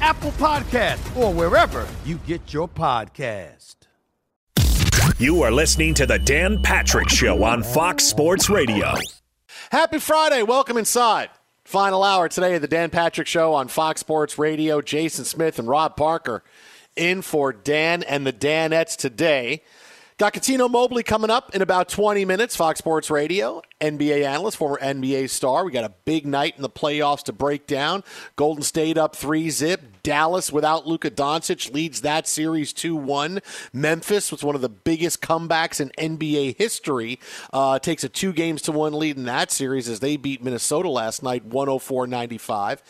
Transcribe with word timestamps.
Apple 0.00 0.32
Podcast, 0.32 1.16
or 1.16 1.32
wherever 1.32 1.86
you 2.04 2.16
get 2.26 2.52
your 2.52 2.68
podcast. 2.68 3.76
You 5.18 5.42
are 5.42 5.50
listening 5.50 5.94
to 5.94 6.06
the 6.06 6.18
Dan 6.18 6.62
Patrick 6.62 7.08
Show 7.08 7.44
on 7.44 7.62
Fox 7.62 8.04
Sports 8.04 8.48
Radio. 8.48 8.94
Happy 9.70 9.98
Friday. 9.98 10.42
Welcome 10.42 10.76
inside. 10.78 11.28
Final 11.64 12.02
hour 12.02 12.28
today 12.28 12.54
of 12.54 12.62
the 12.62 12.68
Dan 12.68 12.90
Patrick 12.90 13.26
Show 13.26 13.52
on 13.52 13.68
Fox 13.68 14.00
Sports 14.00 14.38
Radio. 14.38 14.80
Jason 14.80 15.24
Smith 15.24 15.58
and 15.58 15.68
Rob 15.68 15.96
Parker 15.96 16.42
in 16.96 17.22
for 17.22 17.52
Dan 17.52 18.02
and 18.02 18.26
the 18.26 18.32
Danettes 18.32 18.96
today. 18.96 19.62
Got 20.20 20.34
Cuttino 20.34 20.70
Mobley 20.70 21.02
coming 21.02 21.30
up 21.30 21.54
in 21.54 21.62
about 21.62 21.88
20 21.88 22.26
minutes, 22.26 22.54
Fox 22.54 22.78
Sports 22.78 23.10
Radio, 23.10 23.62
NBA 23.80 24.22
analyst, 24.26 24.58
former 24.58 24.78
NBA 24.78 25.30
star. 25.30 25.64
We 25.64 25.72
got 25.72 25.84
a 25.84 25.94
big 26.04 26.26
night 26.26 26.56
in 26.56 26.62
the 26.62 26.68
playoffs 26.68 27.22
to 27.22 27.32
break 27.32 27.66
down. 27.66 28.04
Golden 28.36 28.62
State 28.62 28.98
up 28.98 29.16
3 29.16 29.48
zip. 29.48 29.80
Dallas 30.02 30.52
without 30.52 30.86
Luka 30.86 31.10
Doncic 31.10 31.72
leads 31.72 32.02
that 32.02 32.28
series 32.28 32.74
2 32.74 32.94
1. 32.96 33.40
Memphis 33.72 34.30
was 34.30 34.44
one 34.44 34.54
of 34.54 34.60
the 34.60 34.68
biggest 34.68 35.22
comebacks 35.22 35.80
in 35.80 35.88
NBA 35.96 36.58
history. 36.58 37.18
Uh, 37.50 37.78
takes 37.78 38.04
a 38.04 38.10
two 38.10 38.34
games 38.34 38.60
to 38.62 38.72
one 38.72 38.92
lead 38.92 39.16
in 39.16 39.24
that 39.24 39.50
series 39.50 39.88
as 39.88 40.00
they 40.00 40.18
beat 40.18 40.44
Minnesota 40.44 40.90
last 40.90 41.22
night 41.22 41.46
104 41.46 42.06
95. 42.06 42.82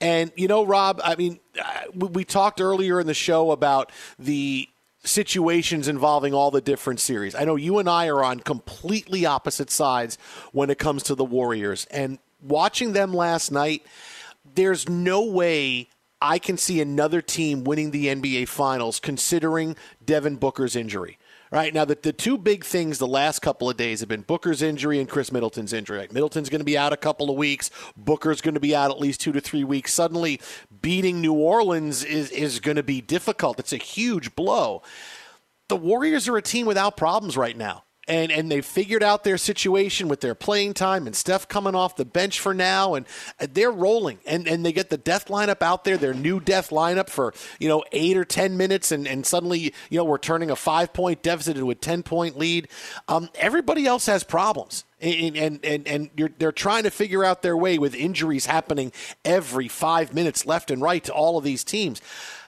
And, 0.00 0.32
you 0.34 0.48
know, 0.48 0.66
Rob, 0.66 1.00
I 1.04 1.14
mean, 1.14 1.38
uh, 1.62 1.82
we 1.94 2.24
talked 2.24 2.60
earlier 2.60 2.98
in 2.98 3.06
the 3.06 3.14
show 3.14 3.52
about 3.52 3.92
the 4.18 4.68
situations 5.04 5.88
involving 5.88 6.32
all 6.32 6.50
the 6.50 6.60
different 6.60 7.00
series. 7.00 7.34
I 7.34 7.44
know 7.44 7.56
you 7.56 7.78
and 7.78 7.88
I 7.88 8.06
are 8.08 8.22
on 8.22 8.40
completely 8.40 9.26
opposite 9.26 9.70
sides 9.70 10.16
when 10.52 10.70
it 10.70 10.78
comes 10.78 11.02
to 11.04 11.14
the 11.14 11.24
Warriors. 11.24 11.86
And 11.90 12.18
watching 12.40 12.92
them 12.92 13.12
last 13.12 13.50
night, 13.50 13.84
there's 14.54 14.88
no 14.88 15.24
way 15.24 15.88
I 16.20 16.38
can 16.38 16.56
see 16.56 16.80
another 16.80 17.20
team 17.20 17.64
winning 17.64 17.90
the 17.90 18.06
NBA 18.06 18.46
Finals 18.48 19.00
considering 19.00 19.76
Devin 20.04 20.36
Booker's 20.36 20.76
injury. 20.76 21.18
Right 21.52 21.74
now, 21.74 21.84
the, 21.84 21.98
the 22.00 22.14
two 22.14 22.38
big 22.38 22.64
things 22.64 22.98
the 22.98 23.06
last 23.06 23.40
couple 23.40 23.68
of 23.68 23.76
days 23.76 24.00
have 24.00 24.08
been 24.08 24.22
Booker's 24.22 24.62
injury 24.62 24.98
and 24.98 25.06
Khris 25.06 25.30
Middleton's 25.30 25.74
injury. 25.74 25.98
Like 25.98 26.10
Middleton's 26.10 26.48
going 26.48 26.60
to 26.60 26.64
be 26.64 26.78
out 26.78 26.94
a 26.94 26.96
couple 26.96 27.28
of 27.28 27.36
weeks. 27.36 27.70
Booker's 27.94 28.40
going 28.40 28.54
to 28.54 28.60
be 28.60 28.74
out 28.74 28.90
at 28.90 28.98
least 28.98 29.20
two 29.20 29.32
to 29.32 29.40
three 29.40 29.62
weeks. 29.62 29.92
Suddenly, 29.92 30.40
beating 30.80 31.20
New 31.20 31.34
Orleans 31.34 32.04
is, 32.04 32.30
is 32.30 32.58
going 32.58 32.78
to 32.78 32.82
be 32.82 33.02
difficult. 33.02 33.60
It's 33.60 33.74
a 33.74 33.76
huge 33.76 34.34
blow. 34.34 34.80
The 35.68 35.76
Warriors 35.76 36.26
are 36.26 36.38
a 36.38 36.42
team 36.42 36.64
without 36.64 36.96
problems 36.96 37.36
right 37.36 37.56
now 37.56 37.84
and 38.08 38.32
and 38.32 38.50
they 38.50 38.60
figured 38.60 39.02
out 39.02 39.22
their 39.22 39.38
situation 39.38 40.08
with 40.08 40.20
their 40.20 40.34
playing 40.34 40.74
time 40.74 41.06
and 41.06 41.14
Steph 41.14 41.46
coming 41.46 41.74
off 41.74 41.94
the 41.94 42.04
bench 42.04 42.40
for 42.40 42.52
now 42.52 42.94
and 42.94 43.06
they're 43.38 43.70
rolling. 43.70 44.18
And 44.26 44.48
and 44.48 44.66
they 44.66 44.72
get 44.72 44.90
the 44.90 44.96
death 44.96 45.26
lineup 45.28 45.62
out 45.62 45.84
there 45.84 45.96
their 45.96 46.14
new 46.14 46.40
death 46.40 46.70
lineup 46.70 47.08
for 47.08 47.32
you 47.60 47.68
know 47.68 47.84
8 47.92 48.16
or 48.16 48.24
10 48.24 48.56
minutes 48.56 48.90
and 48.90 49.06
and 49.06 49.24
suddenly 49.24 49.72
you 49.88 49.98
know 49.98 50.04
we're 50.04 50.18
turning 50.18 50.50
a 50.50 50.56
5 50.56 50.92
point 50.92 51.22
deficit 51.22 51.56
into 51.56 51.70
a 51.70 51.74
10 51.74 52.02
point 52.02 52.36
lead. 52.36 52.68
Um, 53.06 53.28
everybody 53.36 53.86
else 53.86 54.06
has 54.06 54.24
problems. 54.24 54.84
And 55.00 55.36
and 55.36 55.64
and, 55.64 55.86
and 55.86 56.32
they're 56.38 56.52
trying 56.52 56.84
to 56.84 56.90
figure 56.90 57.24
out 57.24 57.42
their 57.42 57.56
way 57.56 57.78
with 57.78 57.94
injuries 57.94 58.46
happening 58.46 58.92
every 59.24 59.68
5 59.68 60.12
minutes 60.12 60.44
left 60.44 60.70
and 60.70 60.82
right 60.82 61.02
to 61.04 61.12
all 61.12 61.38
of 61.38 61.44
these 61.44 61.62
teams. 61.62 62.00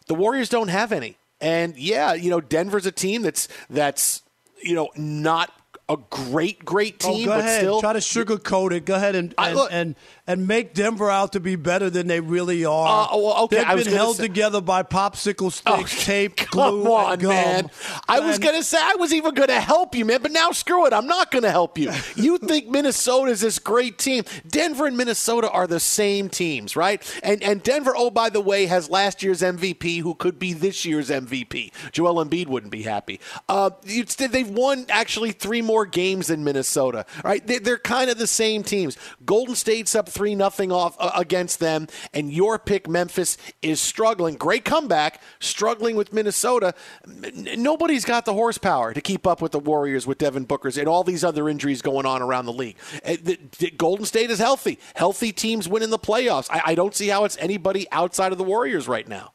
The 0.07 0.15
Warriors 0.15 0.49
don't 0.49 0.69
have 0.69 0.93
any. 0.93 1.17
And 1.41 1.77
yeah, 1.77 2.15
you 2.15 2.31
know, 2.31 2.41
Denver's 2.41 2.87
a 2.87 2.93
team 2.93 3.23
that's 3.23 3.49
that's 3.69 4.23
you 4.65 4.75
know, 4.75 4.91
not 4.97 5.53
a 5.89 5.97
great, 6.11 6.65
great 6.65 7.05
oh, 7.05 7.12
team, 7.12 7.28
oh, 7.28 7.33
go 7.33 7.37
but 7.39 7.41
ahead. 7.41 7.61
still 7.61 7.81
try 7.81 7.93
to 7.93 7.99
sugarcoat 7.99 8.72
it. 8.72 8.84
Go 8.84 8.95
ahead 8.95 9.15
and 9.15 9.25
and, 9.25 9.34
I, 9.39 9.53
look, 9.53 9.72
and 9.72 9.95
and 10.27 10.47
make 10.47 10.72
Denver 10.75 11.11
out 11.11 11.33
to 11.33 11.41
be 11.41 11.56
better 11.56 11.91
than 11.91 12.06
they 12.06 12.21
really 12.21 12.65
are. 12.65 13.09
Uh, 13.12 13.17
well, 13.17 13.45
okay, 13.45 13.65
They've 13.65 13.84
been 13.84 13.94
held 13.94 14.17
say, 14.17 14.27
together 14.27 14.61
by 14.61 14.83
popsicle 14.83 15.53
sticks, 15.53 15.67
oh, 15.67 16.05
tape, 16.05 16.37
glue, 16.50 16.93
on, 16.93 17.19
gum. 17.19 17.31
man. 17.31 17.71
I 18.09 18.21
was 18.21 18.39
gonna 18.39 18.62
say 18.62 18.78
I 18.81 18.97
was 18.97 19.12
even 19.12 19.34
gonna 19.34 19.61
help 19.61 19.94
you, 19.94 20.05
man, 20.05 20.21
but 20.23 20.33
now 20.33 20.50
screw 20.53 20.87
it. 20.87 20.93
I'm 20.93 21.06
not 21.06 21.31
gonna 21.31 21.50
help 21.50 21.78
you. 21.78 21.93
you 22.17 22.39
think 22.39 22.69
Minnesota 22.69 23.31
is 23.31 23.41
this 23.41 23.59
great 23.59 23.99
team? 23.99 24.25
Denver 24.47 24.87
and 24.87 24.97
Minnesota 24.97 25.50
are 25.50 25.67
the 25.67 25.81
same 25.81 26.28
teams, 26.28 26.77
right? 26.77 27.03
And 27.23 27.43
and 27.43 27.62
Denver, 27.62 27.94
oh 27.97 28.11
by 28.11 28.31
the 28.31 28.41
way, 28.41 28.67
has 28.67 28.91
last 28.91 29.23
year's 29.23 29.43
MVP, 29.43 30.00
who 30.00 30.15
could 30.15 30.39
be 30.39 30.53
this 30.53 30.84
year's 30.84 31.11
MVP. 31.11 31.73
Joel 31.93 32.25
Embiid 32.25 32.47
wouldn't 32.47 32.73
be 32.73 32.83
happy. 32.83 33.21
Uh, 33.49 33.71
they've 33.84 34.50
won 34.50 34.87
actually 34.89 35.33
three 35.33 35.62
more 35.62 35.74
games 35.85 36.29
than 36.29 36.45
Minnesota, 36.45 37.05
right? 37.25 37.45
They're 37.47 37.79
kind 37.79 38.09
of 38.11 38.19
the 38.19 38.29
same 38.29 38.62
teams. 38.62 38.97
Golden 39.27 39.57
State's 39.57 39.95
up 39.95 40.09
three 40.09 40.35
nothing 40.37 40.71
off 40.71 40.97
uh, 41.00 41.11
against 41.17 41.59
them, 41.59 41.88
and 42.12 42.32
your 42.32 42.59
pick 42.59 42.88
Memphis 42.88 43.37
is 43.62 43.81
struggling. 43.81 44.37
Great 44.37 44.65
comeback, 44.65 45.21
struggling 45.41 45.97
with 45.97 46.12
Minnesota. 46.12 46.75
N- 47.06 47.49
nobody's 47.59 48.05
got 48.05 48.25
the 48.25 48.32
horsepower 48.32 48.94
to 48.94 49.00
keep 49.00 49.26
up 49.26 49.43
with 49.43 49.53
the 49.53 49.59
Warriors 49.59 50.06
with 50.06 50.19
Devin 50.19 50.44
Booker's 50.44 50.79
and 50.79 50.88
all 50.88 51.03
these 51.03 51.25
other 51.25 51.49
injuries 51.49 51.82
going 51.82 52.06
on 52.06 52.23
around 52.23 52.47
the 52.47 52.53
league. 52.53 52.76
Uh, 53.05 53.17
the, 53.21 53.38
the 53.59 53.71
Golden 53.71 54.06
State 54.06 54.31
is 54.31 54.38
healthy. 54.38 54.79
Healthy 54.94 55.32
teams 55.32 55.69
win 55.69 55.82
in 55.82 55.91
the 55.91 55.99
playoffs. 55.99 56.49
I, 56.50 56.62
I 56.67 56.75
don't 56.75 56.94
see 56.94 57.09
how 57.09 57.25
it's 57.25 57.37
anybody 57.38 57.87
outside 57.91 58.31
of 58.31 58.38
the 58.38 58.44
Warriors 58.44 58.87
right 58.87 59.09
now. 59.09 59.32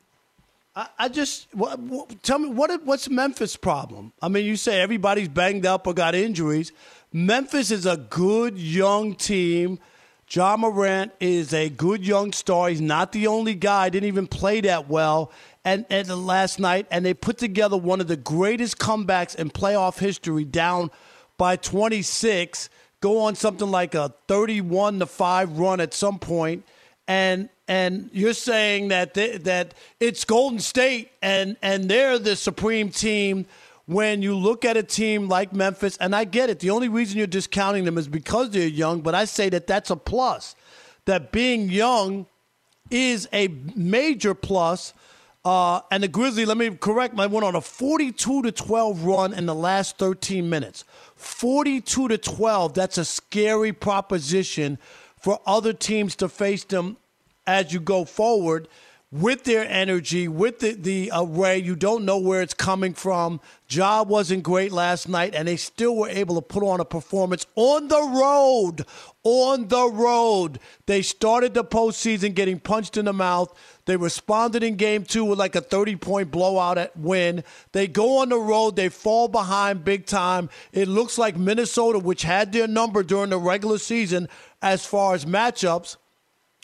I, 0.98 1.10
just 1.10 1.48
what, 1.54 1.80
what, 1.80 2.24
tell 2.24 2.40
me 2.40 2.50
what 2.50 2.84
what's 2.86 3.10
Memphis' 3.10 3.56
problem? 3.56 4.14
I 4.22 4.28
mean, 4.28 4.46
you 4.46 4.56
say 4.56 4.82
everybody's 4.82 5.28
banged 5.30 5.66
up 5.66 5.88
or 5.88 5.94
got 5.94 6.16
injuries. 6.16 6.72
Memphis 7.12 7.72
is 7.72 7.86
a 7.86 7.98
good 7.98 8.58
young 8.58 9.16
team 9.16 9.80
Ja 10.32 10.56
Morant 10.56 11.12
is 11.20 11.54
a 11.54 11.70
good 11.70 12.06
young 12.06 12.32
star. 12.32 12.70
He's 12.70 12.82
not 12.82 13.12
the 13.14 13.26
only 13.26 13.56
guy. 13.56 13.90
Didn't 13.90 14.08
even 14.08 14.28
play 14.28 14.62
that 14.62 14.88
well. 14.88 15.32
And, 15.66 15.86
and 15.90 16.08
last 16.28 16.60
night, 16.60 16.86
and 16.92 17.04
they 17.04 17.16
put 17.16 17.40
together 17.40 17.78
one 17.78 18.00
of 18.00 18.08
the 18.08 18.16
greatest 18.16 18.78
comebacks 18.78 19.36
in 19.36 19.50
playoff 19.50 19.98
history, 19.98 20.46
down 20.46 20.92
by 21.38 21.56
26, 21.56 22.70
go 23.02 23.22
on 23.22 23.36
something 23.36 23.70
like 23.72 23.96
a 23.96 24.14
31 24.28 25.00
to 25.00 25.06
five 25.06 25.58
run 25.58 25.82
at 25.82 25.94
some 25.94 26.20
point, 26.20 26.64
and 27.08 27.50
and 27.70 28.10
you're 28.12 28.34
saying 28.34 28.88
that 28.88 29.14
that 29.14 29.76
it's 30.00 30.26
Golden 30.26 30.60
State 30.60 31.12
and 31.22 31.56
and 31.62 31.88
they're 31.90 32.20
the 32.20 32.36
supreme 32.36 32.90
team 32.90 33.46
when 33.86 34.22
you 34.22 34.36
look 34.36 34.66
at 34.66 34.76
a 34.76 34.84
team 34.84 35.28
like 35.28 35.54
Memphis, 35.54 35.98
and 35.98 36.16
I 36.16 36.24
get 36.24 36.50
it. 36.50 36.60
The 36.60 36.70
only 36.70 36.90
reason 36.90 37.18
you're 37.18 37.26
discounting 37.26 37.86
them 37.86 37.98
is 37.98 38.08
because 38.08 38.52
they're 38.52 38.68
young, 38.68 39.02
but 39.02 39.16
I 39.16 39.26
say 39.26 39.50
that 39.50 39.66
that's 39.66 39.90
a 39.90 39.96
plus. 39.96 40.56
That 41.06 41.32
being 41.32 41.70
young 41.70 42.28
is 42.92 43.28
a 43.34 43.48
major 43.76 44.36
plus. 44.36 44.94
Uh, 45.44 45.82
and 45.90 46.04
the 46.04 46.08
Grizzlies, 46.08 46.48
let 46.48 46.58
me 46.58 46.70
correct, 46.72 47.16
my 47.16 47.26
went 47.26 47.46
on 47.46 47.56
a 47.56 47.62
42 47.62 48.44
to 48.44 48.52
12 48.52 49.06
run 49.06 49.34
in 49.34 49.48
the 49.48 49.56
last 49.56 49.98
13 49.98 50.48
minutes. 50.48 50.84
42 51.16 52.10
to 52.10 52.18
12. 52.18 52.74
That's 52.76 53.00
a 53.00 53.06
scary 53.06 53.74
proposition 53.74 54.78
for 55.20 55.40
other 55.48 55.74
teams 55.74 56.16
to 56.18 56.30
face 56.30 56.64
them 56.64 56.98
as 57.50 57.74
you 57.74 57.80
go 57.80 58.06
forward 58.06 58.68
with 59.12 59.44
their 59.44 59.68
energy, 59.68 60.28
with 60.28 60.60
the, 60.60 60.74
the 60.74 61.10
uh, 61.10 61.24
array. 61.24 61.58
You 61.58 61.76
don't 61.76 62.06
know 62.06 62.20
where 62.20 62.44
it's 62.44 62.54
coming 62.54 62.94
from. 62.94 63.42
Ja 63.68 64.04
wasn't 64.04 64.44
great 64.44 64.72
last 64.72 65.10
night, 65.10 65.34
and 65.34 65.48
they 65.48 65.58
still 65.58 65.96
were 65.96 66.10
able 66.10 66.36
to 66.36 66.42
put 66.42 66.64
on 66.64 66.80
a 66.80 66.86
performance 66.86 67.48
on 67.56 67.88
the 67.88 68.02
road. 68.02 68.86
On 69.24 69.68
the 69.68 69.90
road. 69.90 70.60
They 70.86 71.02
started 71.02 71.56
the 71.56 71.64
postseason 71.64 72.36
getting 72.36 72.60
punched 72.60 72.98
in 72.98 73.06
the 73.06 73.14
mouth. 73.14 73.52
They 73.86 73.98
responded 73.98 74.62
in 74.62 74.76
game 74.76 75.04
two 75.04 75.26
with 75.26 75.40
like 75.40 75.56
a 75.56 75.62
30 75.62 75.96
point 75.96 76.30
blowout 76.30 76.78
at 76.78 76.96
win. 76.96 77.44
They 77.72 77.88
go 77.88 78.20
on 78.20 78.30
the 78.30 78.38
road, 78.38 78.76
they 78.76 78.90
fall 78.90 79.28
behind 79.28 79.84
big 79.84 80.06
time. 80.06 80.50
It 80.72 80.88
looks 80.88 81.18
like 81.18 81.36
Minnesota, 81.36 81.98
which 81.98 82.22
had 82.22 82.52
their 82.52 82.68
number 82.68 83.02
during 83.02 83.32
the 83.32 83.40
regular 83.40 83.80
season 83.80 84.30
as 84.62 84.86
far 84.86 85.16
as 85.16 85.26
matchups. 85.26 85.98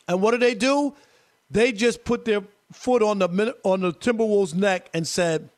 And 0.07 0.21
what 0.21 0.31
do 0.31 0.37
they 0.37 0.53
do? 0.53 0.95
They 1.49 1.71
just 1.71 2.03
put 2.03 2.25
their 2.25 2.41
foot 2.71 3.01
on 3.01 3.19
the 3.19 3.55
on 3.63 3.81
the 3.81 3.93
Timberwolves' 3.93 4.53
neck 4.53 4.89
and 4.93 5.07
said, 5.07 5.49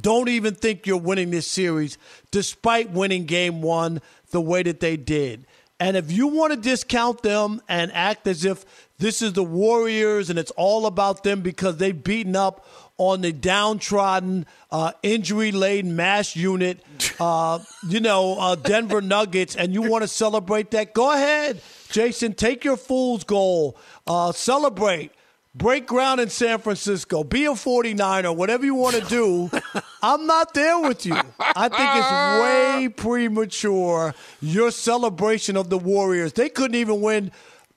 "Don't 0.00 0.28
even 0.28 0.54
think 0.54 0.86
you're 0.86 0.96
winning 0.96 1.30
this 1.30 1.46
series, 1.46 1.98
despite 2.30 2.90
winning 2.90 3.24
Game 3.24 3.62
One 3.62 4.00
the 4.30 4.40
way 4.40 4.62
that 4.62 4.80
they 4.80 4.96
did." 4.96 5.46
And 5.78 5.96
if 5.96 6.10
you 6.10 6.28
want 6.28 6.54
to 6.54 6.58
discount 6.58 7.22
them 7.22 7.60
and 7.68 7.92
act 7.92 8.26
as 8.26 8.46
if 8.46 8.64
this 8.98 9.20
is 9.20 9.34
the 9.34 9.44
Warriors 9.44 10.30
and 10.30 10.38
it's 10.38 10.50
all 10.52 10.86
about 10.86 11.22
them 11.22 11.42
because 11.42 11.76
they've 11.76 12.02
beaten 12.02 12.34
up 12.34 12.66
on 12.96 13.20
the 13.20 13.30
downtrodden, 13.30 14.46
uh, 14.70 14.92
injury 15.02 15.52
laden 15.52 15.94
mass 15.94 16.34
unit, 16.34 16.82
uh, 17.20 17.58
you 17.86 18.00
know, 18.00 18.38
uh, 18.38 18.54
Denver 18.54 19.02
Nuggets, 19.02 19.54
and 19.54 19.74
you 19.74 19.82
want 19.82 20.02
to 20.02 20.08
celebrate 20.08 20.70
that, 20.70 20.94
go 20.94 21.12
ahead. 21.12 21.60
Jason, 21.86 22.34
take 22.34 22.64
your 22.64 22.76
fool's 22.76 23.24
goal. 23.24 23.76
Uh, 24.06 24.32
celebrate. 24.32 25.12
Break 25.54 25.86
ground 25.86 26.20
in 26.20 26.28
San 26.28 26.58
Francisco. 26.58 27.24
Be 27.24 27.46
a 27.46 27.52
49er, 27.52 28.36
whatever 28.36 28.66
you 28.66 28.74
want 28.74 28.96
to 28.96 29.04
do. 29.06 29.50
I'm 30.02 30.26
not 30.26 30.52
there 30.52 30.78
with 30.80 31.06
you. 31.06 31.14
I 31.40 31.68
think 31.70 31.80
it's 31.80 32.42
way 32.42 32.88
premature, 32.94 34.14
your 34.42 34.70
celebration 34.70 35.56
of 35.56 35.70
the 35.70 35.78
Warriors. 35.78 36.34
They 36.34 36.50
couldn't 36.50 36.74
even 36.74 37.00
win 37.00 37.32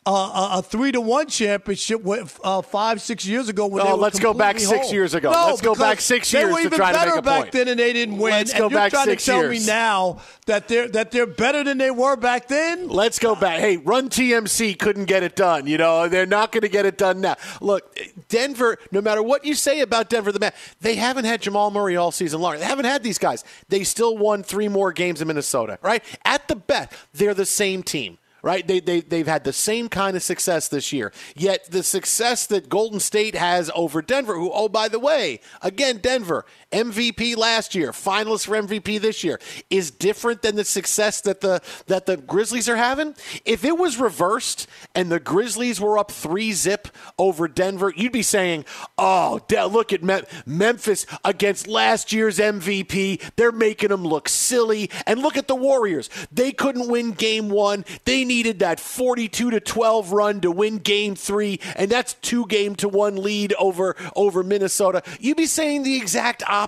uh, 0.05 0.57
a, 0.57 0.61
three 0.63 0.91
to 0.93 1.01
one 1.01 1.27
championship 1.27 2.01
with, 2.01 2.39
uh, 2.43 2.61
five 2.61 3.01
six 3.01 3.25
years 3.25 3.49
ago. 3.49 3.67
When 3.67 3.85
oh, 3.85 3.95
let's 3.95 4.19
go 4.19 4.33
back 4.33 4.57
six 4.57 4.93
years 4.93 5.13
ago. 5.13 5.31
No, 5.31 5.47
let's 5.47 5.61
go 5.61 5.75
back 5.75 5.99
six 5.99 6.31
years 6.31 6.45
they 6.45 6.51
were 6.51 6.59
even 6.59 6.71
to 6.71 6.77
try 6.77 6.93
better 6.93 7.11
to 7.11 7.15
make 7.17 7.19
a 7.19 7.25
back 7.25 7.41
point. 7.41 7.51
then, 7.51 7.67
and 7.67 7.79
they 7.79 7.91
didn't 7.91 8.17
win. 8.17 8.31
Let's 8.31 8.51
and 8.51 8.59
go 8.59 8.69
you're 8.69 8.79
back 8.79 8.91
trying 8.91 9.05
six 9.05 9.25
to 9.25 9.31
tell 9.31 9.41
years. 9.41 9.61
me 9.61 9.67
now 9.67 10.19
that 10.45 10.69
they're 10.69 10.87
that 10.89 11.11
they're 11.11 11.27
better 11.27 11.63
than 11.65 11.77
they 11.77 11.91
were 11.91 12.15
back 12.15 12.47
then. 12.47 12.87
Let's 12.87 13.19
go 13.19 13.35
back. 13.35 13.59
Hey, 13.59 13.75
Run 13.77 14.09
TMC 14.09 14.79
couldn't 14.79 15.05
get 15.05 15.21
it 15.21 15.35
done. 15.35 15.67
You 15.67 15.77
know 15.77 16.07
they're 16.07 16.25
not 16.25 16.53
going 16.53 16.61
to 16.61 16.69
get 16.69 16.85
it 16.85 16.97
done 16.97 17.19
now. 17.21 17.35
Look, 17.59 17.99
Denver. 18.29 18.77
No 18.91 19.01
matter 19.01 19.21
what 19.21 19.43
you 19.43 19.53
say 19.53 19.81
about 19.81 20.09
Denver, 20.09 20.31
the 20.31 20.39
man 20.39 20.53
they 20.79 20.95
haven't 20.95 21.25
had 21.25 21.41
Jamal 21.41 21.71
Murray 21.71 21.97
all 21.97 22.11
season 22.11 22.39
long. 22.39 22.57
They 22.57 22.65
haven't 22.65 22.85
had 22.85 23.03
these 23.03 23.17
guys. 23.17 23.43
They 23.67 23.83
still 23.83 24.17
won 24.17 24.43
three 24.43 24.69
more 24.69 24.93
games 24.93 25.21
in 25.21 25.27
Minnesota. 25.27 25.77
Right 25.81 26.03
at 26.23 26.47
the 26.47 26.55
best, 26.55 26.93
they're 27.13 27.33
the 27.33 27.45
same 27.45 27.83
team 27.83 28.17
right? 28.41 28.67
They, 28.67 28.79
they, 28.79 29.01
they've 29.01 29.27
had 29.27 29.43
the 29.43 29.53
same 29.53 29.89
kind 29.89 30.15
of 30.15 30.23
success 30.23 30.67
this 30.67 30.93
year. 30.93 31.11
Yet 31.35 31.71
the 31.71 31.83
success 31.83 32.45
that 32.47 32.69
Golden 32.69 32.99
State 32.99 33.35
has 33.35 33.71
over 33.75 34.01
Denver, 34.01 34.35
who, 34.35 34.51
oh, 34.51 34.69
by 34.69 34.87
the 34.87 34.99
way, 34.99 35.39
again, 35.61 35.97
Denver, 35.97 36.45
MVP 36.71 37.35
last 37.35 37.73
year, 37.73 37.91
finalist 37.91 38.45
for 38.45 38.61
MVP 38.61 39.01
this 39.01 39.23
year, 39.23 39.39
is 39.69 39.89
different 39.89 40.43
than 40.43 40.55
the 40.55 40.63
success 40.63 41.21
that 41.21 41.41
the, 41.41 41.61
that 41.87 42.05
the 42.05 42.17
Grizzlies 42.17 42.69
are 42.69 42.75
having. 42.75 43.15
If 43.43 43.65
it 43.65 43.77
was 43.77 43.97
reversed 43.97 44.67
and 44.93 45.11
the 45.11 45.19
Grizzlies 45.19 45.81
were 45.81 45.97
up 45.97 46.11
three 46.11 46.53
zip 46.53 46.87
over 47.17 47.47
Denver, 47.47 47.91
you'd 47.95 48.11
be 48.11 48.21
saying, 48.21 48.65
oh, 48.97 49.41
look 49.49 49.93
at 49.93 50.03
Memphis 50.45 51.05
against 51.25 51.67
last 51.67 52.13
year's 52.13 52.37
MVP. 52.37 53.31
They're 53.35 53.51
making 53.51 53.89
them 53.89 54.03
look 54.03 54.29
silly. 54.29 54.91
And 55.07 55.21
look 55.21 55.37
at 55.37 55.47
the 55.47 55.55
Warriors. 55.55 56.09
They 56.31 56.51
couldn't 56.51 56.87
win 56.87 57.11
game 57.11 57.49
one. 57.49 57.83
They 58.05 58.25
needed 58.25 58.59
that 58.59 58.79
42 58.79 59.51
to 59.51 59.59
12 59.59 60.11
run 60.11 60.41
to 60.41 60.51
win 60.51 60.77
game 60.77 61.15
three, 61.15 61.59
and 61.75 61.89
that's 61.89 62.13
two 62.15 62.45
game 62.45 62.75
to 62.75 62.87
one 62.87 63.15
lead 63.15 63.53
over 63.53 63.95
over 64.15 64.43
Minnesota. 64.43 65.01
You'd 65.19 65.37
be 65.37 65.45
saying 65.45 65.83
the 65.83 65.95
exact 65.95 66.43
opposite 66.47 66.58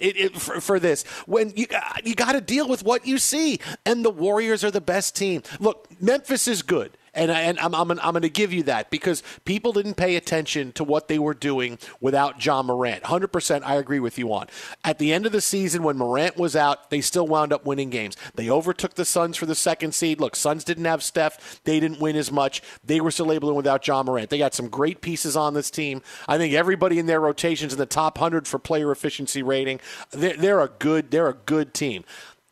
it, 0.00 0.16
it, 0.16 0.36
for, 0.36 0.60
for, 0.60 0.80
this 0.80 1.02
when 1.26 1.52
you 1.56 1.66
uh, 1.74 1.80
you 2.04 2.14
got 2.14 2.32
to 2.32 2.40
deal 2.40 2.68
with 2.68 2.82
what 2.82 3.06
you 3.06 3.18
see, 3.18 3.58
and 3.84 4.04
the 4.04 4.10
Warriors 4.10 4.64
are 4.64 4.70
the 4.70 4.80
best 4.80 5.16
team. 5.16 5.42
Look, 5.58 5.88
Memphis 6.00 6.48
is 6.48 6.62
good. 6.62 6.96
And, 7.14 7.30
I, 7.32 7.40
and 7.42 7.58
I'm, 7.58 7.74
I'm, 7.74 7.90
I'm 7.90 8.12
going 8.12 8.22
to 8.22 8.28
give 8.28 8.52
you 8.52 8.62
that 8.64 8.90
because 8.90 9.22
people 9.44 9.72
didn't 9.72 9.94
pay 9.94 10.16
attention 10.16 10.72
to 10.72 10.84
what 10.84 11.08
they 11.08 11.18
were 11.18 11.34
doing 11.34 11.78
without 12.00 12.44
Ja 12.44 12.62
Morant. 12.62 13.04
100% 13.04 13.62
I 13.64 13.76
agree 13.76 14.00
with 14.00 14.18
you 14.18 14.32
on. 14.32 14.46
At 14.84 14.98
the 14.98 15.12
end 15.12 15.26
of 15.26 15.32
the 15.32 15.40
season, 15.40 15.82
when 15.82 15.96
Morant 15.96 16.36
was 16.36 16.54
out, 16.54 16.90
they 16.90 17.00
still 17.00 17.26
wound 17.26 17.52
up 17.52 17.66
winning 17.66 17.90
games. 17.90 18.16
They 18.34 18.48
overtook 18.48 18.94
the 18.94 19.04
Suns 19.04 19.36
for 19.36 19.46
the 19.46 19.54
second 19.54 19.94
seed. 19.94 20.20
Look, 20.20 20.36
Suns 20.36 20.64
didn't 20.64 20.84
have 20.84 21.02
Steph. 21.02 21.60
They 21.64 21.80
didn't 21.80 22.00
win 22.00 22.16
as 22.16 22.30
much. 22.30 22.62
They 22.84 23.00
were 23.00 23.10
still 23.10 23.32
able 23.32 23.48
to 23.48 23.54
win 23.54 23.56
without 23.56 23.86
Ja 23.86 24.02
Morant. 24.02 24.30
They 24.30 24.38
got 24.38 24.54
some 24.54 24.68
great 24.68 25.00
pieces 25.00 25.36
on 25.36 25.54
this 25.54 25.70
team. 25.70 26.02
I 26.28 26.38
think 26.38 26.54
everybody 26.54 26.98
in 26.98 27.06
their 27.06 27.20
rotations 27.20 27.72
in 27.72 27.78
the 27.78 27.86
top 27.86 28.18
100 28.18 28.46
for 28.46 28.58
player 28.58 28.92
efficiency 28.92 29.42
rating. 29.42 29.80
They're, 30.10 30.36
they're 30.36 30.60
a 30.60 30.68
good, 30.68 31.10
they're 31.10 31.28
a 31.28 31.34
good 31.34 31.74
team. 31.74 32.04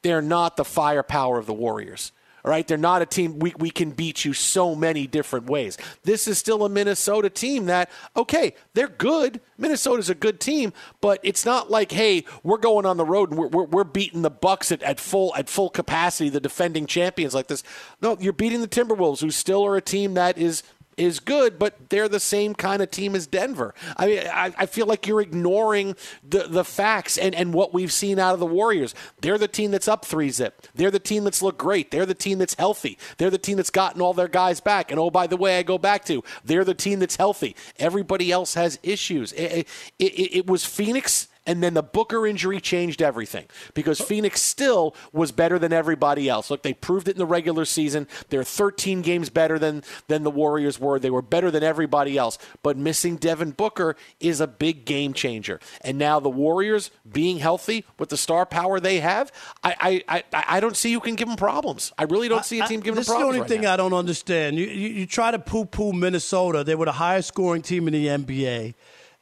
They're 0.02 0.22
not 0.22 0.56
the 0.56 0.64
firepower 0.64 1.38
of 1.38 1.46
the 1.46 1.54
Warriors. 1.54 2.12
All 2.48 2.52
right, 2.52 2.66
they're 2.66 2.78
not 2.78 3.02
a 3.02 3.06
team 3.06 3.40
we, 3.40 3.52
we 3.58 3.70
can 3.70 3.90
beat 3.90 4.24
you 4.24 4.32
so 4.32 4.74
many 4.74 5.06
different 5.06 5.50
ways. 5.50 5.76
This 6.04 6.26
is 6.26 6.38
still 6.38 6.64
a 6.64 6.70
Minnesota 6.70 7.28
team 7.28 7.66
that, 7.66 7.90
okay, 8.16 8.54
they're 8.72 8.88
good. 8.88 9.42
Minnesota's 9.58 10.08
a 10.08 10.14
good 10.14 10.40
team, 10.40 10.72
but 11.02 11.20
it's 11.22 11.44
not 11.44 11.70
like, 11.70 11.92
hey, 11.92 12.24
we're 12.42 12.56
going 12.56 12.86
on 12.86 12.96
the 12.96 13.04
road 13.04 13.28
and 13.28 13.38
we're, 13.38 13.48
we're, 13.48 13.64
we're 13.64 13.84
beating 13.84 14.22
the 14.22 14.30
Bucks 14.30 14.72
at, 14.72 14.82
at 14.82 14.98
full 14.98 15.34
at 15.36 15.50
full 15.50 15.68
capacity, 15.68 16.30
the 16.30 16.40
defending 16.40 16.86
champions 16.86 17.34
like 17.34 17.48
this. 17.48 17.62
No, 18.00 18.16
you're 18.18 18.32
beating 18.32 18.62
the 18.62 18.66
Timberwolves, 18.66 19.20
who 19.20 19.30
still 19.30 19.66
are 19.66 19.76
a 19.76 19.82
team 19.82 20.14
that 20.14 20.38
is 20.38 20.62
is 20.98 21.20
good, 21.20 21.58
but 21.58 21.88
they're 21.88 22.08
the 22.08 22.20
same 22.20 22.54
kind 22.54 22.82
of 22.82 22.90
team 22.90 23.14
as 23.14 23.26
Denver. 23.26 23.74
I 23.96 24.06
mean, 24.06 24.18
I, 24.18 24.52
I, 24.58 24.66
feel 24.66 24.86
like 24.86 25.06
you're 25.06 25.20
ignoring 25.20 25.96
the, 26.28 26.44
the 26.48 26.64
facts 26.64 27.16
and, 27.16 27.34
and 27.34 27.54
what 27.54 27.72
we've 27.72 27.92
seen 27.92 28.18
out 28.18 28.34
of 28.34 28.40
the 28.40 28.46
Warriors. 28.46 28.94
They're 29.20 29.38
the 29.38 29.48
team 29.48 29.70
that's 29.70 29.88
up 29.88 30.04
three 30.04 30.30
zip. 30.30 30.66
They're 30.74 30.90
the 30.90 30.98
team 30.98 31.24
that's 31.24 31.40
looked 31.40 31.58
great. 31.58 31.90
They're 31.90 32.06
the 32.06 32.14
team 32.14 32.38
that's 32.38 32.54
healthy. 32.54 32.98
They're 33.16 33.30
the 33.30 33.38
team 33.38 33.56
that's 33.56 33.70
gotten 33.70 34.00
all 34.00 34.12
their 34.12 34.28
guys 34.28 34.60
back. 34.60 34.90
And 34.90 34.98
oh, 35.00 35.10
by 35.10 35.26
the 35.26 35.36
way, 35.36 35.58
I 35.58 35.62
go 35.62 35.78
back 35.78 36.04
to 36.06 36.22
they're 36.44 36.64
the 36.64 36.74
team 36.74 36.98
that's 36.98 37.16
healthy. 37.16 37.54
Everybody 37.78 38.32
else 38.32 38.54
has 38.54 38.78
issues. 38.82 39.32
It, 39.32 39.52
it, 39.52 39.68
it, 39.98 40.36
it 40.36 40.46
was 40.46 40.64
Phoenix 40.64 41.28
and 41.48 41.62
then 41.62 41.72
the 41.72 41.82
Booker 41.82 42.26
injury 42.26 42.60
changed 42.60 43.00
everything 43.00 43.46
because 43.72 43.98
Phoenix 43.98 44.42
still 44.42 44.94
was 45.14 45.32
better 45.32 45.58
than 45.58 45.72
everybody 45.72 46.28
else. 46.28 46.50
Look, 46.50 46.62
they 46.62 46.74
proved 46.74 47.08
it 47.08 47.12
in 47.12 47.18
the 47.18 47.24
regular 47.24 47.64
season. 47.64 48.06
They're 48.28 48.44
13 48.44 49.00
games 49.00 49.30
better 49.30 49.58
than, 49.58 49.82
than 50.08 50.24
the 50.24 50.30
Warriors 50.30 50.78
were. 50.78 50.98
They 50.98 51.08
were 51.08 51.22
better 51.22 51.50
than 51.50 51.62
everybody 51.62 52.18
else. 52.18 52.36
But 52.62 52.76
missing 52.76 53.16
Devin 53.16 53.52
Booker 53.52 53.96
is 54.20 54.42
a 54.42 54.46
big 54.46 54.84
game 54.84 55.14
changer. 55.14 55.58
And 55.80 55.96
now 55.96 56.20
the 56.20 56.28
Warriors 56.28 56.90
being 57.10 57.38
healthy 57.38 57.86
with 57.98 58.10
the 58.10 58.18
star 58.18 58.44
power 58.44 58.78
they 58.78 59.00
have, 59.00 59.32
I, 59.64 60.02
I, 60.06 60.22
I, 60.34 60.44
I 60.48 60.60
don't 60.60 60.76
see 60.76 60.92
who 60.92 61.00
can 61.00 61.14
give 61.14 61.28
them 61.28 61.38
problems. 61.38 61.94
I 61.96 62.02
really 62.02 62.28
don't 62.28 62.44
see 62.44 62.60
a 62.60 62.66
team 62.66 62.80
giving 62.80 62.96
them 62.96 63.04
problems. 63.04 63.06
This 63.06 63.14
is 63.14 63.20
the 63.20 63.24
only 63.24 63.40
right 63.40 63.48
thing 63.48 63.62
now. 63.62 63.72
I 63.72 63.76
don't 63.78 63.94
understand. 63.94 64.58
You, 64.58 64.66
you, 64.66 64.88
you 64.88 65.06
try 65.06 65.30
to 65.30 65.38
poo 65.38 65.64
poo 65.64 65.94
Minnesota. 65.94 66.62
They 66.62 66.74
were 66.74 66.84
the 66.84 66.92
highest 66.92 67.28
scoring 67.28 67.62
team 67.62 67.88
in 67.88 67.94
the 67.94 68.06
NBA. 68.06 68.74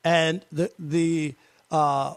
And 0.02 0.44
the, 0.50 0.72
the, 0.76 1.36
uh, 1.70 2.14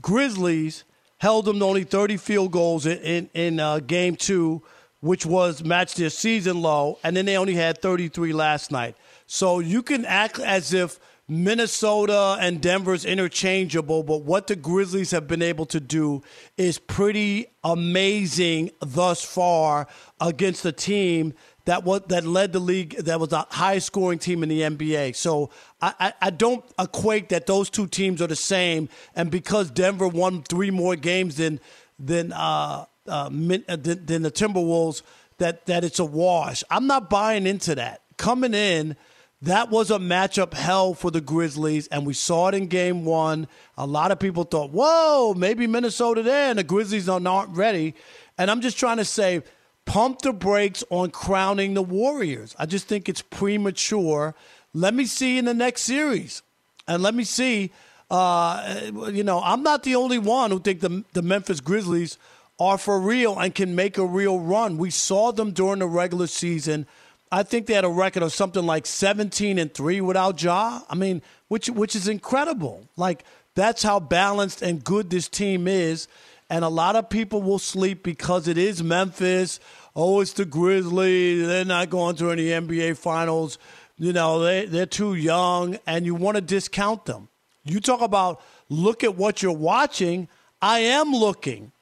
Grizzlies 0.00 0.84
held 1.18 1.44
them 1.44 1.58
to 1.58 1.64
only 1.64 1.84
30 1.84 2.16
field 2.16 2.52
goals 2.52 2.86
in 2.86 2.98
in, 2.98 3.30
in 3.34 3.60
uh, 3.60 3.80
game 3.80 4.16
two, 4.16 4.62
which 5.00 5.26
was 5.26 5.64
matched 5.64 5.96
their 5.96 6.10
season 6.10 6.60
low, 6.62 6.98
and 7.02 7.16
then 7.16 7.26
they 7.26 7.36
only 7.36 7.54
had 7.54 7.80
33 7.80 8.32
last 8.32 8.70
night. 8.70 8.96
So 9.26 9.58
you 9.60 9.82
can 9.82 10.04
act 10.04 10.38
as 10.38 10.72
if 10.72 10.98
Minnesota 11.30 12.38
and 12.40 12.58
Denver's 12.62 13.04
interchangeable, 13.04 14.02
but 14.02 14.22
what 14.22 14.46
the 14.46 14.56
Grizzlies 14.56 15.10
have 15.10 15.28
been 15.28 15.42
able 15.42 15.66
to 15.66 15.78
do 15.78 16.22
is 16.56 16.78
pretty 16.78 17.48
amazing 17.62 18.70
thus 18.80 19.22
far 19.22 19.86
against 20.22 20.64
a 20.64 20.72
team 20.72 21.34
that 21.68 21.84
was 21.84 22.00
that 22.08 22.24
led 22.24 22.54
the 22.54 22.58
league 22.58 22.96
that 22.96 23.20
was 23.20 23.28
the 23.28 23.46
highest 23.50 23.88
scoring 23.88 24.18
team 24.18 24.42
in 24.42 24.48
the 24.48 24.62
NBA. 24.62 25.14
So 25.14 25.50
I, 25.82 25.92
I, 26.00 26.12
I, 26.22 26.30
don't 26.30 26.64
equate 26.78 27.28
that 27.28 27.44
those 27.44 27.68
two 27.68 27.86
teams 27.86 28.22
are 28.22 28.26
the 28.26 28.36
same. 28.36 28.88
And 29.14 29.30
because 29.30 29.70
Denver 29.70 30.08
won 30.08 30.42
three 30.44 30.70
more 30.70 30.96
games 30.96 31.36
than 31.36 31.60
than 31.98 32.32
uh, 32.32 32.86
uh, 33.06 33.10
uh 33.10 33.28
than, 33.28 34.06
than 34.06 34.22
the 34.22 34.30
Timberwolves, 34.30 35.02
that 35.36 35.66
that 35.66 35.84
it's 35.84 35.98
a 35.98 36.06
wash. 36.06 36.64
I'm 36.70 36.86
not 36.86 37.10
buying 37.10 37.46
into 37.46 37.74
that. 37.74 38.00
Coming 38.16 38.54
in, 38.54 38.96
that 39.42 39.68
was 39.68 39.90
a 39.90 39.98
matchup 39.98 40.54
hell 40.54 40.94
for 40.94 41.10
the 41.10 41.20
Grizzlies, 41.20 41.86
and 41.88 42.06
we 42.06 42.14
saw 42.14 42.48
it 42.48 42.54
in 42.54 42.68
Game 42.68 43.04
One. 43.04 43.46
A 43.76 43.86
lot 43.86 44.10
of 44.10 44.18
people 44.18 44.44
thought, 44.44 44.70
"Whoa, 44.70 45.34
maybe 45.36 45.66
Minnesota 45.66 46.22
there," 46.22 46.48
and 46.48 46.58
the 46.58 46.64
Grizzlies 46.64 47.10
are 47.10 47.20
not 47.20 47.54
ready. 47.54 47.94
And 48.38 48.50
I'm 48.50 48.62
just 48.62 48.78
trying 48.78 48.96
to 48.96 49.04
say 49.04 49.42
pump 49.88 50.20
the 50.20 50.32
brakes 50.32 50.84
on 50.90 51.10
crowning 51.10 51.74
the 51.74 51.82
Warriors. 51.82 52.54
I 52.58 52.66
just 52.66 52.86
think 52.86 53.08
it's 53.08 53.22
premature. 53.22 54.34
Let 54.74 54.94
me 54.94 55.06
see 55.06 55.38
in 55.38 55.46
the 55.46 55.54
next 55.54 55.82
series, 55.82 56.42
and 56.86 57.02
let 57.02 57.14
me 57.14 57.24
see. 57.24 57.72
Uh, 58.10 58.80
you 59.12 59.24
know, 59.24 59.40
I'm 59.42 59.62
not 59.62 59.82
the 59.82 59.96
only 59.96 60.18
one 60.18 60.50
who 60.50 60.60
think 60.60 60.80
the 60.80 61.04
the 61.14 61.22
Memphis 61.22 61.60
Grizzlies 61.60 62.18
are 62.60 62.78
for 62.78 63.00
real 63.00 63.38
and 63.38 63.54
can 63.54 63.74
make 63.74 63.98
a 63.98 64.04
real 64.04 64.38
run. 64.40 64.78
We 64.78 64.90
saw 64.90 65.32
them 65.32 65.52
during 65.52 65.78
the 65.78 65.86
regular 65.86 66.26
season. 66.26 66.86
I 67.30 67.42
think 67.42 67.66
they 67.66 67.74
had 67.74 67.84
a 67.84 67.90
record 67.90 68.22
of 68.22 68.32
something 68.32 68.64
like 68.64 68.86
17 68.86 69.58
and 69.58 69.72
3 69.72 70.00
without 70.00 70.42
Ja. 70.42 70.80
I 70.88 70.94
mean, 70.94 71.22
which 71.48 71.68
which 71.70 71.96
is 71.96 72.08
incredible. 72.08 72.88
Like 72.96 73.24
that's 73.54 73.82
how 73.82 74.00
balanced 74.00 74.62
and 74.62 74.84
good 74.84 75.10
this 75.10 75.28
team 75.28 75.66
is. 75.66 76.08
And 76.50 76.64
a 76.64 76.68
lot 76.68 76.96
of 76.96 77.10
people 77.10 77.42
will 77.42 77.58
sleep 77.58 78.02
because 78.02 78.48
it 78.48 78.56
is 78.56 78.82
Memphis 78.82 79.60
oh, 79.98 80.20
it's 80.20 80.32
the 80.32 80.44
Grizzlies. 80.44 81.46
They're 81.46 81.64
not 81.64 81.90
going 81.90 82.14
to 82.16 82.30
any 82.30 82.46
NBA 82.46 82.96
finals. 82.96 83.58
You 83.96 84.12
know, 84.12 84.38
they, 84.38 84.64
they're 84.64 84.86
too 84.86 85.14
young, 85.14 85.76
and 85.88 86.06
you 86.06 86.14
want 86.14 86.36
to 86.36 86.40
discount 86.40 87.04
them. 87.04 87.28
You 87.64 87.80
talk 87.80 88.00
about 88.00 88.40
look 88.68 89.02
at 89.02 89.16
what 89.16 89.42
you're 89.42 89.52
watching. 89.52 90.28
I 90.62 90.80
am 90.80 91.12
looking. 91.12 91.72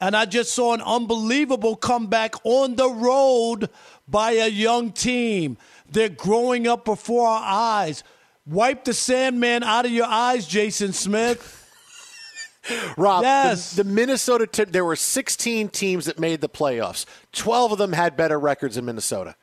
And 0.00 0.16
I 0.16 0.24
just 0.24 0.52
saw 0.52 0.74
an 0.74 0.80
unbelievable 0.80 1.76
comeback 1.76 2.34
on 2.42 2.74
the 2.74 2.88
road 2.90 3.70
by 4.08 4.32
a 4.32 4.48
young 4.48 4.92
team. 4.92 5.56
They're 5.88 6.08
growing 6.08 6.66
up 6.66 6.84
before 6.84 7.28
our 7.28 7.42
eyes. 7.44 8.02
Wipe 8.46 8.84
the 8.84 8.94
Sandman 8.94 9.62
out 9.62 9.84
of 9.84 9.92
your 9.92 10.06
eyes, 10.06 10.46
Jason 10.46 10.92
Smith. 10.92 11.59
Rob, 12.96 13.22
yes. 13.22 13.74
the, 13.74 13.82
the 13.82 13.90
Minnesota, 13.90 14.46
t- 14.46 14.64
there 14.64 14.84
were 14.84 14.96
16 14.96 15.68
teams 15.68 16.06
that 16.06 16.18
made 16.18 16.40
the 16.40 16.48
playoffs. 16.48 17.04
12 17.32 17.72
of 17.72 17.78
them 17.78 17.92
had 17.92 18.16
better 18.16 18.38
records 18.38 18.76
in 18.76 18.84
Minnesota. 18.84 19.36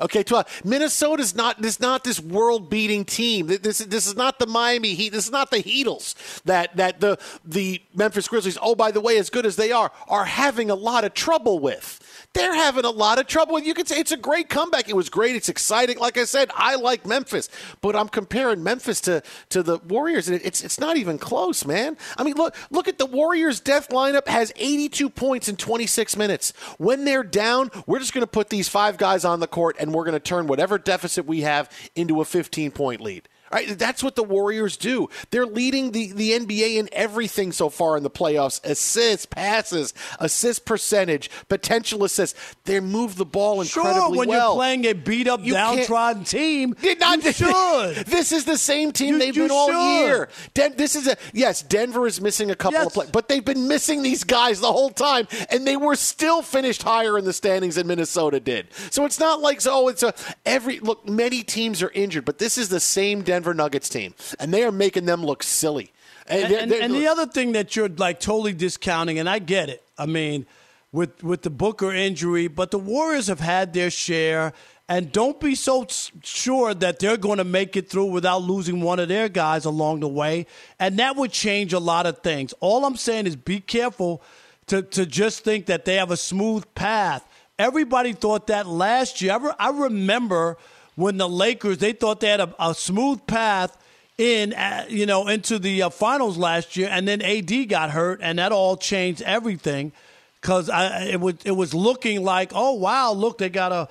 Okay, 0.00 0.22
12. 0.22 0.62
Minnesota's 0.64 1.34
not 1.34 1.62
this 1.62 1.78
not 1.78 2.02
this 2.02 2.20
world-beating 2.20 3.04
team. 3.04 3.46
This 3.46 3.78
this 3.78 4.06
is 4.06 4.16
not 4.16 4.38
the 4.38 4.46
Miami 4.46 4.94
Heat. 4.94 5.12
This 5.12 5.26
is 5.26 5.30
not 5.30 5.50
the 5.50 5.62
Heatles 5.62 6.14
that 6.42 6.76
that 6.76 7.00
the 7.00 7.18
the 7.44 7.80
Memphis 7.94 8.26
Grizzlies, 8.26 8.58
oh 8.60 8.74
by 8.74 8.90
the 8.90 9.00
way, 9.00 9.18
as 9.18 9.30
good 9.30 9.46
as 9.46 9.56
they 9.56 9.70
are, 9.70 9.92
are 10.08 10.24
having 10.24 10.70
a 10.70 10.74
lot 10.74 11.04
of 11.04 11.14
trouble 11.14 11.60
with 11.60 12.00
they're 12.34 12.54
having 12.54 12.84
a 12.84 12.90
lot 12.90 13.20
of 13.20 13.26
trouble. 13.28 13.58
You 13.60 13.74
can 13.74 13.86
say 13.86 13.98
it's 13.98 14.12
a 14.12 14.16
great 14.16 14.48
comeback. 14.48 14.88
It 14.88 14.96
was 14.96 15.08
great. 15.08 15.36
It's 15.36 15.48
exciting. 15.48 15.98
Like 15.98 16.18
I 16.18 16.24
said, 16.24 16.50
I 16.54 16.74
like 16.74 17.06
Memphis, 17.06 17.48
but 17.80 17.94
I'm 17.94 18.08
comparing 18.08 18.62
Memphis 18.62 19.00
to, 19.02 19.22
to 19.50 19.62
the 19.62 19.78
Warriors, 19.78 20.28
and 20.28 20.40
it's 20.42 20.62
it's 20.62 20.80
not 20.80 20.96
even 20.96 21.16
close, 21.16 21.64
man. 21.64 21.96
I 22.18 22.24
mean, 22.24 22.34
look 22.34 22.56
look 22.70 22.88
at 22.88 22.98
the 22.98 23.06
Warriors' 23.06 23.60
death 23.60 23.88
lineup 23.90 24.26
has 24.26 24.52
82 24.56 25.08
points 25.10 25.48
in 25.48 25.56
26 25.56 26.16
minutes. 26.16 26.52
When 26.78 27.04
they're 27.04 27.22
down, 27.22 27.70
we're 27.86 28.00
just 28.00 28.12
going 28.12 28.22
to 28.22 28.30
put 28.30 28.50
these 28.50 28.68
five 28.68 28.98
guys 28.98 29.24
on 29.24 29.38
the 29.38 29.46
court, 29.46 29.76
and 29.84 29.94
we're 29.94 30.04
going 30.04 30.14
to 30.14 30.20
turn 30.20 30.46
whatever 30.46 30.78
deficit 30.78 31.26
we 31.26 31.42
have 31.42 31.70
into 31.94 32.20
a 32.20 32.24
15 32.24 32.70
point 32.72 33.00
lead. 33.00 33.28
Right? 33.54 33.78
That's 33.78 34.02
what 34.02 34.16
the 34.16 34.24
Warriors 34.24 34.76
do. 34.76 35.08
They're 35.30 35.46
leading 35.46 35.92
the, 35.92 36.10
the 36.10 36.32
NBA 36.32 36.74
in 36.74 36.88
everything 36.90 37.52
so 37.52 37.68
far 37.68 37.96
in 37.96 38.02
the 38.02 38.10
playoffs 38.10 38.60
assists, 38.64 39.26
passes, 39.26 39.94
assist 40.18 40.64
percentage, 40.64 41.30
potential 41.48 42.02
assists. 42.02 42.36
They 42.64 42.80
move 42.80 43.14
the 43.14 43.24
ball 43.24 43.60
incredibly 43.60 44.00
sure, 44.00 44.10
when 44.10 44.28
well. 44.28 44.48
you're 44.48 44.56
playing 44.56 44.86
a 44.86 44.92
beat 44.92 45.28
up, 45.28 45.44
downtrodden 45.44 46.24
team, 46.24 46.74
not, 46.98 47.22
you 47.22 47.32
should. 47.32 48.06
This 48.06 48.32
is 48.32 48.44
the 48.44 48.58
same 48.58 48.90
team 48.90 49.14
you, 49.14 49.18
they've 49.20 49.36
you 49.36 49.44
been 49.44 49.52
all 49.52 49.68
should. 49.68 50.00
year. 50.00 50.28
Den- 50.54 50.76
this 50.76 50.96
is 50.96 51.06
a 51.06 51.16
yes. 51.32 51.62
Denver 51.62 52.08
is 52.08 52.20
missing 52.20 52.50
a 52.50 52.56
couple 52.56 52.80
yes. 52.80 52.86
of 52.88 52.92
players, 52.92 53.12
but 53.12 53.28
they've 53.28 53.44
been 53.44 53.68
missing 53.68 54.02
these 54.02 54.24
guys 54.24 54.58
the 54.58 54.72
whole 54.72 54.90
time, 54.90 55.28
and 55.48 55.64
they 55.64 55.76
were 55.76 55.94
still 55.94 56.42
finished 56.42 56.82
higher 56.82 57.16
in 57.18 57.24
the 57.24 57.32
standings 57.32 57.76
than 57.76 57.86
Minnesota 57.86 58.40
did. 58.40 58.66
So 58.90 59.04
it's 59.04 59.20
not 59.20 59.40
like 59.40 59.60
oh, 59.64 59.86
it's 59.86 60.02
a 60.02 60.12
every 60.44 60.80
look. 60.80 61.08
Many 61.08 61.44
teams 61.44 61.84
are 61.84 61.90
injured, 61.90 62.24
but 62.24 62.38
this 62.38 62.58
is 62.58 62.68
the 62.68 62.80
same 62.80 63.22
Denver 63.22 63.43
Nuggets 63.52 63.88
team, 63.88 64.14
and 64.38 64.54
they 64.54 64.64
are 64.64 64.72
making 64.72 65.04
them 65.04 65.24
look 65.24 65.42
silly. 65.42 65.92
And, 66.26 66.52
and, 66.52 66.72
and, 66.72 66.94
the 66.94 67.06
other 67.06 67.26
thing 67.26 67.52
that 67.52 67.76
you're 67.76 67.88
like 67.88 68.18
totally 68.18 68.54
discounting, 68.54 69.18
and 69.18 69.28
I 69.28 69.40
get 69.40 69.68
it. 69.68 69.82
I 69.98 70.06
mean, 70.06 70.46
with 70.90 71.22
with 71.22 71.42
the 71.42 71.50
Booker 71.50 71.92
injury, 71.92 72.48
but 72.48 72.70
the 72.70 72.78
Warriors 72.78 73.26
have 73.26 73.40
had 73.40 73.74
their 73.74 73.90
share, 73.90 74.54
and 74.88 75.12
don't 75.12 75.38
be 75.38 75.54
so 75.54 75.86
sure 76.22 76.72
that 76.72 76.98
they're 76.98 77.18
going 77.18 77.38
to 77.38 77.44
make 77.44 77.76
it 77.76 77.90
through 77.90 78.06
without 78.06 78.42
losing 78.42 78.80
one 78.80 79.00
of 79.00 79.08
their 79.08 79.28
guys 79.28 79.66
along 79.66 80.00
the 80.00 80.08
way, 80.08 80.46
and 80.78 80.98
that 80.98 81.16
would 81.16 81.32
change 81.32 81.74
a 81.74 81.78
lot 81.78 82.06
of 82.06 82.20
things. 82.20 82.54
All 82.60 82.86
I'm 82.86 82.96
saying 82.96 83.26
is 83.26 83.36
be 83.36 83.60
careful 83.60 84.22
to 84.68 84.80
to 84.80 85.04
just 85.04 85.44
think 85.44 85.66
that 85.66 85.84
they 85.84 85.96
have 85.96 86.10
a 86.10 86.16
smooth 86.16 86.64
path. 86.74 87.28
Everybody 87.58 88.14
thought 88.14 88.46
that 88.46 88.66
last 88.66 89.20
year. 89.20 89.32
I, 89.32 89.68
I 89.68 89.70
remember 89.70 90.56
when 90.94 91.16
the 91.16 91.28
Lakers 91.28 91.78
they 91.78 91.92
thought 91.92 92.20
they 92.20 92.28
had 92.28 92.40
a, 92.40 92.54
a 92.58 92.74
smooth 92.74 93.26
path 93.26 93.76
in 94.18 94.52
uh, 94.54 94.86
you 94.88 95.06
know 95.06 95.28
into 95.28 95.58
the 95.58 95.82
uh, 95.82 95.90
finals 95.90 96.36
last 96.36 96.76
year, 96.76 96.88
and 96.90 97.06
then 97.06 97.20
AD 97.22 97.68
got 97.68 97.90
hurt, 97.90 98.20
and 98.22 98.38
that 98.38 98.52
all 98.52 98.76
changed 98.76 99.22
everything 99.22 99.92
because 100.40 100.70
it 100.72 101.20
was 101.20 101.34
it 101.44 101.52
was 101.52 101.74
looking 101.74 102.22
like 102.22 102.52
oh 102.54 102.74
wow 102.74 103.12
look 103.12 103.38
they 103.38 103.48
got 103.48 103.72
a 103.72 103.88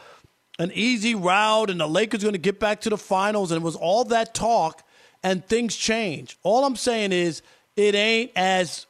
an 0.60 0.72
easy 0.74 1.15
route 1.15 1.72
and 1.72 1.79
the 1.79 1.88
Lakers 1.88 2.22
going 2.22 2.33
to 2.33 2.39
get 2.39 2.60
back 2.60 2.81
to 2.81 2.89
the 2.89 2.98
finals, 2.98 3.51
and 3.51 3.62
it 3.62 3.65
was 3.65 3.75
all 3.75 4.03
that 4.05 4.33
talk, 4.33 4.83
and 5.24 5.45
things 5.45 5.75
change. 5.75 6.38
All 6.43 6.63
I'm 6.63 6.75
saying 6.75 7.12
is 7.12 7.41
it 7.75 7.95
ain't 7.95 8.31
as 8.36 8.86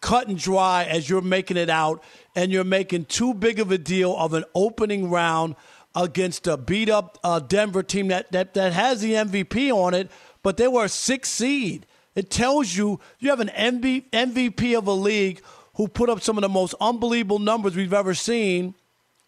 cut 0.00 0.28
and 0.28 0.38
dry 0.38 0.84
as 0.84 1.10
you're 1.10 1.20
making 1.20 1.56
it 1.56 1.68
out, 1.68 2.02
and 2.34 2.52
you're 2.52 2.64
making 2.64 3.06
too 3.06 3.34
big 3.34 3.58
of 3.58 3.70
a 3.70 3.78
deal 3.78 4.16
of 4.16 4.34
an 4.34 4.44
opening 4.54 5.10
round 5.10 5.56
against 5.94 6.46
a 6.46 6.56
beat 6.56 6.88
up 6.88 7.18
uh, 7.24 7.40
Denver 7.40 7.82
team 7.82 8.08
that, 8.08 8.30
that, 8.32 8.54
that 8.54 8.72
has 8.72 9.00
the 9.00 9.14
MVP 9.14 9.72
on 9.72 9.94
it, 9.94 10.10
but 10.42 10.56
they 10.56 10.68
were 10.68 10.84
a 10.84 10.88
six 10.88 11.28
seed. 11.28 11.86
It 12.14 12.30
tells 12.30 12.76
you 12.76 13.00
you 13.18 13.30
have 13.30 13.40
an 13.40 13.50
MV, 13.56 14.10
MVP 14.10 14.76
of 14.76 14.86
a 14.86 14.92
league 14.92 15.42
who 15.74 15.88
put 15.88 16.10
up 16.10 16.20
some 16.20 16.36
of 16.36 16.42
the 16.42 16.48
most 16.48 16.74
unbelievable 16.80 17.38
numbers 17.38 17.76
we've 17.76 17.94
ever 17.94 18.14
seen, 18.14 18.74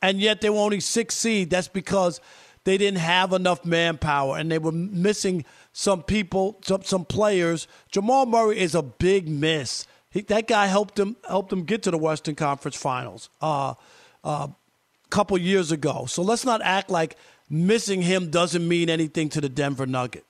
and 0.00 0.21
yet 0.21 0.40
they 0.40 0.50
were 0.50 0.59
only 0.59 0.81
six 0.81 1.14
seed. 1.14 1.50
That's 1.50 1.69
because 1.69 2.21
they 2.64 2.78
didn't 2.78 3.00
have 3.00 3.33
enough 3.33 3.64
manpower 3.64 4.38
and 4.38 4.50
they 4.50 4.59
were 4.59 4.73
missing 4.73 5.45
some 5.73 6.02
people, 6.02 6.61
some, 6.64 6.83
some 6.83 7.04
players. 7.04 7.66
Jamal 7.90 8.26
Murray 8.26 8.61
is 8.61 8.75
a 8.75 8.83
big 8.83 9.28
miss. 9.28 9.87
He, 10.11 10.21
that 10.23 10.47
guy 10.47 10.66
helped 10.66 10.97
them 10.97 11.16
helped 11.26 11.50
them 11.50 11.64
get 11.64 11.83
to 11.85 11.90
the 11.90 11.99
Western 11.99 12.35
Conference 12.35 12.76
Finals. 12.76 13.31
Uh, 13.40 13.75
uh, 14.23 14.49
couple 15.12 15.37
years 15.38 15.71
ago. 15.71 16.07
So 16.07 16.23
let's 16.23 16.45
not 16.45 16.62
act 16.62 16.90
like 16.90 17.16
missing 17.50 18.02
him 18.02 18.31
doesn't 18.31 18.66
mean 18.66 18.88
anything 18.88 19.28
to 19.31 19.40
the 19.40 19.49
Denver 19.49 19.87
Nuggets. 19.87 20.26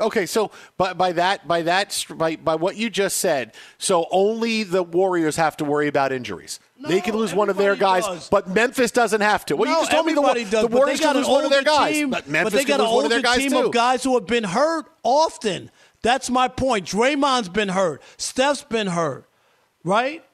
Okay, 0.00 0.26
so 0.26 0.50
by, 0.76 0.92
by 0.92 1.12
that 1.12 1.46
by 1.46 1.62
that 1.62 2.04
by, 2.16 2.34
by 2.34 2.56
what 2.56 2.76
you 2.76 2.90
just 2.90 3.18
said, 3.18 3.54
so 3.78 4.06
only 4.10 4.64
the 4.64 4.82
Warriors 4.82 5.36
have 5.36 5.56
to 5.58 5.64
worry 5.64 5.86
about 5.86 6.10
injuries. 6.10 6.58
No, 6.76 6.88
they 6.88 7.00
can 7.00 7.14
lose 7.14 7.32
one 7.32 7.48
of 7.48 7.56
their 7.56 7.76
guys, 7.76 8.04
does. 8.04 8.28
but 8.28 8.48
Memphis 8.48 8.90
doesn't 8.90 9.20
have 9.20 9.46
to. 9.46 9.56
Well, 9.56 9.70
no, 9.70 9.76
you 9.76 9.82
just 9.82 9.92
told 9.92 10.06
me 10.06 10.14
the, 10.14 10.50
does, 10.50 10.62
the 10.62 10.66
Warriors 10.66 10.98
can 10.98 11.14
lose 11.14 11.28
one 11.28 11.44
of 11.44 11.50
their 11.50 11.62
guys, 11.62 11.92
team, 11.92 12.10
but 12.10 12.26
Memphis 12.28 12.52
but 12.52 12.58
they 12.58 12.64
got 12.64 12.80
can 12.80 12.86
lose 12.86 12.90
an 12.90 12.96
one 12.96 13.04
of 13.04 13.10
their 13.10 13.18
older 13.18 13.28
guys 13.28 13.38
team 13.38 13.50
too. 13.52 13.66
of 13.66 13.72
guys 13.72 14.02
who 14.02 14.14
have 14.14 14.26
been 14.26 14.44
hurt 14.44 14.86
often. 15.04 15.70
That's 16.02 16.28
my 16.28 16.48
point. 16.48 16.86
Draymond's 16.86 17.48
been 17.48 17.68
hurt. 17.68 18.02
Steph's 18.16 18.64
been 18.64 18.88
hurt, 18.88 19.28
right? 19.84 20.24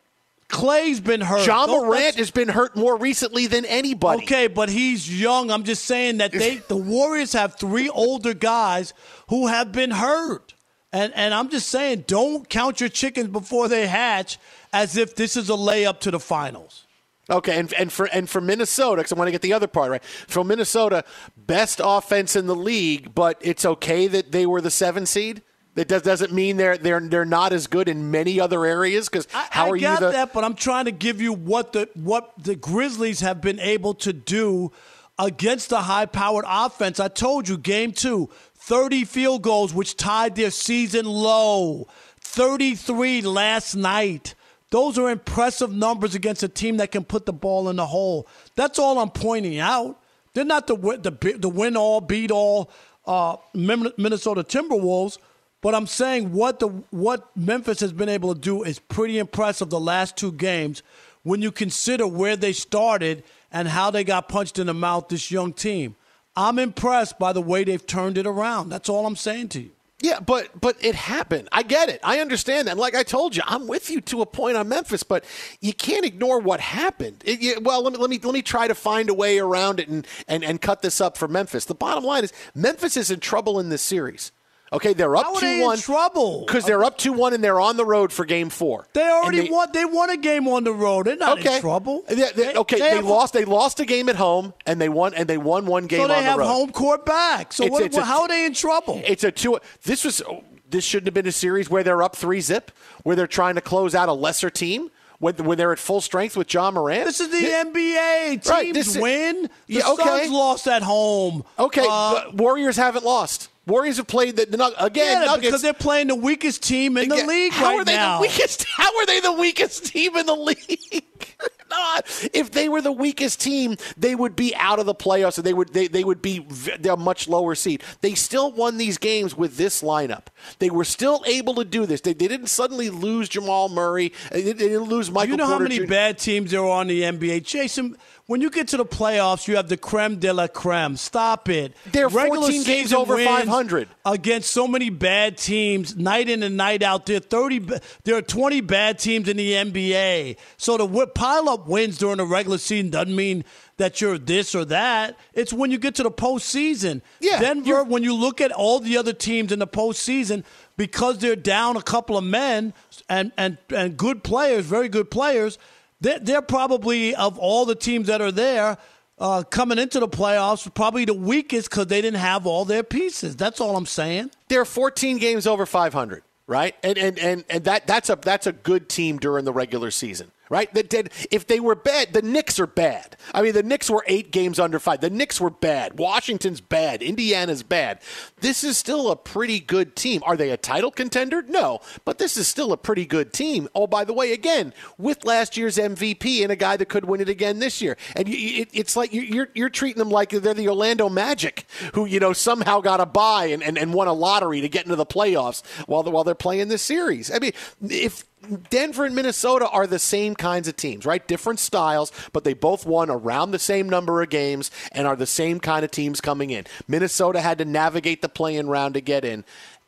Clay's 0.51 1.01
been 1.01 1.21
hurt. 1.21 1.47
Ja 1.47 1.67
Don't- 1.67 1.87
Morant 1.87 2.17
has 2.17 2.31
been 2.31 2.49
hurt 2.49 2.77
more 2.77 2.97
recently 2.97 3.47
than 3.47 3.65
anybody. 3.65 4.25
Okay, 4.25 4.47
but 4.47 4.69
he's 4.69 5.21
young. 5.21 5.51
I'm 5.51 5.65
just 5.65 5.85
saying 5.85 6.19
that 6.19 6.33
they 6.33 6.57
the 6.69 6.77
Warriors 6.77 7.33
have 7.33 7.59
three 7.59 7.89
older 7.89 8.35
guys 8.35 8.93
who 9.29 9.47
have 9.47 9.73
been 9.73 9.93
hurt. 9.93 10.55
And 10.93 11.13
and 11.15 11.33
I'm 11.33 11.49
just 11.51 11.69
saying 11.69 12.05
don't 12.07 12.49
count 12.49 12.81
your 12.81 12.89
chickens 12.89 13.29
before 13.29 13.69
they 13.69 13.87
hatch 13.87 14.39
as 14.73 14.97
if 14.97 15.15
this 15.15 15.37
is 15.37 15.49
a 15.49 15.55
layup 15.55 16.01
to 16.01 16.11
the 16.11 16.21
finals. 16.21 16.87
Okay, 17.31 17.57
and, 17.61 17.73
and 17.75 17.93
for 17.93 18.07
and 18.07 18.29
for 18.29 18.41
Minnesota, 18.41 18.97
because 19.01 19.13
I 19.13 19.15
want 19.17 19.29
to 19.29 19.33
get 19.33 19.43
the 19.43 19.53
other 19.53 19.69
part 19.69 19.91
right. 19.93 20.05
For 20.05 20.43
Minnesota, 20.43 21.05
best 21.37 21.81
offense 21.83 22.35
in 22.35 22.49
the 22.49 22.57
league, 22.57 23.15
but 23.15 23.39
it's 23.41 23.65
okay 23.65 24.09
that 24.09 24.33
they 24.33 24.47
were 24.47 24.61
the 24.61 24.71
seven 24.71 25.07
seed. 25.07 25.43
That 25.75 25.89
does, 25.89 26.03
doesn't 26.03 26.33
mean 26.33 26.57
they're 26.57 26.77
they're 26.77 27.01
they're 27.01 27.25
not 27.25 27.53
as 27.53 27.67
good 27.67 27.89
in 27.89 28.11
many 28.11 28.41
other 28.41 28.65
areas. 28.67 29.09
Because 29.09 29.29
how 29.31 29.67
I 29.67 29.71
are 29.71 29.79
got 29.79 30.01
you 30.01 30.07
the 30.07 30.13
that, 30.13 30.33
but 30.33 30.43
I'm 30.45 30.55
trying 30.55 30.87
to 30.87 30.93
give 30.93 31.21
you 31.21 31.33
what 31.33 31.73
the 31.73 31.89
what 31.95 32.33
the 32.43 32.57
Grizzlies 32.57 33.21
have 33.21 33.41
been 33.41 33.61
able 33.61 33.95
to 33.95 34.13
do 34.13 34.73
against 35.19 35.69
the 35.69 35.83
high 35.83 36.07
powered 36.07 36.45
offense. 36.49 36.99
I 36.99 37.09
told 37.09 37.49
you, 37.49 37.57
game 37.57 37.93
two, 37.93 38.31
30 38.57 39.05
field 39.05 39.43
goals, 39.43 39.73
which 39.73 39.97
tied 39.97 40.35
their 40.35 40.51
season 40.51 41.07
low. 41.07 41.87
33 42.21 43.23
last 43.23 43.75
night. 43.75 44.35
Those 44.71 44.99
are 44.99 45.11
impressive 45.11 45.73
numbers 45.73 46.15
against 46.15 46.45
a 46.45 46.49
team 46.49 46.77
that 46.77 46.93
can 46.93 47.05
put 47.05 47.27
the 47.27 47.33
ball 47.33 47.69
in 47.69 47.77
the 47.77 47.87
hole. 47.87 48.29
That's 48.55 48.79
all 48.79 48.99
I'm 49.01 49.11
pointing 49.11 49.59
out. 49.59 50.01
They're 50.35 50.45
not 50.45 50.69
the 50.69 50.77
the, 50.77 51.39
the 51.39 51.49
win 51.49 51.77
all, 51.77 52.01
beat 52.01 52.31
all 52.31 52.71
uh, 53.05 53.37
Minnesota 53.53 54.45
Timberwolves, 54.45 55.19
but 55.63 55.75
I'm 55.75 55.87
saying 55.87 56.33
what 56.33 56.59
the 56.59 56.69
what 56.91 57.35
Memphis 57.37 57.81
has 57.81 57.93
been 57.93 58.09
able 58.09 58.35
to 58.35 58.41
do 58.41 58.63
is 58.63 58.79
pretty 58.79 59.19
impressive 59.19 59.71
the 59.71 59.81
last 59.81 60.17
two 60.17 60.33
games 60.33 60.83
when 61.23 61.43
you 61.43 61.53
consider 61.53 62.07
where 62.07 62.37
they 62.37 62.53
started 62.53 63.23
and 63.53 63.69
how 63.69 63.91
they 63.91 64.05
got 64.05 64.29
punched 64.29 64.59
in 64.59 64.67
the 64.67 64.75
mouth. 64.75 65.09
This 65.09 65.31
young 65.31 65.53
team, 65.53 65.97
I'm 66.35 66.59
impressed 66.59 67.19
by 67.19 67.33
the 67.33 67.43
way 67.43 67.65
they've 67.65 67.87
turned 67.87 68.17
it 68.17 68.27
around. 68.27 68.71
That's 68.71 68.89
all 68.89 69.07
I'm 69.07 69.17
saying 69.17 69.49
to 69.51 69.61
you. 69.63 69.71
Yeah, 70.03 70.21
but 70.21 70.59
but 70.59 70.83
it 70.83 70.95
happened. 70.95 71.51
I 71.53 71.63
get 71.63 71.91
it. 71.91 72.01
I 72.03 72.21
understand 72.21 72.69
that. 72.69 72.79
Like 72.79 72.95
I 72.95 73.03
told 73.03 73.37
you, 73.37 73.43
I'm 73.45 73.67
with 73.67 73.91
you 73.91 74.01
to 74.03 74.23
a 74.23 74.27
point 74.27 74.57
on 74.57 74.67
Memphis, 74.67 75.03
but 75.03 75.27
you 75.61 75.75
can't 75.75 76.07
ignore 76.07 76.39
what 76.39 76.59
happened. 76.59 77.23
It, 77.27 77.43
you, 77.43 77.61
well, 77.61 77.83
let 77.83 77.93
me 77.93 77.99
let 77.99 78.09
me 78.09 78.19
let 78.23 78.33
me 78.33 78.41
try 78.41 78.67
to 78.67 78.75
find 78.75 79.11
a 79.11 79.15
way 79.15 79.39
around 79.39 79.79
it 79.79 79.89
and, 79.89 80.07
and 80.27 80.43
and 80.43 80.59
cut 80.59 80.81
this 80.81 81.03
up 81.03 81.19
for 81.19 81.29
Memphis. 81.29 81.67
The 81.67 81.75
bottom 81.75 82.03
line 82.03 82.25
is 82.25 82.33
Memphis 82.55 82.97
is 82.97 83.11
in 83.11 83.21
trouble 83.21 83.61
in 83.61 83.69
this 83.69 83.83
series. 83.83 84.33
Okay, 84.73 84.93
they're 84.93 85.17
up 85.17 85.27
two 85.39 85.63
one. 85.63 85.79
Trouble 85.79 86.45
because 86.47 86.65
they're 86.65 86.85
up 86.85 86.97
two 86.97 87.13
one 87.13 87.35
and 87.35 87.43
they're 87.43 87.61
on 87.61 87.77
the 87.77 87.85
road 87.85 88.13
for 88.13 88.25
Game 88.25 88.51
Four. 88.51 88.87
They 88.93 89.03
already 89.03 89.43
they, 89.43 89.51
won. 89.51 89.69
They 89.73 89.85
won 89.85 90.11
a 90.11 90.17
game 90.17 90.47
on 90.47 90.63
the 90.63 90.73
road. 90.73 91.07
They're 91.07 91.17
not 91.17 91.41
okay. 91.41 91.57
in 91.57 91.61
trouble. 91.61 92.05
They, 92.09 92.31
they, 92.31 92.55
okay, 92.55 92.79
they, 92.79 93.01
lost. 93.01 93.33
They 93.33 93.45
lost 93.45 93.81
a 93.81 93.85
game 93.85 94.09
at 94.09 94.15
home 94.15 94.55
and 94.67 94.81
they 94.81 94.89
won 94.89 95.13
and 95.15 95.29
they 95.29 95.39
won 95.39 95.67
one 95.67 95.89
game. 95.89 96.03
So 96.03 96.07
they 96.07 96.23
have 96.23 96.41
home 96.41 96.71
court 96.71 97.05
back. 97.05 97.53
So 97.53 97.65
it's, 97.65 97.73
what, 97.73 97.83
it's 97.83 97.97
a, 97.97 98.05
how 98.05 98.23
are 98.23 98.29
they 98.29 98.47
in 98.47 98.55
trouble? 98.55 99.03
It's 99.05 99.25
a 99.25 99.33
two. 99.33 99.59
This 99.83 100.05
was 100.05 100.23
this 100.69 100.85
shouldn't 100.85 101.09
have 101.09 101.15
been 101.15 101.27
a 101.27 101.33
series 101.33 101.69
where 101.69 101.83
they're 101.83 102.03
up 102.03 102.15
three 102.15 102.41
zip, 102.41 102.71
where 103.03 103.17
they're 103.17 103.27
trying 103.27 103.57
to 103.57 103.61
close 103.61 103.97
out 103.97 104.09
a 104.09 104.13
lesser 104.13 104.51
team. 104.51 104.91
When, 105.19 105.35
when 105.45 105.59
they're 105.59 105.71
at 105.71 105.79
full 105.79 106.01
strength 106.01 106.35
with 106.35 106.51
Ja 106.55 106.71
Morant. 106.71 107.05
This 107.05 107.21
is 107.21 107.29
the 107.29 107.47
NBA. 107.47 108.31
Teams 108.31 108.49
right, 108.49 108.73
this 108.73 108.97
win. 108.97 109.51
The 109.67 109.75
yeah, 109.75 109.91
okay. 109.91 110.03
Suns 110.03 110.31
lost 110.31 110.67
at 110.67 110.83
home. 110.83 111.45
Okay, 111.59 111.87
uh, 111.87 112.31
Warriors 112.33 112.79
haven't 112.79 113.05
lost. 113.05 113.50
Warriors 113.67 113.99
have 113.99 114.07
played 114.07 114.37
the, 114.37 114.47
the 114.47 114.85
again 114.85 115.21
yeah, 115.21 115.27
Nuggets, 115.27 115.47
because 115.47 115.63
they're 115.63 115.73
playing 115.73 116.09
the 116.09 116.17
weakest 116.17 116.63
team 116.63 116.97
in 116.97 117.09
the 117.09 117.15
again, 117.15 117.29
league 117.29 117.53
how 117.53 117.67
right 117.67 117.81
are 117.81 117.85
they 117.85 117.95
now. 117.97 118.17
The 118.17 118.23
weakest, 118.23 118.65
how 118.77 118.97
are 118.99 119.07
they 119.07 119.21
the 119.21 119.33
weakest 119.33 119.87
team 119.87 120.17
in 120.17 120.27
the 120.27 120.35
league? 120.35 121.37
Not. 121.71 122.31
If 122.33 122.51
they 122.51 122.69
were 122.69 122.83
the 122.83 122.93
weakest 122.93 123.41
team, 123.41 123.77
they 123.97 124.15
would 124.15 124.37
be 124.37 124.55
out 124.57 124.79
of 124.79 124.87
the 124.87 124.95
playoffs, 124.95 125.39
and 125.39 125.47
they 125.47 125.55
would 125.55 125.73
they, 125.73 125.89
they 125.89 126.05
would 126.05 126.21
be 126.21 126.47
a 126.89 126.97
much 126.97 127.29
lower 127.29 127.55
seed. 127.55 127.83
They 128.01 128.15
still 128.15 128.53
won 128.53 128.77
these 128.77 128.99
games 128.99 129.37
with 129.37 129.57
this 129.57 129.83
lineup. 129.83 130.27
They 130.59 130.71
were 130.71 130.85
still 130.85 131.23
able 131.27 131.55
to 131.55 131.65
do 131.65 131.87
this. 131.87 132.01
They, 132.01 132.13
they 132.13 132.29
didn't 132.29 132.49
suddenly 132.49 132.91
lose 132.91 133.29
Jamal 133.29 133.69
Murray. 133.69 134.13
They, 134.31 134.43
they 134.43 134.53
didn't 134.53 134.89
lose 134.89 135.11
Michael. 135.11 135.31
You 135.31 135.37
know 135.37 135.45
Porter 135.45 135.65
how 135.65 135.69
many 135.69 135.79
Jr. 135.79 135.87
bad 135.87 136.19
teams 136.19 136.51
there 136.51 136.61
are 136.61 136.81
on 136.81 136.89
the 136.89 137.03
NBA, 137.03 137.45
Jason 137.45 137.97
when 138.31 138.41
you 138.41 138.49
get 138.49 138.69
to 138.69 138.77
the 138.77 138.85
playoffs, 138.85 139.49
you 139.49 139.57
have 139.57 139.69
the 139.69 139.77
creme 139.77 140.21
de 140.21 140.33
la 140.33 140.47
creme. 140.47 140.97
Stop 140.97 141.49
it. 141.49 141.75
They're 141.91 142.07
Regular 142.07 142.43
14 142.43 142.63
games 142.63 142.93
over 142.93 143.19
500 143.19 143.89
against 144.07 144.53
so 144.53 144.69
many 144.69 144.89
bad 144.89 145.37
teams, 145.37 145.97
night 145.97 146.29
in 146.29 146.45
and 146.45 146.57
night 146.57 146.85
out. 146.85 147.07
There 147.07 147.17
are 147.17 147.19
30, 147.19 147.81
there 148.05 148.15
are 148.15 148.23
20 148.23 148.61
bad 148.61 149.01
teams 149.01 149.29
in 149.29 149.37
the 149.37 149.51
NBA. 149.51 150.37
So 150.59 150.77
to 150.77 151.07
pile 151.09 151.49
up 151.49 151.60
wins 151.67 151.99
during 151.99 152.19
the 152.19 152.27
regular 152.27 152.59
season 152.59 152.91
doesn't 152.91 153.15
mean 153.15 153.45
that 153.77 154.01
you're 154.01 154.19
this 154.19 154.55
or 154.55 154.65
that. 154.67 155.19
It's 155.35 155.53
when 155.53 155.71
you 155.71 155.79
get 155.79 155.95
to 155.97 156.03
the 156.03 156.11
postseason. 156.11 157.03
Yeah, 157.21 157.41
Denver, 157.41 157.85
when 157.85 158.03
you 158.03 158.15
look 158.15 158.41
at 158.41 158.53
all 158.53 158.81
the 158.81 158.97
other 158.97 159.13
teams 159.13 159.53
in 159.53 159.59
the 159.59 159.67
postseason, 159.67 160.45
because 160.77 161.19
they're 161.19 161.37
down 161.37 161.77
a 161.77 161.83
couple 161.83 162.17
of 162.17 162.25
men 162.25 162.75
and, 163.09 163.33
and, 163.37 163.59
and 163.75 163.97
good 163.97 164.23
players, 164.25 164.65
very 164.65 164.89
good 164.89 165.11
players– 165.11 165.59
they're, 166.01 166.19
they're 166.19 166.43
probably, 166.43 167.15
of 167.15 167.39
all 167.39 167.67
the 167.67 167.75
teams 167.75 168.07
that 168.07 168.21
are 168.21 168.33
there, 168.33 168.79
uh, 169.19 169.43
coming 169.43 169.79
into 169.79 170.01
the 170.01 170.09
playoffs, 170.09 170.73
probably 170.75 171.05
the 171.05 171.15
weakest 171.15 171.69
because 171.69 171.87
they 171.89 172.01
didn't 172.01 172.21
have 172.21 172.47
all 172.47 172.65
their 172.65 172.83
pieces. 172.83 173.37
That's 173.37 173.61
all 173.61 173.77
I'm 173.77 173.87
saying. 173.87 174.31
They're 174.49 174.65
14 174.65 175.19
games 175.19 175.47
over 175.47 175.67
500, 175.67 176.23
right? 176.47 176.75
And 176.83 176.97
and 176.97 177.19
and, 177.19 177.45
and 177.51 177.65
that 177.65 177.87
that's 177.87 178.09
a 178.09 178.17
that's 178.17 178.47
a 178.47 178.53
good 178.53 178.89
team 178.89 179.19
during 179.19 179.45
the 179.45 179.53
regular 179.53 179.91
season 179.91 180.31
right? 180.51 180.73
That 180.75 180.91
did 180.91 181.11
if 181.31 181.47
they 181.47 181.61
were 181.61 181.75
bad, 181.75 182.13
the 182.13 182.21
Knicks 182.21 182.61
are 182.61 182.67
bad. 182.67 183.17
I 183.33 183.41
mean, 183.41 183.55
the 183.55 183.63
Knicks 183.63 183.89
were 183.89 184.05
eight 184.07 184.31
games 184.31 184.59
under 184.59 184.79
five. 184.79 185.01
The 185.01 185.09
Knicks 185.09 185.41
were 185.41 185.49
bad. 185.49 185.99
Washington's 185.99 186.61
bad. 186.61 187.03
Indiana's 187.03 187.63
bad. 187.63 188.01
This 188.41 188.63
is 188.63 188.77
still 188.77 189.11
a 189.11 189.17
pretty 189.17 189.61
good 189.61 189.97
team. 189.97 190.23
Are 190.27 190.37
they 190.37 190.51
a 190.51 190.59
title 190.59 190.91
contender? 190.91 191.43
No, 191.43 191.81
but 192.05 192.19
this 192.19 192.37
is 192.37 192.47
still 192.47 192.73
a 192.73 192.77
pretty 192.77 193.07
good 193.07 193.33
team. 193.33 193.69
Oh, 193.75 193.87
by 193.87 194.05
the 194.05 194.13
way, 194.13 194.33
again 194.33 194.75
with 194.99 195.25
last 195.25 195.57
year's 195.57 195.79
MVP 195.79 196.43
and 196.43 196.53
a 196.53 196.57
guy 196.57 196.77
that 196.77 196.89
could 196.89 197.05
win 197.05 197.21
it 197.21 197.29
again 197.29 197.61
this 197.61 197.81
year, 197.81 197.97
and 198.17 198.29
it, 198.29 198.69
it's 198.73 198.97
like 198.97 199.13
you're 199.13 199.49
you're 199.55 199.71
treating 199.71 199.99
them 199.99 200.11
like 200.11 200.31
they're 200.31 200.55
the 200.55 200.69
Orlando 200.69 201.09
Magic, 201.09 201.65
who 201.95 202.05
you 202.05 202.21
know 202.21 202.33
somehow 202.33 202.81
got 202.81 203.01
a 203.01 203.07
buy 203.07 203.47
and, 203.47 203.63
and, 203.63 203.79
and 203.79 203.95
won 203.95 204.09
a 204.09 204.13
lottery 204.13 204.61
to 204.61 204.69
get 204.69 204.85
into 204.85 204.97
the 204.97 205.07
playoffs 205.07 205.65
while 205.87 206.03
while 206.03 206.25
they're 206.25 206.35
playing 206.35 206.69
this 206.69 206.83
series. 206.83 207.31
I 207.31 207.39
mean, 207.39 207.53
if 207.89 208.25
Denver 208.71 209.05
and 209.05 209.15
Minnesota 209.15 209.69
are 209.69 209.87
the 209.87 209.99
same 209.99 210.35
kinds 210.35 210.69
of 210.69 210.77
teams, 210.77 211.07
right? 211.07 211.27
Different 211.27 211.59
styles, 211.59 212.13
but 212.33 212.45
they 212.45 212.55
both 212.55 212.87
won 212.87 213.11
around 213.11 213.51
the 213.51 213.59
same 213.59 213.89
number 213.89 214.23
of 214.23 214.31
games 214.31 214.71
and 214.93 215.07
are 215.07 215.17
the 215.17 215.27
same 215.27 215.61
kind 215.61 215.85
of 215.85 215.91
teams 215.91 216.21
coming 216.21 216.51
in. 216.51 216.67
Minnesota 216.89 217.41
had 217.41 217.59
to 217.59 217.65
navigate 217.65 218.23
the 218.23 218.29
play-in 218.29 218.69
round 218.69 218.95
to 218.95 219.01
get 219.01 219.25
in. 219.25 219.45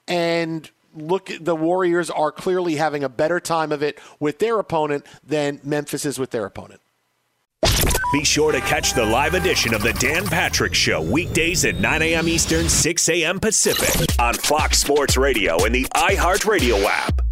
And 0.08 0.70
look 0.94 1.30
the 1.40 1.56
Warriors 1.56 2.10
are 2.10 2.32
clearly 2.32 2.76
having 2.76 3.02
a 3.02 3.08
better 3.08 3.40
time 3.40 3.72
of 3.72 3.82
it 3.82 3.98
with 4.20 4.38
their 4.38 4.58
opponent 4.58 5.06
than 5.26 5.60
Memphis 5.64 6.04
is 6.04 6.18
with 6.18 6.30
their 6.30 6.44
opponent. 6.44 6.80
Be 8.12 8.24
sure 8.24 8.52
to 8.52 8.60
catch 8.60 8.92
the 8.92 9.06
live 9.06 9.32
edition 9.32 9.72
of 9.72 9.82
the 9.82 9.94
Dan 9.94 10.26
Patrick 10.26 10.74
Show 10.74 11.00
weekdays 11.00 11.64
at 11.64 11.80
9 11.80 12.02
a.m. 12.02 12.28
Eastern, 12.28 12.68
6 12.68 13.08
a.m. 13.08 13.40
Pacific 13.40 14.14
on 14.18 14.34
Fox 14.34 14.78
Sports 14.78 15.16
Radio 15.16 15.64
and 15.64 15.74
the 15.74 15.84
iHeartRadio 15.94 16.84
app. 16.84 17.31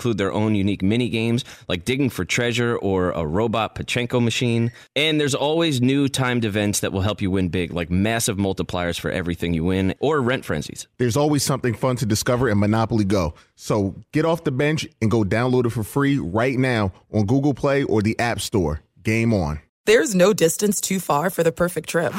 include 0.00 0.16
their 0.16 0.32
own 0.32 0.54
unique 0.54 0.80
mini 0.82 1.10
games 1.10 1.44
like 1.68 1.84
digging 1.84 2.08
for 2.08 2.24
treasure 2.24 2.74
or 2.78 3.10
a 3.10 3.26
robot 3.26 3.74
Pachinko 3.74 4.24
machine. 4.24 4.72
And 4.96 5.20
there's 5.20 5.34
always 5.34 5.82
new 5.82 6.08
timed 6.08 6.46
events 6.46 6.80
that 6.80 6.90
will 6.90 7.02
help 7.02 7.20
you 7.20 7.30
win 7.30 7.50
big, 7.50 7.70
like 7.70 7.90
massive 7.90 8.38
multipliers 8.38 8.98
for 8.98 9.10
everything 9.10 9.52
you 9.52 9.64
win 9.64 9.94
or 10.00 10.22
rent 10.22 10.46
frenzies. 10.46 10.88
There's 10.96 11.18
always 11.18 11.42
something 11.42 11.74
fun 11.74 11.96
to 11.96 12.06
discover 12.06 12.48
in 12.48 12.58
Monopoly 12.58 13.04
Go. 13.04 13.34
So 13.56 13.94
get 14.12 14.24
off 14.24 14.44
the 14.44 14.52
bench 14.52 14.88
and 15.02 15.10
go 15.10 15.22
download 15.22 15.66
it 15.66 15.70
for 15.70 15.82
free 15.82 16.18
right 16.18 16.56
now 16.56 16.92
on 17.12 17.26
Google 17.26 17.52
Play 17.52 17.82
or 17.82 18.00
the 18.00 18.18
App 18.18 18.40
Store. 18.40 18.80
Game 19.02 19.34
on. 19.34 19.60
There's 19.84 20.14
no 20.14 20.32
distance 20.32 20.80
too 20.80 20.98
far 20.98 21.28
for 21.28 21.42
the 21.42 21.52
perfect 21.52 21.90
trip. 21.90 22.14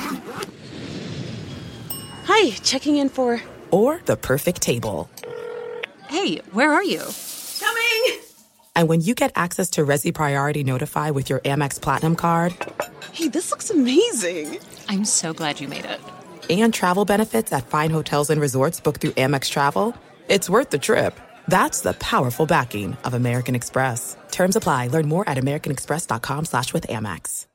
Hi, 2.26 2.52
checking 2.62 2.98
in 2.98 3.10
for. 3.10 3.42
Or 3.72 4.02
the 4.06 4.18
perfect 4.18 4.62
table. 4.62 5.10
Hey, 6.10 6.38
where 6.52 6.72
are 6.72 6.84
you? 6.84 7.02
Coming! 8.76 8.82
And 8.82 8.90
when 8.90 9.02
you 9.02 9.16
get 9.16 9.32
access 9.36 9.72
to 9.72 9.86
Resy 9.86 10.14
Priority 10.14 10.64
Notify 10.64 11.12
with 11.12 11.30
your 11.30 11.40
Amex 11.40 11.82
Platinum 11.82 12.16
card. 12.16 12.56
Hey, 13.14 13.28
this 13.30 13.52
looks 13.52 13.70
amazing! 13.70 14.60
I'm 14.90 15.06
so 15.06 15.34
glad 15.34 15.60
you 15.60 15.68
made 15.68 15.86
it. 15.86 16.00
And 16.50 16.74
travel 16.74 17.06
benefits 17.06 17.54
at 17.54 17.68
fine 17.68 17.92
hotels 17.92 18.30
and 18.30 18.42
resorts 18.42 18.80
booked 18.80 19.02
through 19.02 19.12
Amex 19.12 19.50
Travel. 19.50 19.96
It's 20.28 20.50
worth 20.50 20.70
the 20.70 20.80
trip. 20.80 21.20
That's 21.48 21.82
the 21.82 21.94
powerful 21.94 22.46
backing 22.46 22.98
of 23.04 23.14
American 23.14 23.56
Express. 23.56 24.18
Terms 24.32 24.56
apply. 24.56 24.88
Learn 24.88 25.08
more 25.08 25.28
at 25.30 25.38
americanexpress.com 25.38 26.46
slash 26.46 26.74
with 26.74 26.88
Amex. 26.88 27.48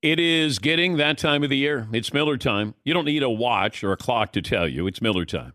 It 0.00 0.20
is 0.20 0.60
getting 0.60 0.98
that 0.98 1.18
time 1.18 1.42
of 1.42 1.50
the 1.50 1.56
year. 1.56 1.88
It's 1.92 2.12
Miller 2.12 2.36
time. 2.36 2.74
You 2.84 2.94
don't 2.94 3.04
need 3.04 3.24
a 3.24 3.30
watch 3.30 3.82
or 3.82 3.90
a 3.90 3.96
clock 3.96 4.32
to 4.32 4.42
tell 4.42 4.68
you. 4.68 4.86
It's 4.86 5.02
Miller 5.02 5.24
time. 5.24 5.54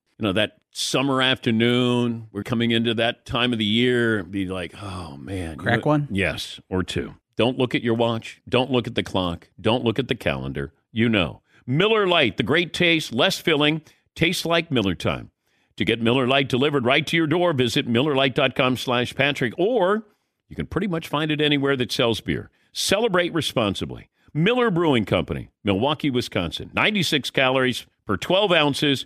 You 0.21 0.27
know, 0.27 0.33
that 0.33 0.57
summer 0.69 1.19
afternoon, 1.19 2.27
we're 2.31 2.43
coming 2.43 2.69
into 2.69 2.93
that 2.93 3.25
time 3.25 3.53
of 3.53 3.57
the 3.57 3.65
year, 3.65 4.21
be 4.21 4.45
like, 4.45 4.71
oh 4.79 5.17
man. 5.17 5.57
Crack 5.57 5.77
you 5.77 5.81
know- 5.81 5.87
one? 5.87 6.07
Yes, 6.11 6.59
or 6.69 6.83
two. 6.83 7.15
Don't 7.37 7.57
look 7.57 7.73
at 7.73 7.81
your 7.81 7.95
watch. 7.95 8.39
Don't 8.47 8.69
look 8.69 8.85
at 8.85 8.93
the 8.93 9.01
clock. 9.01 9.49
Don't 9.59 9.83
look 9.83 9.97
at 9.97 10.09
the 10.09 10.15
calendar. 10.15 10.73
You 10.91 11.09
know. 11.09 11.41
Miller 11.65 12.05
Lite, 12.05 12.37
the 12.37 12.43
great 12.43 12.71
taste, 12.71 13.11
less 13.11 13.39
filling, 13.39 13.81
tastes 14.13 14.45
like 14.45 14.69
Miller 14.69 14.93
time. 14.93 15.31
To 15.77 15.85
get 15.85 15.99
Miller 15.99 16.27
Lite 16.27 16.49
delivered 16.49 16.85
right 16.85 17.07
to 17.07 17.17
your 17.17 17.25
door, 17.25 17.51
visit 17.53 17.87
MillerLite.com 17.87 18.77
slash 18.77 19.15
Patrick, 19.15 19.55
or 19.57 20.05
you 20.49 20.55
can 20.55 20.67
pretty 20.67 20.87
much 20.87 21.07
find 21.07 21.31
it 21.31 21.41
anywhere 21.41 21.75
that 21.77 21.91
sells 21.91 22.21
beer. 22.21 22.51
Celebrate 22.73 23.33
responsibly. 23.33 24.09
Miller 24.35 24.69
Brewing 24.69 25.05
Company, 25.05 25.49
Milwaukee, 25.63 26.11
Wisconsin. 26.11 26.69
96 26.75 27.31
calories 27.31 27.87
per 28.05 28.17
12 28.17 28.51
ounces, 28.51 29.05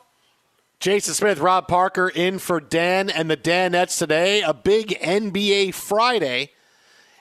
Jason 0.81 1.13
Smith, 1.13 1.37
Rob 1.37 1.67
Parker 1.67 2.09
in 2.09 2.39
for 2.39 2.59
Dan 2.59 3.11
and 3.11 3.29
the 3.29 3.37
Danettes 3.37 3.99
today. 3.99 4.41
A 4.41 4.51
big 4.51 4.87
NBA 4.99 5.75
Friday. 5.75 6.53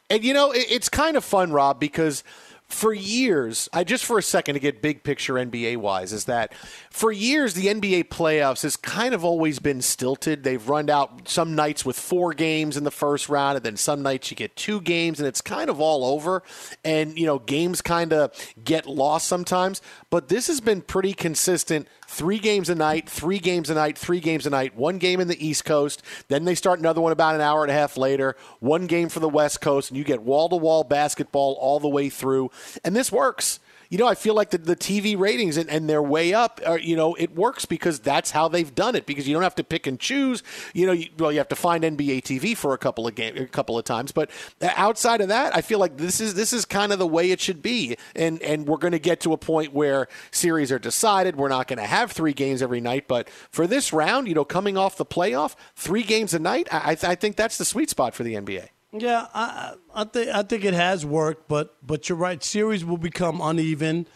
And 0.09 0.25
you 0.25 0.33
know, 0.33 0.51
it's 0.55 0.89
kind 0.89 1.15
of 1.15 1.23
fun, 1.23 1.53
Rob, 1.53 1.79
because 1.79 2.25
for 2.71 2.95
years, 2.95 3.69
I 3.73 3.83
just 3.85 4.05
for 4.05 4.17
a 4.17 4.23
second 4.23 4.55
to 4.55 4.61
get 4.61 4.81
big 4.81 5.03
picture 5.03 5.35
NBA 5.35 5.77
wise, 5.77 6.13
is 6.13 6.25
that 6.27 6.55
for 6.89 7.11
years 7.13 7.55
the 7.55 7.67
NBA 7.67 8.05
playoffs 8.05 8.63
has 8.63 8.77
kind 8.77 9.13
of 9.13 9.25
always 9.25 9.59
been 9.59 9.83
stilted. 9.83 10.45
They've 10.45 10.67
run 10.67 10.89
out 10.89 11.29
some 11.29 11.55
nights 11.55 11.85
with 11.85 11.99
four 11.99 12.33
games 12.33 12.77
in 12.77 12.85
the 12.85 12.91
first 12.91 13.29
round, 13.29 13.57
and 13.57 13.65
then 13.65 13.77
some 13.77 14.03
nights 14.03 14.31
you 14.31 14.37
get 14.37 14.57
two 14.57 14.81
games, 14.81 15.19
and 15.19 15.27
it's 15.27 15.41
kind 15.41 15.69
of 15.69 15.81
all 15.81 16.05
over. 16.05 16.45
And 16.85 17.19
you 17.19 17.27
know, 17.27 17.41
games 17.41 17.83
kind 17.83 18.13
of 18.13 18.33
get 18.63 18.87
lost 18.87 19.27
sometimes. 19.27 19.83
But 20.11 20.29
this 20.29 20.49
has 20.49 20.61
been 20.61 20.83
pretty 20.83 21.15
consistent 21.15 21.87
three 22.09 22.41
games 22.41 22.69
a 22.69 22.75
night, 22.75 23.09
three 23.09 23.39
games 23.39 23.71
a 23.71 23.75
night, 23.75 23.97
three 23.97 24.19
games 24.19 24.45
a 24.45 24.51
night, 24.51 24.77
one 24.77 24.99
game 24.99 25.21
in 25.21 25.29
the 25.29 25.47
East 25.47 25.65
Coast. 25.65 26.03
Then 26.27 26.45
they 26.45 26.57
start 26.57 26.81
another 26.81 27.01
one 27.01 27.13
about 27.13 27.37
an 27.37 27.41
hour 27.41 27.63
and 27.63 27.71
a 27.71 27.75
half 27.75 27.97
later, 27.97 28.37
one 28.59 28.89
game 28.89 29.09
for 29.09 29.21
the 29.21 29.29
West 29.29 29.61
Coast, 29.61 29.91
and 29.91 29.97
you 29.97 30.03
get 30.03 30.23
wall 30.23 30.49
to 30.49 30.57
wall 30.57 30.83
basketball 30.83 31.57
all 31.61 31.79
the 31.79 31.89
way 31.89 32.09
through. 32.09 32.51
And 32.85 32.97
this 32.97 33.13
works. 33.13 33.61
You 33.91 33.99
know, 33.99 34.07
I 34.07 34.15
feel 34.15 34.35
like 34.35 34.51
the, 34.51 34.59
the 34.59 34.77
TV 34.77 35.19
ratings 35.19 35.57
and, 35.57 35.69
and 35.69 35.91
they're 35.91 36.03
way 36.03 36.33
up. 36.33 36.61
Are, 36.65 36.79
you 36.79 36.95
know, 36.95 37.17
it 37.17 37.35
works 37.35 37.65
because 37.65 37.99
that's 37.99 38.31
how 38.31 38.47
they've 38.47 38.73
done 38.73 38.95
it. 38.95 39.05
Because 39.05 39.27
you 39.27 39.35
don't 39.35 39.43
have 39.43 39.57
to 39.57 39.65
pick 39.65 39.89
and 39.89 39.99
choose. 39.99 40.45
You 40.75 40.87
know, 40.87 40.93
you, 40.93 41.09
well, 41.19 41.33
you 41.33 41.39
have 41.39 41.49
to 41.49 41.57
find 41.57 41.83
NBA 41.83 42.23
TV 42.23 42.57
for 42.57 42.73
a 42.73 42.79
couple 42.79 43.09
of 43.09 43.17
game, 43.17 43.37
a 43.37 43.47
couple 43.47 43.77
of 43.77 43.85
times. 43.85 44.13
But 44.13 44.31
uh, 44.63 44.71
outside 44.77 45.21
of 45.21 45.29
that, 45.29 45.57
I 45.57 45.61
feel 45.61 45.81
like 45.81 45.97
this 45.97 46.21
is 46.21 46.35
this 46.35 46.53
is 46.53 46.65
kind 46.65 46.93
of 46.93 47.01
the 47.01 47.07
way 47.07 47.33
it 47.33 47.41
should 47.41 47.63
be. 47.63 47.97
And 48.15 48.41
and 48.43 48.69
we're 48.69 48.77
going 48.77 48.93
to 48.93 49.01
get 49.01 49.21
to 49.23 49.33
a 49.33 49.37
point 49.37 49.73
where 49.73 50.00
series 50.31 50.71
are 50.73 50.79
decided. 50.79 51.37
We're 51.37 51.49
not 51.49 51.69
going 51.69 51.79
to 51.79 51.87
have 51.87 52.13
three 52.13 52.33
games 52.33 52.63
every 52.63 52.81
night. 52.81 53.09
But 53.09 53.29
for 53.51 53.67
this 53.67 53.93
round, 53.93 54.29
you 54.29 54.35
know, 54.35 54.45
coming 54.45 54.77
off 54.77 54.97
the 54.97 55.07
playoff, 55.07 55.55
three 55.75 56.03
games 56.03 56.35
a 56.35 56.39
night, 56.39 56.69
I, 56.73 56.93
I, 56.93 57.11
I 57.11 57.15
think 57.15 57.37
that's 57.37 57.59
the 57.59 57.65
sweet 57.65 57.91
spot 57.91 58.15
for 58.15 58.23
the 58.23 58.35
NBA. 58.35 58.69
Yeah, 58.93 59.29
I, 59.33 59.75
I 59.95 60.05
think 60.05 60.29
I 60.29 60.43
think 60.43 60.65
it 60.65 60.75
has 60.75 61.07
worked, 61.07 61.47
but 61.47 61.77
but 61.87 62.09
you're 62.09 62.19
right. 62.19 62.43
Series 62.43 62.85
will 62.85 62.99
become 62.99 63.41
uneven 63.41 64.09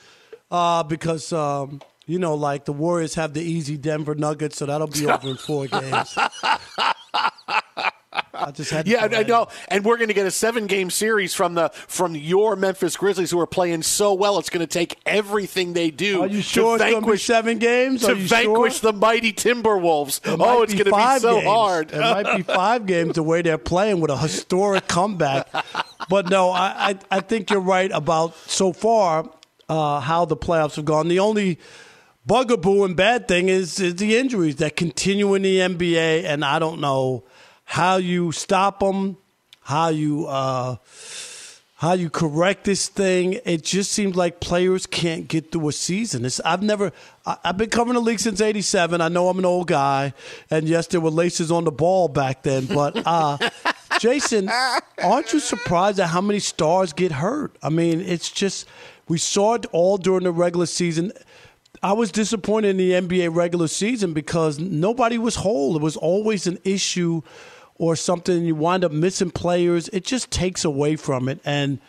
uh, 0.51 0.83
because 0.83 1.33
um, 1.33 1.81
you 2.07 2.19
know, 2.19 2.35
like 2.35 2.65
the 2.65 2.73
Warriors 2.73 3.15
have 3.15 3.35
the 3.35 3.43
easy 3.43 3.77
Denver 3.77 4.15
Nuggets, 4.15 4.57
so 4.57 4.67
that'll 4.67 4.89
be 4.89 5.07
over 5.07 5.29
in 5.29 5.37
four 5.37 5.67
games. 5.69 6.19
I 8.33 8.51
just 8.51 8.71
had 8.71 8.87
to 8.87 8.91
Yeah, 8.91 9.09
I 9.11 9.23
know, 9.23 9.49
and 9.69 9.85
we're 9.85 9.97
going 9.97 10.09
to 10.09 10.15
get 10.15 10.27
a 10.27 10.31
seven-game 10.31 10.91
series 10.91 11.35
from 11.35 11.55
the 11.55 11.71
from 11.71 12.15
your 12.15 12.57
Memphis 12.57 12.97
Grizzlies, 12.97 13.31
who 13.31 13.41
are 13.41 13.47
playing 13.47 13.83
so 13.83 14.15
well. 14.15 14.39
It's 14.39 14.51
going 14.51 14.67
to 14.67 14.73
take 14.73 14.99
everything 15.07 15.73
they 15.73 15.91
do. 15.91 16.23
Are 16.23 16.27
you 16.27 16.43
sure 16.43 16.79
to 16.79 16.85
vanquish 16.85 17.25
seven 17.25 17.59
games? 17.59 18.03
To 18.03 18.15
vanquish 18.15 18.81
sure? 18.81 18.93
the 18.93 18.99
mighty 18.99 19.33
Timberwolves. 19.33 20.19
It 20.27 20.41
oh, 20.41 20.63
it's 20.63 20.75
going 20.75 20.87
to 20.87 20.93
be 20.93 21.19
so 21.21 21.37
games. 21.37 21.47
hard. 21.47 21.93
It 21.93 22.01
might 22.01 22.37
be 22.37 22.43
five 22.43 22.87
games 22.87 23.15
the 23.15 23.23
way 23.23 23.43
they're 23.43 23.59
playing 23.59 24.01
with 24.01 24.11
a 24.11 24.17
historic 24.17 24.87
comeback. 24.89 25.49
But 26.09 26.29
no, 26.29 26.51
I, 26.51 26.91
I, 26.91 26.99
I 27.11 27.21
think 27.21 27.51
you're 27.51 27.61
right 27.61 27.91
about 27.93 28.37
so 28.37 28.73
far 28.73 29.31
uh, 29.69 30.01
how 30.01 30.25
the 30.25 30.37
playoffs 30.37 30.77
have 30.77 30.85
gone. 30.85 31.09
The 31.09 31.19
only 31.19 31.59
bugaboo 32.27 32.85
and 32.85 32.97
bad 32.97 33.29
thing 33.29 33.49
is, 33.49 33.81
is 33.81 33.97
the 33.97 34.17
injuries 34.17 34.57
that 34.57 34.77
continue 34.77 35.35
in 35.35 35.43
the 35.43 35.59
NBA, 35.59 36.25
and 36.25 36.45
I 36.45 36.59
don't 36.59 36.81
know 36.81 37.25
how 37.65 37.97
you 37.97 38.33
stop 38.33 38.81
them, 38.81 39.17
how 39.63 39.89
you 39.89 40.27
uh, 40.27 40.77
how 41.77 41.93
you 41.93 42.09
correct 42.09 42.65
this 42.65 42.89
thing. 42.89 43.41
It 43.45 43.63
just 43.63 43.93
seems 43.93 44.17
like 44.17 44.41
players 44.41 44.87
can't 44.87 45.29
get 45.29 45.53
through 45.53 45.69
a 45.69 45.73
season. 45.73 46.25
It's, 46.25 46.41
I've 46.41 46.63
never, 46.63 46.93
I, 47.27 47.37
I've 47.45 47.59
been 47.59 47.71
covering 47.71 47.95
the 47.95 48.01
league 48.01 48.21
since 48.21 48.41
'87. 48.41 49.01
I 49.01 49.09
know 49.09 49.29
I'm 49.29 49.39
an 49.39 49.45
old 49.45 49.67
guy, 49.67 50.15
and 50.51 50.69
yes, 50.69 50.87
there 50.87 51.01
were 51.01 51.11
laces 51.11 51.51
on 51.51 51.65
the 51.65 51.73
ball 51.73 52.09
back 52.09 52.43
then. 52.43 52.67
But 52.67 53.03
uh, 53.07 53.39
Jason, 54.01 54.51
aren't 55.03 55.33
you 55.33 55.41
surprised 55.41 55.99
at 56.01 56.09
how 56.09 56.21
many 56.21 56.39
stars 56.39 56.93
get 56.93 57.13
hurt? 57.13 57.57
I 57.63 57.71
mean, 57.71 58.01
it's 58.01 58.31
just 58.31 58.67
we 59.09 59.19
saw 59.19 59.55
it 59.55 59.67
all 59.73 59.99
during 59.99 60.25
the 60.25 60.33
regular 60.33 60.67
season. 60.67 61.13
I 61.85 61.93
was 61.93 62.11
disappointed 62.11 62.71
in 62.71 62.77
the 62.79 62.93
NBA 62.93 63.35
regular 63.35 63.69
season 63.69 64.15
because 64.15 64.59
nobody 64.59 65.19
was 65.19 65.37
whole. 65.37 65.77
It 65.77 65.83
was 65.83 65.99
always 65.99 66.47
an 66.47 66.59
issue 66.65 67.21
or 67.75 67.95
something. 67.95 68.43
You 68.43 68.55
wind 68.55 68.87
up 68.87 68.91
missing 68.91 69.31
players. 69.31 69.91
It 69.91 70.03
just 70.03 70.31
takes 70.31 70.65
away 70.65 70.97
from 70.97 71.29
it. 71.29 71.41
And 71.45 71.81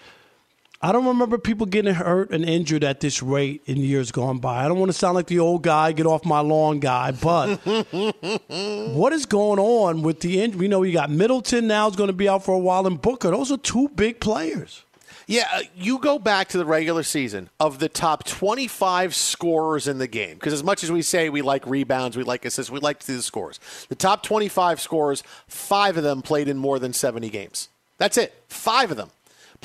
I 0.82 0.92
don't 0.92 1.06
remember 1.06 1.38
people 1.38 1.66
getting 1.66 1.94
hurt 1.94 2.32
and 2.32 2.44
injured 2.44 2.84
at 2.84 3.00
this 3.00 3.24
rate 3.24 3.62
in 3.68 3.78
years 3.78 4.12
gone 4.12 4.40
by. 4.40 4.66
I 4.66 4.68
don't 4.68 4.80
want 4.80 4.90
to 4.90 4.98
sound 4.98 5.16
like 5.16 5.28
the 5.28 5.40
old 5.40 5.64
guy, 5.64 5.94
get 5.94 6.06
off 6.06 6.26
my 6.26 6.42
lawn 6.42 6.82
guy, 6.82 7.12
but 7.12 7.56
what 8.94 9.14
is 9.14 9.26
going 9.26 9.60
on 9.60 10.02
with 10.02 10.20
the 10.20 10.42
injury? 10.42 10.64
You 10.64 10.70
know, 10.70 10.84
you 10.84 10.92
got 10.92 11.10
Middleton 11.10 11.68
now 11.68 11.88
is 11.88 11.96
going 11.96 12.10
to 12.10 12.14
be 12.14 12.28
out 12.28 12.44
for 12.44 12.54
a 12.54 12.60
while, 12.60 12.86
and 12.86 13.02
Booker. 13.02 13.32
Those 13.32 13.50
are 13.50 13.58
two 13.58 13.88
big 13.96 14.20
players. 14.20 14.84
Yeah, 15.28 15.48
uh, 15.54 15.62
you 15.76 16.00
go 16.00 16.20
back 16.20 16.50
to 16.50 16.58
the 16.58 16.66
regular 16.66 17.04
season 17.04 17.50
of 17.60 17.80
the 17.80 17.90
top 17.90 18.26
25 18.26 19.16
scorers 19.16 19.88
in 19.88 19.98
the 19.98 20.08
game. 20.08 20.36
Because 20.36 20.54
as 20.54 20.64
much 20.64 20.84
as 20.84 20.92
we 20.92 21.02
say 21.02 21.30
we 21.30 21.42
like 21.42 21.66
rebounds, 21.66 22.16
we 22.16 22.24
like 22.24 22.46
assists, 22.46 22.72
we 22.72 22.80
like 22.80 23.00
to 23.00 23.06
see 23.06 23.16
the 23.16 23.22
scores. 23.22 23.60
The 23.90 23.96
top 23.96 24.24
25 24.24 24.80
scorers, 24.80 25.24
five 25.48 25.98
of 25.98 26.04
them 26.04 26.22
played 26.22 26.48
in 26.48 26.58
more 26.58 26.78
than 26.78 26.94
70 26.94 27.30
games. 27.30 27.70
That's 27.98 28.18
it. 28.18 28.34
Five 28.48 28.92
of 28.92 28.98
them 28.98 29.10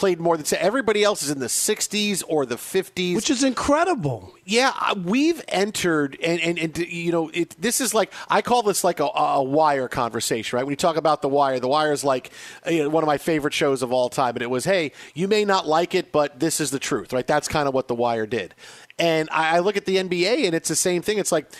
played 0.00 0.18
more 0.18 0.38
than 0.38 0.58
everybody 0.58 1.04
else 1.04 1.22
is 1.22 1.28
in 1.28 1.40
the 1.40 1.46
60s 1.46 2.24
or 2.26 2.46
the 2.46 2.56
50s, 2.56 3.14
which 3.14 3.28
is 3.28 3.44
incredible. 3.44 4.32
Yeah, 4.46 4.72
uh, 4.80 4.94
we've 4.96 5.44
entered, 5.46 6.18
and, 6.24 6.40
and, 6.40 6.58
and 6.58 6.78
you 6.78 7.12
know, 7.12 7.28
it, 7.34 7.54
this 7.60 7.82
is 7.82 7.92
like 7.92 8.10
I 8.30 8.40
call 8.40 8.62
this 8.62 8.82
like 8.82 8.98
a, 8.98 9.04
a 9.04 9.42
wire 9.42 9.88
conversation, 9.88 10.56
right? 10.56 10.64
When 10.64 10.72
you 10.72 10.76
talk 10.76 10.96
about 10.96 11.20
the 11.20 11.28
wire, 11.28 11.60
the 11.60 11.68
wire 11.68 11.92
is 11.92 12.02
like 12.02 12.30
you 12.66 12.84
know, 12.84 12.88
one 12.88 13.04
of 13.04 13.08
my 13.08 13.18
favorite 13.18 13.52
shows 13.52 13.82
of 13.82 13.92
all 13.92 14.08
time, 14.08 14.36
and 14.36 14.42
it 14.42 14.48
was, 14.48 14.64
hey, 14.64 14.92
you 15.12 15.28
may 15.28 15.44
not 15.44 15.68
like 15.68 15.94
it, 15.94 16.12
but 16.12 16.40
this 16.40 16.60
is 16.60 16.70
the 16.70 16.78
truth, 16.78 17.12
right? 17.12 17.26
That's 17.26 17.46
kind 17.46 17.68
of 17.68 17.74
what 17.74 17.86
the 17.86 17.94
wire 17.94 18.26
did. 18.26 18.54
And 19.00 19.30
I, 19.32 19.56
I 19.56 19.58
look 19.60 19.78
at 19.78 19.86
the 19.86 19.96
NBA, 19.96 20.44
and 20.44 20.54
it's 20.54 20.68
the 20.68 20.76
same 20.76 21.00
thing. 21.00 21.18
It's 21.18 21.32
like 21.32 21.50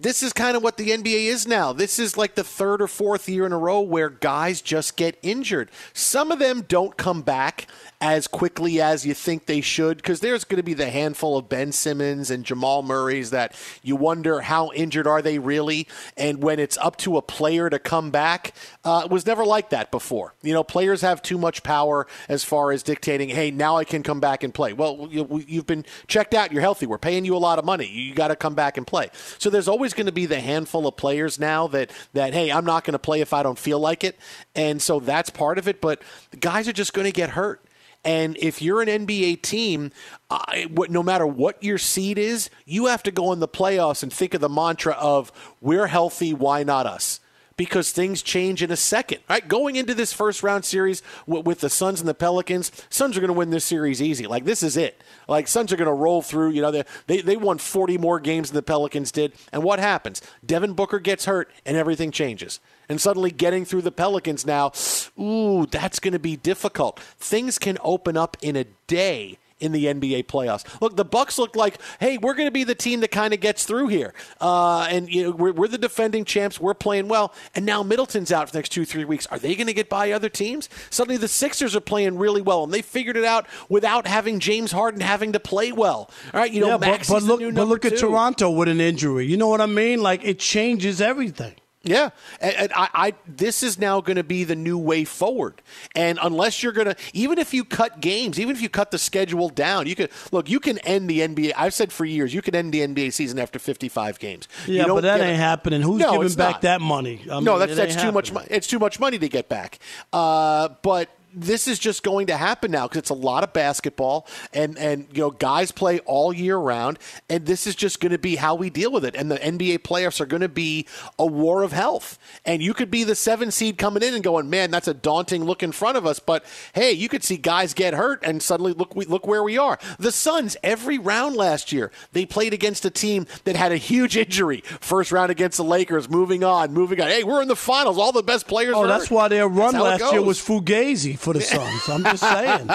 this 0.00 0.22
is 0.22 0.32
kind 0.32 0.56
of 0.56 0.62
what 0.62 0.78
the 0.78 0.88
NBA 0.90 1.26
is 1.26 1.46
now. 1.46 1.72
This 1.72 1.98
is 1.98 2.16
like 2.16 2.34
the 2.34 2.44
third 2.44 2.80
or 2.80 2.88
fourth 2.88 3.28
year 3.28 3.44
in 3.44 3.52
a 3.52 3.58
row 3.58 3.80
where 3.80 4.08
guys 4.08 4.62
just 4.62 4.96
get 4.96 5.18
injured. 5.22 5.70
Some 5.92 6.32
of 6.32 6.38
them 6.38 6.62
don't 6.66 6.96
come 6.96 7.20
back 7.20 7.66
as 8.00 8.26
quickly 8.26 8.80
as 8.80 9.06
you 9.06 9.14
think 9.14 9.46
they 9.46 9.60
should 9.60 9.96
because 9.96 10.20
there's 10.20 10.44
going 10.44 10.58
to 10.58 10.62
be 10.62 10.74
the 10.74 10.90
handful 10.90 11.36
of 11.36 11.48
Ben 11.48 11.72
Simmons 11.72 12.30
and 12.30 12.44
Jamal 12.44 12.82
Murray's 12.82 13.30
that 13.30 13.54
you 13.82 13.96
wonder 13.96 14.40
how 14.40 14.70
injured 14.74 15.06
are 15.06 15.22
they 15.22 15.38
really. 15.38 15.88
And 16.16 16.42
when 16.42 16.58
it's 16.58 16.76
up 16.78 16.96
to 16.98 17.16
a 17.16 17.22
player 17.22 17.70
to 17.70 17.78
come 17.78 18.10
back, 18.10 18.54
uh, 18.84 19.02
it 19.04 19.10
was 19.10 19.26
never 19.26 19.44
like 19.44 19.70
that 19.70 19.90
before. 19.90 20.34
You 20.42 20.52
know, 20.52 20.62
players 20.62 21.00
have 21.00 21.22
too 21.22 21.38
much 21.38 21.62
power 21.62 22.06
as 22.28 22.44
far 22.44 22.72
as 22.72 22.82
dictating, 22.82 23.30
hey, 23.30 23.50
now 23.50 23.76
I 23.76 23.84
can 23.84 24.02
come 24.02 24.20
back 24.20 24.42
and 24.42 24.52
play. 24.52 24.72
Well, 24.72 25.08
you've 25.10 25.66
been 25.66 25.84
checked 26.06 26.34
out. 26.34 26.52
You're 26.52 26.62
healthy. 26.62 26.86
We're 26.86 26.98
paying 26.98 27.24
you 27.24 27.36
a 27.36 27.38
lot 27.38 27.58
of 27.58 27.64
money. 27.64 27.86
You 27.86 28.14
got 28.14 28.28
to 28.28 28.36
come 28.36 28.54
back 28.54 28.76
and 28.76 28.86
play. 28.86 29.10
So 29.38 29.50
there's 29.50 29.68
always 29.68 29.94
going 29.94 30.06
to 30.06 30.12
be 30.12 30.26
the 30.26 30.40
handful 30.40 30.86
of 30.86 30.96
players 30.96 31.38
now 31.38 31.66
that 31.68 31.90
that 32.12 32.34
hey, 32.34 32.50
I'm 32.50 32.64
not 32.64 32.84
going 32.84 32.92
to 32.92 32.98
play 32.98 33.20
if 33.20 33.32
I 33.32 33.42
don't 33.42 33.58
feel 33.58 33.78
like 33.78 34.04
it, 34.04 34.16
and 34.54 34.80
so 34.80 35.00
that's 35.00 35.30
part 35.30 35.58
of 35.58 35.68
it. 35.68 35.80
But 35.80 36.02
guys 36.38 36.68
are 36.68 36.72
just 36.72 36.92
going 36.92 37.06
to 37.06 37.12
get 37.12 37.30
hurt. 37.30 37.65
And 38.06 38.36
if 38.38 38.62
you're 38.62 38.80
an 38.80 38.88
NBA 38.88 39.42
team, 39.42 39.90
uh, 40.30 40.44
no 40.88 41.02
matter 41.02 41.26
what 41.26 41.60
your 41.60 41.76
seed 41.76 42.18
is, 42.18 42.48
you 42.64 42.86
have 42.86 43.02
to 43.02 43.10
go 43.10 43.32
in 43.32 43.40
the 43.40 43.48
playoffs 43.48 44.04
and 44.04 44.12
think 44.12 44.32
of 44.32 44.40
the 44.40 44.48
mantra 44.48 44.94
of 44.94 45.32
"We're 45.60 45.88
healthy, 45.88 46.32
why 46.32 46.62
not 46.62 46.86
us?" 46.86 47.18
Because 47.56 47.90
things 47.90 48.22
change 48.22 48.62
in 48.62 48.70
a 48.70 48.76
second. 48.76 49.20
Right, 49.28 49.46
going 49.46 49.76
into 49.76 49.94
this 49.94 50.12
first 50.12 50.42
round 50.42 50.64
series 50.64 51.02
with 51.26 51.60
the 51.60 51.70
Suns 51.70 52.00
and 52.00 52.08
the 52.08 52.14
Pelicans, 52.14 52.70
Suns 52.90 53.16
are 53.16 53.20
going 53.20 53.28
to 53.28 53.34
win 53.34 53.50
this 53.50 53.64
series 53.64 54.02
easy. 54.02 54.26
Like 54.26 54.44
this 54.44 54.62
is 54.62 54.76
it. 54.76 55.02
Like 55.28 55.48
Suns 55.48 55.72
are 55.72 55.76
going 55.76 55.86
to 55.86 55.92
roll 55.92 56.22
through. 56.22 56.50
You 56.50 56.62
know, 56.62 56.70
they, 56.70 56.84
they 57.06 57.20
they 57.20 57.36
won 57.36 57.58
40 57.58 57.98
more 57.98 58.20
games 58.20 58.50
than 58.50 58.56
the 58.56 58.62
Pelicans 58.62 59.10
did. 59.10 59.32
And 59.52 59.62
what 59.62 59.78
happens? 59.78 60.22
Devin 60.44 60.74
Booker 60.74 60.98
gets 60.98 61.24
hurt, 61.24 61.50
and 61.64 61.76
everything 61.76 62.10
changes. 62.10 62.60
And 62.88 63.00
suddenly 63.00 63.30
getting 63.30 63.64
through 63.64 63.82
the 63.82 63.92
Pelicans 63.92 64.46
now, 64.46 64.72
ooh, 65.18 65.66
that's 65.66 65.98
going 65.98 66.12
to 66.12 66.20
be 66.20 66.36
difficult. 66.36 67.00
Things 67.18 67.58
can 67.58 67.78
open 67.82 68.16
up 68.16 68.36
in 68.40 68.54
a 68.54 68.64
day 68.86 69.38
in 69.60 69.72
the 69.72 69.86
NBA 69.86 70.26
playoffs. 70.26 70.64
Look, 70.80 70.96
the 70.96 71.04
Bucks 71.04 71.38
look 71.38 71.56
like, 71.56 71.80
hey, 72.00 72.18
we're 72.18 72.34
going 72.34 72.46
to 72.46 72.52
be 72.52 72.64
the 72.64 72.74
team 72.74 73.00
that 73.00 73.10
kind 73.10 73.32
of 73.32 73.40
gets 73.40 73.64
through 73.64 73.88
here, 73.88 74.14
uh, 74.40 74.86
and 74.90 75.12
you 75.12 75.24
know, 75.24 75.30
we're, 75.30 75.52
we're, 75.52 75.68
the 75.68 75.78
defending 75.78 76.24
champs. 76.24 76.60
We're 76.60 76.74
playing 76.74 77.08
well, 77.08 77.34
and 77.54 77.66
now 77.66 77.82
Middleton's 77.82 78.32
out 78.32 78.48
for 78.48 78.52
the 78.52 78.58
next 78.58 78.70
two, 78.70 78.84
three 78.84 79.04
weeks. 79.04 79.26
Are 79.26 79.38
they 79.38 79.54
going 79.54 79.66
to 79.66 79.72
get 79.72 79.88
by 79.88 80.12
other 80.12 80.28
teams? 80.28 80.68
Suddenly, 80.90 81.16
the 81.16 81.28
Sixers 81.28 81.74
are 81.74 81.80
playing 81.80 82.18
really 82.18 82.42
well, 82.42 82.64
and 82.64 82.72
they 82.72 82.82
figured 82.82 83.16
it 83.16 83.24
out 83.24 83.46
without 83.68 84.06
having 84.06 84.40
James 84.40 84.72
Harden 84.72 85.00
having 85.00 85.32
to 85.32 85.40
play 85.40 85.72
well. 85.72 86.10
All 86.32 86.40
right, 86.40 86.52
you 86.52 86.60
know, 86.60 86.68
yeah, 86.68 86.76
Max 86.78 87.08
but, 87.08 87.20
but 87.20 87.22
look, 87.24 87.54
but 87.54 87.68
look 87.68 87.82
two. 87.82 87.88
at 87.88 87.98
Toronto 87.98 88.50
with 88.50 88.68
an 88.68 88.80
injury. 88.80 89.26
You 89.26 89.36
know 89.36 89.48
what 89.48 89.60
I 89.60 89.66
mean? 89.66 90.02
Like 90.02 90.24
it 90.24 90.38
changes 90.38 91.00
everything. 91.00 91.54
Yeah, 91.86 92.10
and, 92.40 92.56
and 92.56 92.72
I, 92.74 92.88
I, 92.92 93.14
this 93.26 93.62
is 93.62 93.78
now 93.78 94.00
going 94.00 94.16
to 94.16 94.24
be 94.24 94.42
the 94.42 94.56
new 94.56 94.76
way 94.76 95.04
forward. 95.04 95.62
And 95.94 96.18
unless 96.20 96.62
you're 96.62 96.72
going 96.72 96.88
to, 96.88 96.96
even 97.12 97.38
if 97.38 97.54
you 97.54 97.64
cut 97.64 98.00
games, 98.00 98.40
even 98.40 98.54
if 98.54 98.60
you 98.60 98.68
cut 98.68 98.90
the 98.90 98.98
schedule 98.98 99.48
down, 99.48 99.86
you 99.86 99.94
can 99.94 100.08
look. 100.32 100.50
You 100.50 100.58
can 100.58 100.78
end 100.78 101.08
the 101.08 101.20
NBA. 101.20 101.52
I've 101.56 101.74
said 101.74 101.92
for 101.92 102.04
years, 102.04 102.34
you 102.34 102.42
can 102.42 102.56
end 102.56 102.74
the 102.74 102.80
NBA 102.80 103.12
season 103.12 103.38
after 103.38 103.60
55 103.60 104.18
games. 104.18 104.48
Yeah, 104.66 104.86
but 104.86 105.02
that 105.02 105.20
ain't 105.20 105.38
happening. 105.38 105.80
Who's 105.80 106.00
no, 106.00 106.12
giving 106.20 106.36
back 106.36 106.54
not. 106.54 106.62
that 106.62 106.80
money? 106.80 107.22
I 107.24 107.40
no, 107.40 107.52
mean, 107.52 107.58
that's 107.60 107.76
that's 107.76 107.94
too 107.94 108.12
happening. 108.12 108.34
much. 108.34 108.46
It's 108.50 108.66
too 108.66 108.80
much 108.80 108.98
money 108.98 109.18
to 109.18 109.28
get 109.28 109.48
back. 109.48 109.78
Uh, 110.12 110.70
but 110.82 111.08
this 111.36 111.68
is 111.68 111.78
just 111.78 112.02
going 112.02 112.26
to 112.28 112.36
happen 112.36 112.70
now 112.70 112.88
because 112.88 112.98
it's 113.00 113.10
a 113.10 113.14
lot 113.14 113.44
of 113.44 113.52
basketball 113.52 114.26
and 114.54 114.78
and 114.78 115.06
you 115.12 115.20
know 115.20 115.30
guys 115.30 115.70
play 115.70 115.98
all 116.00 116.32
year 116.32 116.56
round 116.56 116.98
and 117.28 117.44
this 117.44 117.66
is 117.66 117.76
just 117.76 118.00
going 118.00 118.12
to 118.12 118.18
be 118.18 118.36
how 118.36 118.54
we 118.54 118.70
deal 118.70 118.90
with 118.90 119.04
it 119.04 119.14
and 119.14 119.30
the 119.30 119.36
NBA 119.36 119.80
playoffs 119.80 120.18
are 120.20 120.26
going 120.26 120.40
to 120.40 120.48
be 120.48 120.86
a 121.18 121.26
war 121.26 121.62
of 121.62 121.72
health. 121.72 122.18
And 122.46 122.62
you 122.62 122.72
could 122.72 122.90
be 122.90 123.04
the 123.04 123.14
7 123.14 123.50
seed 123.50 123.76
coming 123.76 124.02
in 124.02 124.14
and 124.14 124.24
going 124.24 124.48
man 124.48 124.70
that's 124.70 124.88
a 124.88 124.94
daunting 124.94 125.44
look 125.44 125.62
in 125.62 125.72
front 125.72 125.98
of 125.98 126.06
us 126.06 126.18
but 126.18 126.42
hey 126.74 126.92
you 126.92 127.08
could 127.08 127.22
see 127.22 127.36
guys 127.36 127.74
get 127.74 127.92
hurt 127.92 128.20
and 128.22 128.42
suddenly 128.42 128.72
look 128.72 128.96
we, 128.96 129.04
look 129.04 129.26
where 129.26 129.42
we 129.42 129.58
are. 129.58 129.78
The 129.98 130.12
Suns 130.12 130.56
every 130.62 130.96
round 130.98 131.36
last 131.36 131.70
year 131.70 131.90
they 132.12 132.24
played 132.24 132.54
against 132.54 132.86
a 132.86 132.90
team 132.90 133.26
that 133.44 133.56
had 133.56 133.72
a 133.72 133.76
huge 133.76 134.16
injury. 134.16 134.62
First 134.80 135.12
round 135.12 135.30
against 135.30 135.58
the 135.58 135.64
Lakers 135.64 136.08
moving 136.08 136.42
on 136.42 136.72
moving 136.72 136.98
on. 136.98 137.08
Hey 137.08 137.24
we're 137.24 137.42
in 137.42 137.48
the 137.48 137.56
finals. 137.56 137.98
All 137.98 138.12
the 138.12 138.22
best 138.22 138.48
players 138.48 138.74
Oh, 138.74 138.86
that's 138.86 139.08
hurt. 139.08 139.14
why 139.14 139.28
their 139.28 139.46
run 139.48 139.72
That's 139.72 139.76
how 139.76 139.84
it 139.84 140.00
last 140.00 140.12
year 140.12 140.22
was 140.22 140.40
fugazi 140.40 141.18
for 141.26 141.32
the 141.32 141.40
Suns. 141.40 141.88
I'm 141.88 142.04
just 142.04 142.22
saying. 142.22 142.68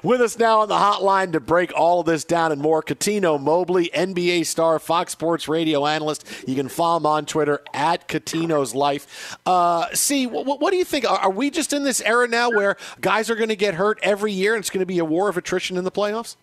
With 0.02 0.22
us 0.22 0.38
now 0.38 0.60
on 0.60 0.68
the 0.68 0.74
hotline 0.74 1.32
to 1.32 1.40
break 1.40 1.70
all 1.76 2.00
of 2.00 2.06
this 2.06 2.24
down 2.24 2.50
and 2.50 2.62
more, 2.62 2.82
Cuttino 2.82 3.38
Mobley, 3.38 3.90
NBA 3.94 4.46
star, 4.46 4.78
Fox 4.78 5.12
Sports 5.12 5.46
radio 5.46 5.86
analyst. 5.86 6.26
You 6.48 6.54
can 6.54 6.70
follow 6.70 6.96
him 6.96 7.04
on 7.04 7.26
Twitter 7.26 7.60
at 7.74 8.08
Cuttino's 8.08 8.74
Life. 8.74 9.36
Uh, 9.44 9.86
see, 9.92 10.26
what, 10.26 10.46
what 10.46 10.70
do 10.70 10.78
you 10.78 10.84
think? 10.84 11.04
Are, 11.04 11.18
are 11.18 11.30
we 11.30 11.50
just 11.50 11.74
in 11.74 11.84
this 11.84 12.00
era 12.00 12.26
now 12.26 12.48
where 12.48 12.78
guys 13.02 13.28
are 13.28 13.36
going 13.36 13.50
to 13.50 13.56
get 13.56 13.74
hurt 13.74 13.98
every 14.02 14.32
year 14.32 14.54
and 14.54 14.62
it's 14.62 14.70
going 14.70 14.80
to 14.80 14.86
be 14.86 14.98
a 14.98 15.04
war 15.04 15.28
of 15.28 15.36
attrition 15.36 15.76
in 15.76 15.84
the 15.84 15.92
playoffs? 15.92 16.36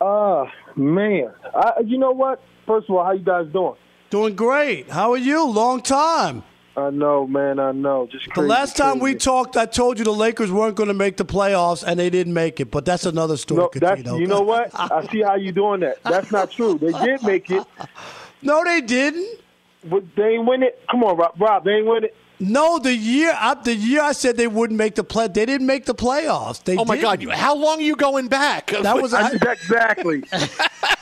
Uh, 0.00 0.46
man. 0.74 1.30
I, 1.54 1.82
you 1.86 1.98
know 1.98 2.10
what? 2.10 2.42
First 2.66 2.90
of 2.90 2.96
all, 2.96 3.04
how 3.04 3.12
you 3.12 3.24
guys 3.24 3.46
doing? 3.52 3.76
Doing 4.10 4.34
great. 4.34 4.90
How 4.90 5.12
are 5.12 5.16
you? 5.16 5.48
Long 5.48 5.82
time. 5.82 6.42
I 6.76 6.90
know, 6.90 7.26
man. 7.26 7.60
I 7.60 7.70
know. 7.72 8.08
Just 8.10 8.28
The 8.34 8.42
last 8.42 8.76
time 8.76 8.98
we 8.98 9.14
talked, 9.14 9.56
I 9.56 9.64
told 9.66 9.98
you 9.98 10.04
the 10.04 10.12
Lakers 10.12 10.50
weren't 10.50 10.74
going 10.74 10.88
to 10.88 10.94
make 10.94 11.16
the 11.16 11.24
playoffs, 11.24 11.84
and 11.86 12.00
they 12.00 12.10
didn't 12.10 12.34
make 12.34 12.58
it. 12.58 12.70
But 12.70 12.84
that's 12.84 13.06
another 13.06 13.36
story, 13.36 13.60
No, 13.60 13.70
that's, 13.72 14.02
you 14.02 14.26
know 14.26 14.40
what? 14.52 14.70
I 14.74 15.06
see 15.06 15.22
how 15.22 15.36
you're 15.36 15.52
doing 15.52 15.80
that. 15.80 16.02
That's 16.02 16.32
not 16.32 16.50
true. 16.50 16.76
They 16.78 16.90
did 16.92 17.22
make 17.22 17.50
it. 17.50 17.64
No, 18.42 18.64
they 18.64 18.80
didn't. 18.80 19.38
But 19.84 20.02
they 20.16 20.34
ain't 20.34 20.46
win 20.46 20.62
it. 20.62 20.80
Come 20.90 21.04
on, 21.04 21.16
Rob. 21.16 21.40
Rob 21.40 21.64
they 21.64 21.72
ain't 21.74 21.86
win 21.86 22.04
it. 22.04 22.16
No, 22.40 22.78
the 22.80 22.92
year 22.94 23.32
I, 23.38 23.54
the 23.54 23.74
year 23.74 24.02
I 24.02 24.10
said 24.12 24.36
they 24.36 24.48
wouldn't 24.48 24.76
make 24.76 24.96
the 24.96 25.04
play, 25.04 25.28
they 25.28 25.46
didn't 25.46 25.66
make 25.68 25.84
the 25.84 25.94
playoffs. 25.94 26.62
They 26.64 26.76
Oh 26.76 26.84
my 26.84 26.96
God! 27.00 27.20
didn't. 27.20 27.30
You, 27.30 27.36
how 27.36 27.54
long 27.54 27.78
are 27.78 27.82
you 27.82 27.94
going 27.94 28.26
back? 28.26 28.68
That 28.72 29.00
was 29.00 29.14
I, 29.14 29.30
exactly. 29.30 30.24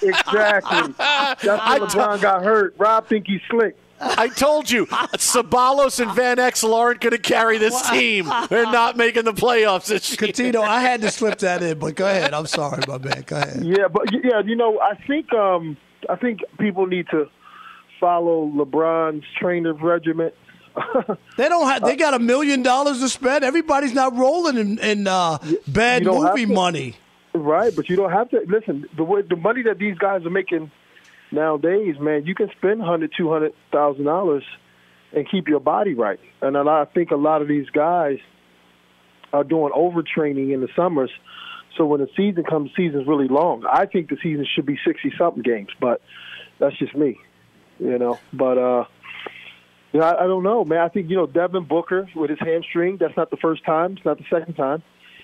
exactly. 0.02 0.92
That's 0.98 1.44
when 1.44 1.58
I 1.60 1.78
LeBron 1.78 2.20
got 2.20 2.44
hurt. 2.44 2.74
Rob 2.76 3.08
think 3.08 3.26
he's 3.26 3.40
slick. 3.50 3.76
I 4.02 4.28
told 4.28 4.70
you, 4.70 4.86
Ceballos 4.86 6.00
and 6.00 6.12
Van 6.12 6.36
Exel 6.38 6.74
aren't 6.74 7.00
going 7.00 7.12
to 7.12 7.18
carry 7.18 7.58
this 7.58 7.88
team. 7.90 8.30
They're 8.48 8.64
not 8.64 8.96
making 8.96 9.24
the 9.24 9.32
playoffs 9.32 9.86
this 9.86 10.10
year. 10.10 10.16
Cuttino, 10.32 10.62
I 10.62 10.80
had 10.80 11.00
to 11.02 11.10
slip 11.10 11.38
that 11.38 11.62
in, 11.62 11.78
but 11.78 11.94
go 11.94 12.06
ahead. 12.06 12.34
I'm 12.34 12.46
sorry, 12.46 12.82
my 12.88 12.98
man. 12.98 13.22
Go 13.26 13.36
ahead. 13.36 13.64
Yeah, 13.64 13.88
but 13.88 14.12
yeah, 14.12 14.40
you 14.44 14.56
know, 14.56 14.80
I 14.80 14.94
think 15.06 15.32
um, 15.32 15.76
I 16.08 16.16
think 16.16 16.40
people 16.58 16.86
need 16.86 17.06
to 17.10 17.28
follow 18.00 18.46
LeBron's 18.48 19.24
training 19.38 19.74
regimen. 19.74 20.32
They 21.38 21.48
don't 21.48 21.66
have. 21.66 21.82
They 21.82 21.96
got 21.96 22.12
a 22.14 22.18
million 22.18 22.62
dollars 22.62 23.00
to 23.00 23.08
spend. 23.08 23.42
Everybody's 23.44 23.94
not 23.94 24.14
rolling 24.16 24.58
in, 24.58 24.78
in 24.78 25.06
uh, 25.06 25.38
bad 25.66 26.02
you 26.02 26.06
don't 26.10 26.24
have 26.24 26.34
movie 26.34 26.46
to. 26.46 26.52
money. 26.52 26.96
Right, 27.34 27.74
but 27.74 27.88
you 27.88 27.96
don't 27.96 28.12
have 28.12 28.28
to 28.30 28.40
listen. 28.46 28.84
The 28.96 29.02
way, 29.02 29.22
the 29.22 29.36
money 29.36 29.62
that 29.62 29.78
these 29.78 29.96
guys 29.96 30.26
are 30.26 30.30
making 30.30 30.70
nowadays, 31.32 31.96
man, 31.98 32.26
you 32.26 32.34
can 32.34 32.50
spend 32.56 32.82
hundred, 32.82 33.12
two 33.16 33.30
hundred 33.30 33.54
thousand 33.72 34.04
dollars 34.04 34.44
and 35.12 35.28
keep 35.28 35.48
your 35.48 35.60
body 35.60 35.94
right. 35.94 36.20
And 36.40 36.56
I 36.56 36.84
think 36.86 37.10
a 37.10 37.16
lot 37.16 37.42
of 37.42 37.48
these 37.48 37.68
guys 37.70 38.18
are 39.32 39.44
doing 39.44 39.72
overtraining 39.72 40.52
in 40.52 40.60
the 40.60 40.68
summers. 40.76 41.10
So 41.76 41.86
when 41.86 42.00
the 42.00 42.08
season 42.16 42.44
comes, 42.44 42.70
the 42.70 42.88
season's 42.88 43.06
really 43.06 43.28
long. 43.28 43.64
I 43.70 43.86
think 43.86 44.10
the 44.10 44.18
season 44.22 44.46
should 44.54 44.66
be 44.66 44.78
sixty 44.86 45.12
something 45.16 45.42
games, 45.42 45.70
but 45.80 46.02
that's 46.58 46.76
just 46.78 46.94
me, 46.94 47.18
you 47.78 47.98
know. 47.98 48.18
But 48.32 48.58
uh, 48.58 48.84
you 49.92 50.00
know, 50.00 50.06
I, 50.06 50.24
I 50.24 50.26
don't 50.26 50.42
know, 50.42 50.64
man. 50.64 50.80
I 50.80 50.88
think 50.88 51.08
you 51.08 51.16
know 51.16 51.26
Devin 51.26 51.64
Booker 51.64 52.08
with 52.14 52.30
his 52.30 52.38
hamstring. 52.40 52.98
That's 52.98 53.16
not 53.16 53.30
the 53.30 53.38
first 53.38 53.64
time. 53.64 53.92
It's 53.92 54.04
not 54.04 54.18
the 54.18 54.26
second 54.30 54.54
time. 54.54 54.82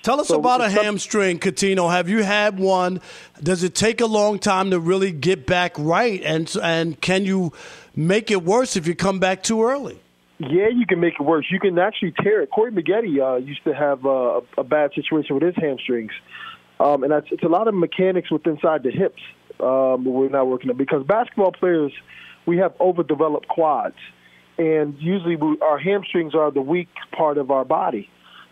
Tell 0.09 0.23
us 0.23 0.29
So 0.29 0.39
about 0.39 0.63
a 0.63 0.71
hamstring, 0.71 1.39
Cuttino. 1.39 1.91
Have 1.91 2.09
you 2.09 2.23
had 2.23 2.59
one? 2.59 3.03
Does 3.43 3.63
it 3.63 3.75
take 3.75 4.01
a 4.01 4.07
long 4.07 4.39
time 4.39 4.71
to 4.71 4.81
really 4.81 5.13
get 5.13 5.45
back 5.45 5.75
right? 5.79 6.23
And 6.25 6.51
and 6.63 6.99
can 6.99 7.27
you 7.27 7.53
make 7.95 8.31
it 8.31 8.43
worse 8.43 8.75
if 8.75 8.87
you 8.87 8.95
come 8.95 9.19
back 9.19 9.43
too 9.43 9.63
early? 9.63 10.01
Yeah, 10.39 10.69
you 10.69 10.87
can 10.87 10.99
make 10.99 11.21
it 11.21 11.23
worse. 11.23 11.45
You 11.51 11.61
can 11.61 11.79
actually 11.79 12.15
tear 12.23 12.41
it. 12.41 12.51
Corey 12.51 12.73
Maggette 12.73 13.05
uh, 13.21 13.37
used 13.37 13.63
to 13.65 13.75
have 13.75 14.07
uh, 14.07 14.41
a, 14.57 14.61
a 14.63 14.65
bad 14.65 14.93
situation 14.95 15.35
with 15.35 15.43
his 15.43 15.57
hamstrings, 15.57 16.13
um, 16.81 17.03
and 17.03 17.13
that's, 17.13 17.27
it's 17.31 17.43
a 17.43 17.49
lot 17.49 17.69
of 17.69 17.75
mechanics 17.75 18.31
with 18.31 18.47
inside 18.47 18.85
the 18.85 18.91
hips. 18.91 19.21
Um, 19.61 20.07
we're 20.07 20.31
not 20.31 20.47
working 20.47 20.71
on 20.71 20.79
because 20.79 21.05
basketball 21.07 21.53
players 21.53 21.93
we 22.47 22.57
have 22.57 22.73
overdeveloped 22.81 23.49
quads, 23.49 23.99
and 24.57 24.97
usually 24.99 25.37
we, 25.37 25.59
our 25.61 25.79
hamstrings 25.79 26.35
are 26.35 26.51
the 26.51 26.63
weak 26.63 26.89
part 27.15 27.37
of 27.37 27.51
our 27.51 27.67
body. 27.67 28.09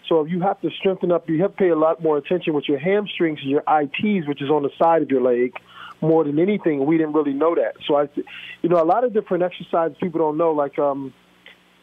So 0.08 0.24
you 0.24 0.40
have 0.40 0.60
to 0.60 0.70
strengthen 0.78 1.10
up, 1.10 1.28
you 1.28 1.42
have 1.42 1.52
to 1.52 1.56
pay 1.56 1.68
a 1.68 1.76
lot 1.76 2.02
more 2.02 2.16
attention 2.16 2.54
with 2.54 2.64
your 2.68 2.78
hamstrings 2.78 3.40
and 3.42 3.50
your 3.50 3.62
ITs, 3.68 4.28
which 4.28 4.40
is 4.40 4.50
on 4.50 4.62
the 4.62 4.70
side 4.78 5.02
of 5.02 5.10
your 5.10 5.22
leg, 5.22 5.52
more 6.00 6.24
than 6.24 6.38
anything. 6.38 6.86
We 6.86 6.96
didn't 6.98 7.14
really 7.14 7.32
know 7.32 7.54
that. 7.54 7.74
So 7.86 7.96
I, 7.96 8.08
you 8.62 8.68
know, 8.68 8.82
a 8.82 8.84
lot 8.84 9.04
of 9.04 9.12
different 9.12 9.42
exercises 9.42 9.96
people 10.00 10.20
don't 10.20 10.36
know, 10.36 10.52
like 10.52 10.78
um, 10.78 11.12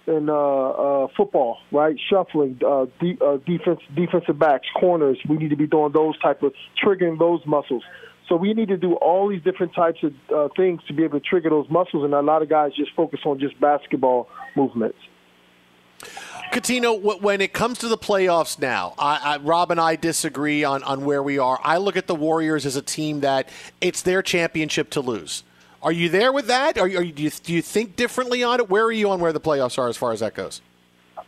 in 0.08 0.30
uh, 0.30 0.34
uh, 0.34 1.08
football, 1.16 1.58
right? 1.72 1.96
Shuffling, 2.10 2.60
uh, 2.66 2.86
de- 3.00 3.18
uh, 3.24 3.38
defense, 3.46 3.80
defensive 3.96 4.38
backs, 4.40 4.68
corners. 4.80 5.18
We 5.28 5.38
need 5.38 5.50
to 5.50 5.56
be 5.56 5.68
doing 5.68 5.92
those 5.92 6.18
type 6.20 6.44
of 6.44 6.54
triggering 6.84 7.20
those 7.20 7.42
muscles. 7.46 7.84
So 8.30 8.38
we 8.38 8.54
need 8.54 8.70
to 8.70 8.78
do 8.78 8.94
all 8.96 9.30
these 9.30 9.44
different 9.44 9.76
types 9.76 10.00
of 10.04 10.14
uh, 10.34 10.48
things 10.56 10.82
to 10.88 10.94
be 10.94 11.04
able 11.04 11.20
to 11.20 11.26
trigger 11.26 11.50
those 11.50 11.70
muscles. 11.70 12.06
And 12.06 12.14
a 12.14 12.22
lot 12.22 12.42
of 12.42 12.50
guys 12.50 12.72
just 12.76 12.92
focus 12.96 13.20
on 13.26 13.40
just 13.40 13.60
basketball 13.60 14.30
movements. 14.56 14.98
Cuttino, 16.54 17.20
when 17.22 17.42
it 17.42 17.52
comes 17.52 17.80
to 17.80 17.88
the 17.88 17.98
playoffs 17.98 18.60
now, 18.60 18.94
I, 19.00 19.18
I, 19.24 19.38
Rob 19.38 19.72
and 19.72 19.80
I 19.80 19.96
disagree 19.96 20.64
on, 20.64 20.84
on 20.84 21.04
where 21.04 21.24
we 21.24 21.40
are. 21.40 21.60
I 21.64 21.78
look 21.78 21.98
at 21.98 22.06
the 22.06 22.14
Warriors 22.16 22.68
as 22.68 22.76
a 22.76 22.82
team 22.82 23.22
that 23.22 23.50
it's 23.82 24.04
their 24.04 24.22
championship 24.22 24.92
to 24.92 25.02
lose. 25.02 25.44
Are 25.82 25.92
you 25.92 26.10
there 26.10 26.32
with 26.32 26.48
that? 26.48 26.78
Are 26.78 26.84
are 26.84 26.88
you, 26.88 27.12
do, 27.12 27.24
you, 27.24 27.32
do 27.32 27.54
you 27.54 27.62
think 27.64 27.96
differently 27.96 28.44
on 28.44 28.60
it? 28.60 28.70
Where 28.70 28.86
are 28.86 28.92
you 28.92 29.10
on 29.10 29.20
where 29.20 29.34
the 29.34 29.42
playoffs 29.42 29.80
are 29.80 29.90
as 29.90 29.98
far 29.98 30.12
as 30.12 30.20
that 30.20 30.36
goes? 30.36 30.62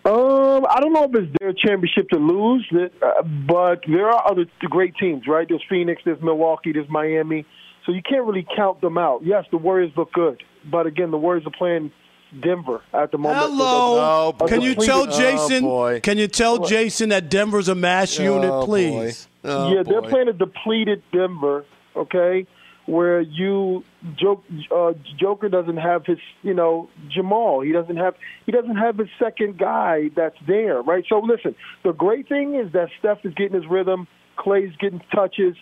Um, 0.06 0.68
I 0.70 0.80
don't 0.80 0.94
know 0.94 1.06
if 1.06 1.16
it's 1.16 1.36
their 1.40 1.54
championship 1.54 2.10
to 2.10 2.20
lose, 2.20 2.72
uh, 2.72 3.24
but 3.24 3.84
there 3.88 4.08
are 4.08 4.32
other 4.32 4.46
great 4.62 4.96
teams, 4.96 5.28
right? 5.28 5.48
There's 5.50 5.64
Phoenix, 5.68 6.04
there's 6.06 6.22
Milwaukee, 6.22 6.72
there's 6.72 6.90
Miami. 6.90 7.46
So 7.86 7.92
you 7.92 8.04
can't 8.04 8.26
really 8.26 8.46
count 8.56 8.80
them 8.82 9.00
out. 9.00 9.26
Yes, 9.26 9.46
the 9.50 9.58
Warriors 9.58 9.92
look 9.98 10.14
good, 10.14 10.44
but 10.70 10.86
again, 10.86 11.10
the 11.10 11.18
Warriors 11.18 11.48
are 11.48 11.58
playing 11.58 11.92
Denver 12.42 12.82
at 12.94 13.12
the 13.12 13.18
moment. 13.18 13.40
Hello. 13.52 14.32
So 14.32 14.38
the- 14.40 14.46
can 14.52 14.62
you 14.62 14.76
the- 14.76 14.86
tell 14.86 15.02
Oh, 15.08 15.18
Jason? 15.20 15.64
boy. 15.64 16.00
Can 16.02 16.18
you 16.18 16.28
tell 16.28 16.60
Jason 16.66 17.10
that 17.10 17.30
Denver's 17.30 17.68
a 17.70 17.76
mass 17.76 18.18
unit, 18.20 18.66
please? 18.66 19.28
yeah, 19.44 19.84
they're 19.86 20.02
playing 20.02 20.28
a 20.28 20.34
depleted 20.34 21.04
Denver, 21.12 21.66
okay, 21.96 22.46
where 22.88 23.22
you 23.22 23.84
joke, 24.16 24.44
uh, 24.76 24.94
Joker 25.18 25.50
doesn't 25.50 25.78
have 25.78 26.06
his, 26.06 26.20
you 26.44 26.54
know, 26.54 26.88
Jamal. 27.10 27.62
He 27.62 27.72
doesn't 27.72 27.98
have 27.98 28.16
he 28.46 28.52
doesn't 28.52 28.76
have 28.76 28.98
his 28.98 29.08
second 29.18 29.58
guy 29.58 30.10
that's 30.16 30.38
there, 30.46 30.82
right? 30.82 31.04
So 31.10 31.20
listen, 31.20 31.56
the 31.84 31.94
great 31.94 32.28
thing 32.30 32.56
is 32.56 32.72
that 32.74 32.90
Steph 33.00 33.26
is 33.26 33.34
getting 33.34 33.60
his 33.60 33.68
rhythm, 33.70 34.08
Clay's 34.38 34.76
getting 34.80 35.02
touches, 35.14 35.56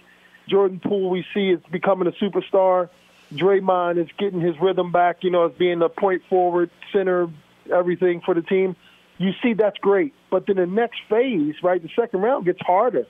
Jordan 0.49 0.81
Poole 0.83 1.09
we 1.09 1.23
see 1.33 1.51
is 1.51 1.59
becoming 1.71 2.07
a 2.07 2.11
superstar. 2.23 2.89
Draymond 3.33 4.01
is 4.01 4.07
getting 4.17 4.41
his 4.41 4.55
rhythm 4.61 4.91
back, 4.91 5.17
you 5.21 5.31
know, 5.31 5.47
as 5.47 5.53
being 5.57 5.81
a 5.81 5.89
point 5.89 6.23
forward, 6.29 6.69
center, 6.91 7.27
everything 7.73 8.21
for 8.25 8.33
the 8.33 8.41
team. 8.41 8.75
You 9.17 9.31
see 9.41 9.53
that's 9.53 9.77
great. 9.77 10.13
But 10.31 10.47
then 10.47 10.55
the 10.57 10.65
next 10.65 10.99
phase, 11.09 11.55
right, 11.63 11.81
the 11.81 11.89
second 11.95 12.21
round 12.21 12.45
gets 12.45 12.59
harder 12.61 13.05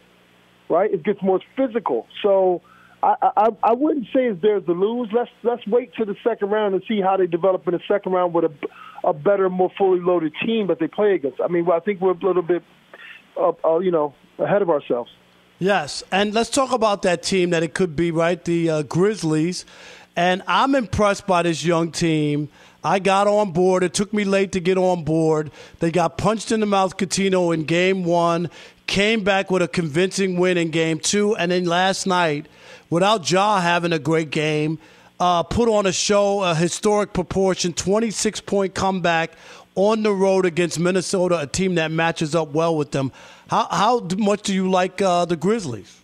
right? 0.69 0.91
It 0.91 1.03
gets 1.03 1.21
more 1.21 1.39
physical. 1.55 2.07
So 2.21 2.61
I, 3.01 3.15
I, 3.21 3.49
I 3.63 3.73
wouldn't 3.73 4.07
say 4.13 4.31
theirs 4.31 4.63
to 4.65 4.73
lose. 4.73 5.09
Let's 5.13 5.29
let's 5.43 5.65
wait 5.67 5.93
to 5.95 6.05
the 6.05 6.15
second 6.23 6.49
round 6.49 6.73
and 6.73 6.83
see 6.87 7.01
how 7.01 7.17
they 7.17 7.27
develop 7.27 7.67
in 7.67 7.73
the 7.73 7.81
second 7.87 8.11
round 8.11 8.33
with 8.33 8.45
a, 8.45 8.53
a 9.07 9.13
better, 9.13 9.49
more 9.49 9.71
fully 9.77 9.99
loaded 9.99 10.33
team 10.45 10.67
that 10.67 10.79
they 10.79 10.87
play 10.87 11.13
against. 11.13 11.39
I 11.41 11.47
mean, 11.47 11.67
I 11.71 11.79
think 11.79 12.01
we're 12.01 12.11
a 12.11 12.25
little 12.25 12.41
bit, 12.41 12.63
uh, 13.37 13.51
uh, 13.63 13.79
you 13.79 13.91
know, 13.91 14.13
ahead 14.39 14.61
of 14.61 14.69
ourselves. 14.69 15.11
Yes, 15.59 16.03
and 16.11 16.33
let's 16.33 16.49
talk 16.49 16.71
about 16.71 17.03
that 17.03 17.23
team 17.23 17.51
that 17.51 17.63
it 17.63 17.73
could 17.73 17.95
be, 17.95 18.11
right? 18.11 18.43
The 18.43 18.69
uh, 18.69 18.81
Grizzlies. 18.83 19.65
And 20.15 20.43
I'm 20.47 20.75
impressed 20.75 21.25
by 21.25 21.43
this 21.43 21.63
young 21.63 21.91
team. 21.91 22.49
I 22.83 22.99
got 22.99 23.27
on 23.27 23.51
board. 23.51 23.83
It 23.83 23.93
took 23.93 24.13
me 24.13 24.25
late 24.25 24.51
to 24.51 24.59
get 24.59 24.77
on 24.77 25.03
board. 25.03 25.51
They 25.79 25.89
got 25.89 26.17
punched 26.17 26.51
in 26.51 26.59
the 26.59 26.65
mouth, 26.65 26.97
Cuttino, 26.97 27.53
in 27.53 27.63
game 27.63 28.03
one, 28.03 28.49
came 28.87 29.23
back 29.23 29.49
with 29.49 29.61
a 29.61 29.67
convincing 29.67 30.37
win 30.37 30.57
in 30.57 30.69
game 30.69 30.99
two, 30.99 31.35
and 31.35 31.51
then 31.51 31.65
last 31.65 32.05
night, 32.05 32.47
without 32.89 33.29
Ja 33.29 33.61
having 33.61 33.93
a 33.93 33.99
great 33.99 34.29
game, 34.29 34.77
uh, 35.19 35.43
put 35.43 35.69
on 35.69 35.85
a 35.85 35.93
show, 35.93 36.43
a 36.43 36.53
historic 36.53 37.13
proportion, 37.13 37.71
26 37.73 38.41
point 38.41 38.75
comeback 38.75 39.31
on 39.75 40.03
the 40.03 40.11
road 40.11 40.45
against 40.45 40.79
Minnesota, 40.79 41.39
a 41.39 41.47
team 41.47 41.75
that 41.75 41.91
matches 41.91 42.35
up 42.35 42.49
well 42.49 42.75
with 42.75 42.91
them. 42.91 43.11
How, 43.47 43.67
how 43.71 43.99
much 44.17 44.41
do 44.43 44.53
you 44.53 44.69
like 44.69 45.01
uh, 45.01 45.25
the 45.25 45.37
Grizzlies? 45.37 46.02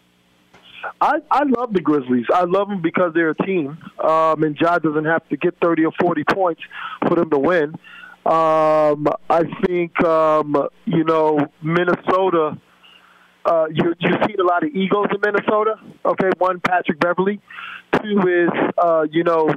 I, 1.01 1.17
I 1.31 1.43
love 1.43 1.73
the 1.73 1.81
Grizzlies. 1.81 2.25
I 2.33 2.43
love 2.43 2.69
them 2.69 2.81
because 2.81 3.13
they're 3.13 3.31
a 3.31 3.35
team, 3.35 3.77
um, 4.03 4.43
and 4.43 4.57
Ja 4.59 4.79
doesn't 4.79 5.05
have 5.05 5.27
to 5.29 5.37
get 5.37 5.55
30 5.61 5.85
or 5.85 5.91
40 5.99 6.23
points 6.31 6.61
for 7.07 7.15
them 7.15 7.29
to 7.29 7.37
win. 7.37 7.75
Um, 8.25 9.07
I 9.29 9.43
think, 9.65 10.03
um, 10.03 10.55
you 10.85 11.03
know, 11.03 11.39
Minnesota, 11.63 12.59
uh, 13.45 13.65
you, 13.71 13.95
you've 13.99 14.19
seen 14.27 14.39
a 14.39 14.43
lot 14.43 14.63
of 14.63 14.69
egos 14.75 15.07
in 15.11 15.21
Minnesota. 15.23 15.75
Okay, 16.05 16.29
one, 16.37 16.59
Patrick 16.59 16.99
Beverley. 16.99 17.41
Two 17.95 18.19
is, 18.27 18.49
uh, 18.77 19.05
you 19.09 19.23
know, 19.23 19.49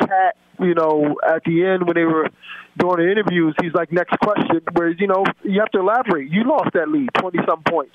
KAT, 0.00 0.36
you 0.60 0.74
know, 0.74 1.16
at 1.26 1.44
the 1.44 1.64
end 1.64 1.86
when 1.86 1.94
they 1.94 2.04
were 2.04 2.28
doing 2.76 2.96
the 2.98 3.10
interviews, 3.10 3.54
he's 3.60 3.72
like, 3.74 3.92
next 3.92 4.18
question, 4.20 4.60
where, 4.72 4.90
you 4.90 5.06
know, 5.06 5.24
you 5.42 5.60
have 5.60 5.70
to 5.70 5.80
elaborate. 5.80 6.30
You 6.30 6.44
lost 6.44 6.70
that 6.74 6.88
lead, 6.88 7.10
20 7.14 7.38
some 7.46 7.62
points, 7.62 7.94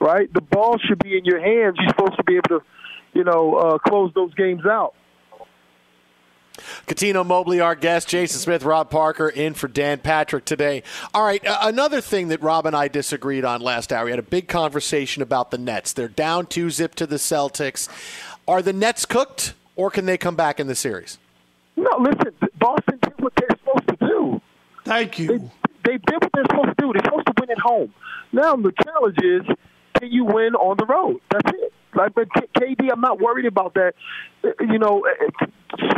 right? 0.00 0.32
The 0.32 0.40
ball 0.40 0.78
should 0.78 0.98
be 0.98 1.16
in 1.16 1.24
your 1.24 1.40
hands. 1.40 1.76
You're 1.78 1.90
supposed 1.90 2.16
to 2.16 2.24
be 2.24 2.36
able 2.36 2.60
to, 2.60 2.62
you 3.14 3.24
know, 3.24 3.54
uh, 3.54 3.78
close 3.78 4.12
those 4.14 4.34
games 4.34 4.64
out. 4.66 4.94
Cuttino 6.86 7.26
Mobley, 7.26 7.60
our 7.60 7.74
guest, 7.74 8.08
Jason 8.08 8.40
Smith, 8.40 8.62
Rob 8.62 8.90
Parker, 8.90 9.28
in 9.28 9.52
for 9.54 9.68
Dan 9.68 9.98
Patrick 9.98 10.44
today. 10.44 10.82
All 11.12 11.22
right, 11.22 11.42
another 11.44 12.00
thing 12.00 12.28
that 12.28 12.42
Rob 12.42 12.66
and 12.66 12.74
I 12.74 12.88
disagreed 12.88 13.44
on 13.44 13.60
last 13.60 13.92
hour. 13.92 14.06
We 14.06 14.10
had 14.10 14.18
a 14.18 14.22
big 14.22 14.48
conversation 14.48 15.22
about 15.22 15.50
the 15.50 15.58
Nets. 15.58 15.92
They're 15.92 16.08
down 16.08 16.46
two 16.46 16.70
zip 16.70 16.94
to 16.96 17.06
the 17.06 17.16
Celtics. 17.16 17.88
Are 18.48 18.62
the 18.62 18.72
Nets 18.72 19.04
cooked, 19.04 19.54
or 19.74 19.90
can 19.90 20.06
they 20.06 20.16
come 20.16 20.36
back 20.36 20.58
in 20.58 20.66
the 20.66 20.74
series? 20.74 21.18
No, 21.76 21.90
listen, 22.00 22.32
Boston 22.58 22.98
did 23.02 23.12
what 23.18 23.32
they're 23.36 23.56
supposed 23.58 23.88
to 23.88 23.96
do. 24.06 24.40
Thank 24.84 25.18
you. 25.18 25.26
They, 25.28 25.38
they 25.84 25.98
did 25.98 26.22
what 26.22 26.30
they're 26.34 26.44
supposed 26.50 26.68
to 26.68 26.74
do. 26.78 26.92
They're 26.92 27.04
supposed 27.04 27.26
to 27.26 27.34
win 27.40 27.50
at 27.50 27.58
home. 27.58 27.92
Now 28.32 28.56
the 28.56 28.72
challenge 28.84 29.18
is, 29.22 29.42
can 30.00 30.10
you 30.10 30.24
win 30.24 30.54
on 30.54 30.76
the 30.78 30.86
road? 30.86 31.20
That's 31.30 31.50
it. 31.58 31.72
Like, 31.94 32.14
but 32.14 32.28
KD, 32.28 32.90
I'm 32.92 33.00
not 33.00 33.20
worried 33.20 33.46
about 33.46 33.74
that. 33.74 33.94
Uh, 34.44 34.50
You 34.60 34.78
know, 34.78 35.06
uh, 35.06 35.46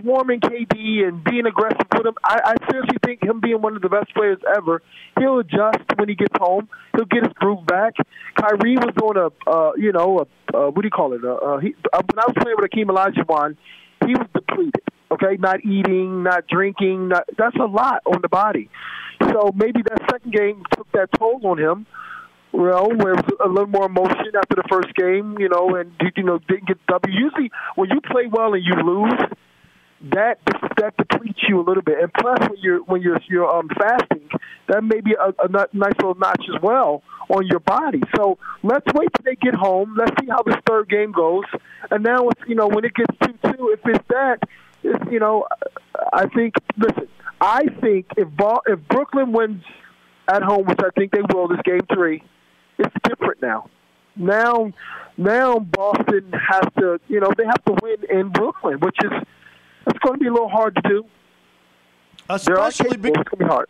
swarming 0.01 0.41
KD 0.41 1.07
and 1.07 1.23
being 1.25 1.45
aggressive 1.47 1.87
with 1.97 2.07
him. 2.07 2.15
I, 2.23 2.55
I 2.55 2.71
seriously 2.71 2.99
think 3.05 3.23
him 3.23 3.41
being 3.41 3.61
one 3.61 3.75
of 3.75 3.83
the 3.83 3.89
best 3.89 4.15
players 4.15 4.39
ever, 4.57 4.81
he'll 5.19 5.41
adjust 5.41 5.79
when 5.97 6.09
he 6.09 6.15
gets 6.15 6.35
home. 6.39 6.69
He'll 6.95 7.05
get 7.05 7.25
his 7.25 7.33
groove 7.35 7.67
back. 7.67 7.95
Kyrie 8.37 8.77
was 8.77 8.95
doing 8.97 9.17
a, 9.17 9.51
uh, 9.51 9.73
you 9.77 9.91
know, 9.93 10.21
a, 10.55 10.57
uh, 10.57 10.71
what 10.71 10.83
do 10.83 10.87
you 10.87 10.91
call 10.91 11.13
it? 11.15 11.25
Uh, 11.25 11.35
uh, 11.35 11.59
he, 11.59 11.75
uh, 11.93 12.01
when 12.01 12.19
I 12.19 12.25
was 12.29 12.35
playing 12.41 12.57
with 12.61 12.71
Hakeem 12.71 12.89
Olajuwon, 12.89 13.57
he 14.07 14.15
was 14.15 14.27
depleted. 14.35 14.83
Okay, 15.11 15.37
not 15.39 15.65
eating, 15.65 16.23
not 16.23 16.47
drinking. 16.47 17.09
Not, 17.09 17.25
that's 17.37 17.57
a 17.57 17.65
lot 17.65 18.03
on 18.07 18.21
the 18.21 18.29
body. 18.29 18.69
So 19.23 19.53
maybe 19.55 19.83
that 19.83 20.01
second 20.11 20.33
game 20.33 20.63
took 20.77 20.91
that 20.93 21.09
toll 21.19 21.41
on 21.45 21.59
him. 21.59 21.87
Well, 22.53 22.89
where 22.89 23.13
it 23.13 23.27
was 23.27 23.37
a 23.45 23.49
little 23.49 23.67
more 23.67 23.87
emotion 23.87 24.33
after 24.37 24.57
the 24.57 24.65
first 24.71 24.95
game, 24.95 25.39
you 25.39 25.49
know, 25.49 25.77
and 25.77 25.93
you 26.17 26.23
know 26.23 26.39
didn't 26.49 26.67
get 26.67 26.79
W. 26.87 27.15
Usually, 27.15 27.51
when 27.75 27.91
you 27.91 28.01
play 28.01 28.27
well 28.27 28.55
and 28.55 28.65
you 28.65 28.75
lose, 28.75 29.21
that 30.15 30.39
that 30.79 30.97
depletes 30.97 31.41
you 31.47 31.61
a 31.61 31.65
little 31.65 31.83
bit. 31.83 31.99
And 32.01 32.13
plus, 32.13 32.39
when 32.49 32.59
you're 32.61 32.83
when 32.85 33.03
you're 33.03 33.21
you're 33.29 33.49
um, 33.49 33.69
fasting, 33.79 34.29
that 34.69 34.83
may 34.83 35.01
be 35.01 35.13
a, 35.13 35.35
a 35.45 35.49
nice 35.49 35.95
little 35.99 36.15
notch 36.15 36.45
as 36.55 36.63
well 36.63 37.03
on 37.29 37.47
your 37.47 37.61
body. 37.61 38.01
So 38.17 38.39
let's 38.63 38.87
wait 38.95 39.09
till 39.15 39.25
they 39.25 39.37
get 39.37 39.55
home. 39.55 39.95
Let's 39.99 40.15
see 40.21 40.29
how 40.29 40.43
this 40.43 40.57
third 40.67 40.89
game 40.89 41.13
goes. 41.13 41.45
And 41.91 42.03
now, 42.03 42.29
it's, 42.29 42.41
you 42.47 42.55
know, 42.55 42.69
when 42.69 42.85
it 42.85 42.95
gets 42.95 43.15
two 43.23 43.35
two, 43.53 43.77
if 43.77 43.81
it's 43.85 44.05
that, 44.09 44.39
you 45.11 45.19
know, 45.19 45.47
I 46.13 46.27
think. 46.27 46.55
Listen, 46.77 47.09
I 47.41 47.67
think 47.81 48.07
if 48.17 48.29
Ball, 48.37 48.63
if 48.67 48.81
Brooklyn 48.89 49.33
wins 49.33 49.63
at 50.29 50.43
home, 50.43 50.67
which 50.67 50.81
I 50.81 50.91
think 50.97 51.13
they 51.13 51.23
will, 51.33 51.49
this 51.49 51.61
game 51.65 51.81
three, 51.93 52.23
it's 52.79 52.95
different 53.05 53.41
now. 53.41 53.69
Now, 54.17 54.73
now 55.17 55.59
Boston 55.59 56.33
has 56.33 56.65
to, 56.79 57.01
you 57.09 57.21
know, 57.21 57.31
they 57.37 57.47
have 57.47 57.65
to 57.67 57.77
win 57.83 57.97
in 58.11 58.29
Brooklyn, 58.31 58.81
which 58.81 58.97
is 59.05 59.13
it's 59.87 59.99
going 60.01 60.15
to 60.15 60.21
be 60.21 60.27
a 60.27 60.33
little 60.33 60.49
hard 60.49 60.75
to 60.77 60.83
do. 60.83 61.05
Especially 62.29 62.97
They're 62.97 63.13
it's 63.13 63.17
going 63.17 63.25
to 63.25 63.37
be 63.37 63.45
hard. 63.45 63.69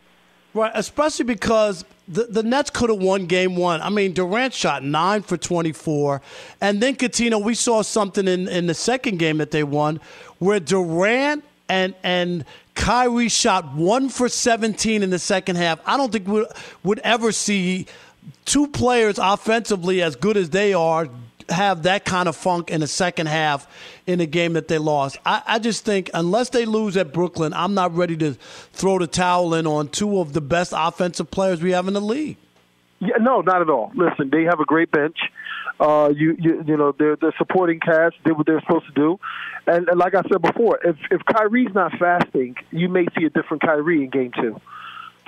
Right, 0.53 0.71
especially 0.73 1.25
because 1.25 1.85
the, 2.07 2.23
the 2.23 2.41
Nets 2.41 2.71
could 2.71 2.89
have 2.89 2.99
won 2.99 3.27
game 3.27 3.55
one. 3.55 3.81
I 3.81 3.89
mean, 3.89 4.13
Durant 4.13 4.53
shot 4.53 4.83
nine 4.83 5.21
for 5.21 5.37
24. 5.37 6.21
And 6.59 6.81
then, 6.81 6.95
Cuttino, 6.95 7.43
we 7.43 7.53
saw 7.53 7.83
something 7.83 8.27
in, 8.27 8.47
in 8.47 8.65
the 8.65 8.73
second 8.73 9.19
game 9.19 9.37
that 9.37 9.51
they 9.51 9.63
won 9.63 9.99
where 10.39 10.59
Durant 10.59 11.43
and, 11.67 11.93
and 12.01 12.45
Kyrie 12.73 13.29
shot 13.29 13.75
one 13.75 14.09
for 14.09 14.27
17 14.27 15.03
in 15.03 15.11
the 15.11 15.19
second 15.19 15.57
half. 15.57 15.79
I 15.85 15.97
don't 15.97 16.11
think 16.11 16.27
we 16.27 16.45
would 16.83 16.99
ever 16.99 17.31
see 17.31 17.85
two 18.45 18.67
players 18.67 19.19
offensively 19.19 20.01
as 20.01 20.15
good 20.15 20.35
as 20.35 20.49
they 20.49 20.73
are 20.73 21.07
have 21.49 21.83
that 21.83 22.05
kind 22.05 22.29
of 22.29 22.35
funk 22.35 22.69
in 22.69 22.81
the 22.81 22.87
second 22.87 23.27
half 23.27 23.67
in 24.07 24.19
a 24.21 24.25
game 24.25 24.53
that 24.53 24.67
they 24.67 24.77
lost. 24.77 25.17
I, 25.25 25.41
I, 25.45 25.59
just 25.59 25.85
think 25.85 26.09
unless 26.13 26.49
they 26.49 26.65
lose 26.65 26.97
at 26.97 27.13
Brooklyn, 27.13 27.53
I'm 27.53 27.73
not 27.73 27.95
ready 27.95 28.17
to 28.17 28.33
throw 28.73 28.99
the 28.99 29.07
towel 29.07 29.53
in 29.53 29.67
on 29.67 29.89
two 29.89 30.19
of 30.19 30.33
the 30.33 30.41
best 30.41 30.73
offensive 30.75 31.31
players 31.31 31.61
we 31.61 31.71
have 31.71 31.87
in 31.87 31.93
the 31.93 32.01
league. 32.01 32.37
Yeah, 32.99 33.17
no, 33.19 33.41
not 33.41 33.61
at 33.61 33.69
all. 33.69 33.91
Listen, 33.95 34.29
they 34.29 34.43
have 34.43 34.59
a 34.59 34.65
great 34.65 34.91
bench. 34.91 35.17
Uh, 35.79 36.11
you, 36.13 36.35
you, 36.37 36.63
you 36.67 36.75
know, 36.75 36.93
they're, 36.97 37.15
they're 37.15 37.35
supporting 37.37 37.79
cast 37.79 38.15
did 38.25 38.37
what 38.37 38.45
they're 38.45 38.59
supposed 38.59 38.85
to 38.87 38.91
do, 38.91 39.17
and, 39.65 39.87
and 39.87 39.97
like 39.97 40.13
I 40.13 40.21
said 40.23 40.41
before, 40.41 40.77
if 40.83 40.97
if 41.09 41.21
Kyrie's 41.23 41.73
not 41.73 41.93
fasting, 41.97 42.55
you 42.71 42.89
may 42.89 43.05
see 43.17 43.23
a 43.23 43.29
different 43.29 43.63
Kyrie 43.63 44.03
in 44.03 44.09
Game 44.09 44.31
Two 44.35 44.59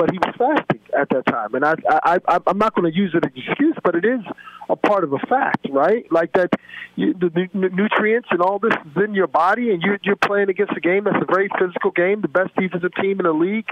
but 0.01 0.09
he 0.09 0.17
was 0.17 0.33
fasting 0.35 0.79
at 0.99 1.09
that 1.09 1.27
time, 1.27 1.53
and 1.53 1.63
I, 1.63 1.75
I, 1.87 2.17
I 2.27 2.39
I'm 2.47 2.57
not 2.57 2.73
going 2.73 2.91
to 2.91 2.97
use 2.97 3.13
it 3.13 3.23
as 3.23 3.31
an 3.31 3.43
excuse, 3.45 3.75
but 3.83 3.93
it 3.93 4.03
is 4.03 4.21
a 4.67 4.75
part 4.75 5.03
of 5.03 5.13
a 5.13 5.19
fact, 5.29 5.67
right? 5.69 6.11
Like 6.11 6.33
that, 6.33 6.49
you, 6.95 7.13
the 7.13 7.29
nu- 7.53 7.69
nutrients 7.69 8.27
and 8.31 8.41
all 8.41 8.57
this 8.57 8.73
is 8.73 9.03
in 9.03 9.13
your 9.13 9.27
body, 9.27 9.69
and 9.69 9.83
you're 9.83 9.99
you're 10.01 10.15
playing 10.15 10.49
against 10.49 10.73
a 10.75 10.79
game 10.79 11.03
that's 11.03 11.21
a 11.21 11.31
very 11.31 11.49
physical 11.59 11.91
game, 11.91 12.21
the 12.21 12.29
best 12.29 12.49
defensive 12.55 12.95
team 12.99 13.19
in 13.19 13.25
the 13.27 13.31
league. 13.31 13.67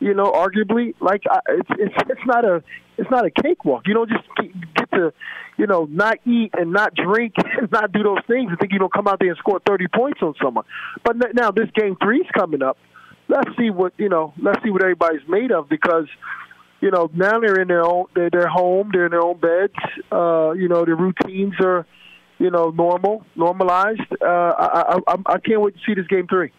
You 0.00 0.14
know, 0.14 0.32
arguably, 0.32 0.94
like 1.00 1.22
I, 1.30 1.38
it's 1.48 1.70
it's 1.78 2.10
it's 2.10 2.26
not 2.26 2.44
a 2.44 2.60
it's 2.96 3.10
not 3.12 3.24
a 3.24 3.30
cakewalk. 3.30 3.82
You 3.86 3.94
don't 3.94 4.10
just 4.10 4.24
get 4.74 4.90
to, 4.94 5.12
you 5.58 5.68
know, 5.68 5.86
not 5.88 6.18
eat 6.26 6.50
and 6.58 6.72
not 6.72 6.92
drink 6.96 7.34
and 7.60 7.70
not 7.70 7.92
do 7.92 8.02
those 8.02 8.24
things 8.26 8.50
and 8.50 8.58
think 8.58 8.72
you 8.72 8.80
don't 8.80 8.92
come 8.92 9.06
out 9.06 9.20
there 9.20 9.28
and 9.28 9.38
score 9.38 9.60
30 9.64 9.86
points 9.94 10.18
on 10.22 10.34
someone. 10.42 10.64
But 11.04 11.18
now 11.34 11.52
this 11.52 11.70
game 11.76 11.96
three 12.02 12.18
is 12.18 12.26
coming 12.36 12.62
up 12.62 12.78
let's 13.28 13.50
see 13.56 13.70
what 13.70 13.92
you 13.98 14.08
know. 14.08 14.32
Let's 14.40 14.62
see 14.62 14.70
what 14.70 14.82
everybody's 14.82 15.26
made 15.28 15.52
of 15.52 15.68
because 15.68 16.06
you 16.80 16.90
know 16.90 17.10
now 17.14 17.38
they're 17.40 17.60
in 17.60 17.68
their 17.68 17.84
own 17.84 18.06
they're, 18.14 18.30
they're 18.30 18.48
home, 18.48 18.90
they're 18.92 19.06
in 19.06 19.10
their 19.12 19.22
own 19.22 19.38
beds. 19.38 19.74
Uh, 20.10 20.52
you 20.52 20.68
know 20.68 20.84
their 20.84 20.96
routines 20.96 21.54
are 21.60 21.86
you 22.38 22.50
know 22.50 22.70
normal, 22.70 23.24
normalized. 23.36 24.00
Uh, 24.20 24.26
I, 24.26 25.00
I 25.06 25.16
I 25.26 25.38
can't 25.38 25.60
wait 25.60 25.74
to 25.74 25.80
see 25.86 25.94
this 25.94 26.06
game 26.06 26.26
three. 26.26 26.50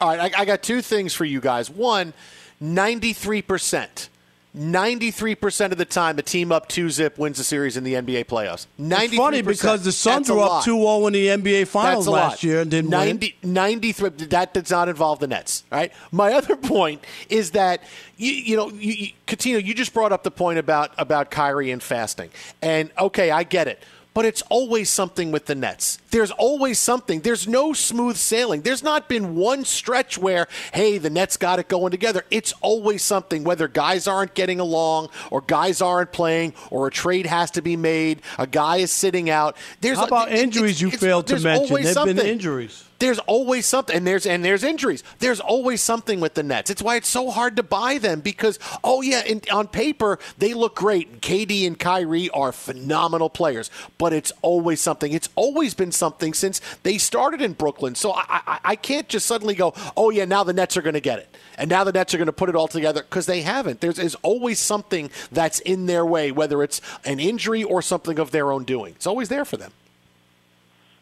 All 0.00 0.08
right, 0.08 0.34
I, 0.34 0.42
I 0.42 0.44
got 0.44 0.62
two 0.62 0.82
things 0.82 1.14
for 1.14 1.24
you 1.24 1.40
guys. 1.40 1.70
One, 1.70 2.12
93 2.60 3.42
percent 3.42 4.08
93% 4.56 5.72
of 5.72 5.78
the 5.78 5.84
time, 5.84 6.18
a 6.18 6.22
team 6.22 6.50
up 6.50 6.66
2 6.68 6.88
zip 6.88 7.18
wins 7.18 7.36
the 7.36 7.44
series 7.44 7.76
in 7.76 7.84
the 7.84 7.94
NBA 7.94 8.24
playoffs. 8.24 8.66
93%. 8.80 9.04
It's 9.04 9.16
funny 9.16 9.42
because 9.42 9.84
the 9.84 9.92
Suns 9.92 10.30
were 10.30 10.40
up 10.40 10.64
2 10.64 10.78
0 10.78 11.06
in 11.08 11.12
the 11.12 11.26
NBA 11.26 11.66
Finals 11.66 12.08
last 12.08 12.42
year 12.42 12.62
and 12.62 12.70
didn't 12.70 12.90
90, 12.90 13.36
win. 13.42 13.52
93, 13.52 14.08
that 14.28 14.54
does 14.54 14.70
not 14.70 14.88
involve 14.88 15.18
the 15.18 15.26
Nets, 15.26 15.64
right? 15.70 15.92
My 16.10 16.32
other 16.32 16.56
point 16.56 17.04
is 17.28 17.50
that, 17.50 17.82
you, 18.16 18.32
you 18.32 18.56
know, 18.56 18.70
you, 18.70 19.08
you, 19.42 19.58
you 19.58 19.74
just 19.74 19.92
brought 19.92 20.12
up 20.12 20.22
the 20.22 20.30
point 20.30 20.58
about, 20.58 20.92
about 20.96 21.30
Kyrie 21.30 21.70
and 21.70 21.82
fasting. 21.82 22.30
And, 22.62 22.90
okay, 22.98 23.30
I 23.30 23.42
get 23.42 23.68
it 23.68 23.82
but 24.16 24.24
it's 24.24 24.40
always 24.48 24.88
something 24.88 25.30
with 25.30 25.44
the 25.44 25.54
Nets. 25.54 25.98
There's 26.10 26.30
always 26.30 26.78
something. 26.78 27.20
There's 27.20 27.46
no 27.46 27.74
smooth 27.74 28.16
sailing. 28.16 28.62
There's 28.62 28.82
not 28.82 29.10
been 29.10 29.36
one 29.36 29.66
stretch 29.66 30.16
where, 30.16 30.48
hey, 30.72 30.96
the 30.96 31.10
Nets 31.10 31.36
got 31.36 31.58
it 31.58 31.68
going 31.68 31.90
together. 31.90 32.24
It's 32.30 32.54
always 32.62 33.02
something, 33.02 33.44
whether 33.44 33.68
guys 33.68 34.08
aren't 34.08 34.32
getting 34.32 34.58
along 34.58 35.10
or 35.30 35.42
guys 35.42 35.82
aren't 35.82 36.12
playing 36.12 36.54
or 36.70 36.86
a 36.86 36.90
trade 36.90 37.26
has 37.26 37.50
to 37.50 37.60
be 37.60 37.76
made, 37.76 38.22
a 38.38 38.46
guy 38.46 38.78
is 38.78 38.90
sitting 38.90 39.28
out. 39.28 39.54
There's 39.82 39.98
How 39.98 40.06
about 40.06 40.32
injuries 40.32 40.80
you 40.80 40.90
failed 40.90 41.26
to 41.26 41.38
mention? 41.38 41.82
There've 41.82 42.06
been 42.06 42.18
injuries. 42.18 42.85
There's 42.98 43.18
always 43.20 43.66
something, 43.66 43.94
and 43.94 44.06
there's 44.06 44.26
and 44.26 44.44
there's 44.44 44.62
injuries. 44.62 45.04
There's 45.18 45.40
always 45.40 45.82
something 45.82 46.20
with 46.20 46.34
the 46.34 46.42
Nets. 46.42 46.70
It's 46.70 46.80
why 46.82 46.96
it's 46.96 47.08
so 47.08 47.30
hard 47.30 47.56
to 47.56 47.62
buy 47.62 47.98
them 47.98 48.20
because 48.20 48.58
oh 48.82 49.02
yeah, 49.02 49.22
in, 49.24 49.42
on 49.52 49.68
paper 49.68 50.18
they 50.38 50.54
look 50.54 50.74
great. 50.76 51.20
KD 51.20 51.66
and 51.66 51.78
Kyrie 51.78 52.30
are 52.30 52.52
phenomenal 52.52 53.28
players, 53.28 53.70
but 53.98 54.12
it's 54.12 54.32
always 54.40 54.80
something. 54.80 55.12
It's 55.12 55.28
always 55.34 55.74
been 55.74 55.92
something 55.92 56.32
since 56.32 56.60
they 56.82 56.96
started 56.96 57.42
in 57.42 57.52
Brooklyn. 57.52 57.94
So 57.94 58.12
I 58.12 58.24
I, 58.28 58.58
I 58.64 58.76
can't 58.76 59.08
just 59.08 59.26
suddenly 59.26 59.54
go 59.54 59.74
oh 59.96 60.10
yeah 60.10 60.24
now 60.24 60.42
the 60.42 60.54
Nets 60.54 60.76
are 60.76 60.82
going 60.82 60.94
to 60.94 61.00
get 61.00 61.18
it, 61.18 61.36
and 61.58 61.68
now 61.68 61.84
the 61.84 61.92
Nets 61.92 62.14
are 62.14 62.18
going 62.18 62.26
to 62.26 62.32
put 62.32 62.48
it 62.48 62.56
all 62.56 62.68
together 62.68 63.02
because 63.02 63.26
they 63.26 63.42
haven't. 63.42 63.80
There's, 63.80 63.96
there's 63.96 64.14
always 64.16 64.58
something 64.58 65.10
that's 65.30 65.60
in 65.60 65.86
their 65.86 66.06
way, 66.06 66.32
whether 66.32 66.62
it's 66.62 66.80
an 67.04 67.20
injury 67.20 67.62
or 67.62 67.82
something 67.82 68.18
of 68.18 68.30
their 68.30 68.52
own 68.52 68.64
doing. 68.64 68.94
It's 68.94 69.06
always 69.06 69.28
there 69.28 69.44
for 69.44 69.58
them. 69.58 69.72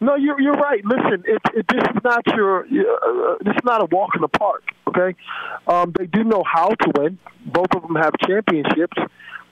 No, 0.05 0.17
you're 0.17 0.39
you're 0.39 0.53
right. 0.53 0.85
Listen, 0.85 1.25
it, 1.27 1.41
it, 1.55 1.67
this 1.67 1.83
is 1.83 2.03
not 2.05 2.27
your 2.27 2.67
uh, 2.67 3.37
this 3.43 3.55
is 3.55 3.65
not 3.65 3.83
a 3.83 3.87
walk 3.87 4.11
in 4.15 4.21
the 4.21 4.29
park. 4.29 4.63
Okay, 4.89 5.17
um, 5.67 5.95
they 5.99 6.07
do 6.07 6.25
know 6.25 6.43
how 6.45 6.69
to 6.69 6.93
win. 6.95 7.19
Both 7.47 7.75
of 7.75 7.83
them 7.83 7.97
have 7.97 8.13
championships, 8.19 8.99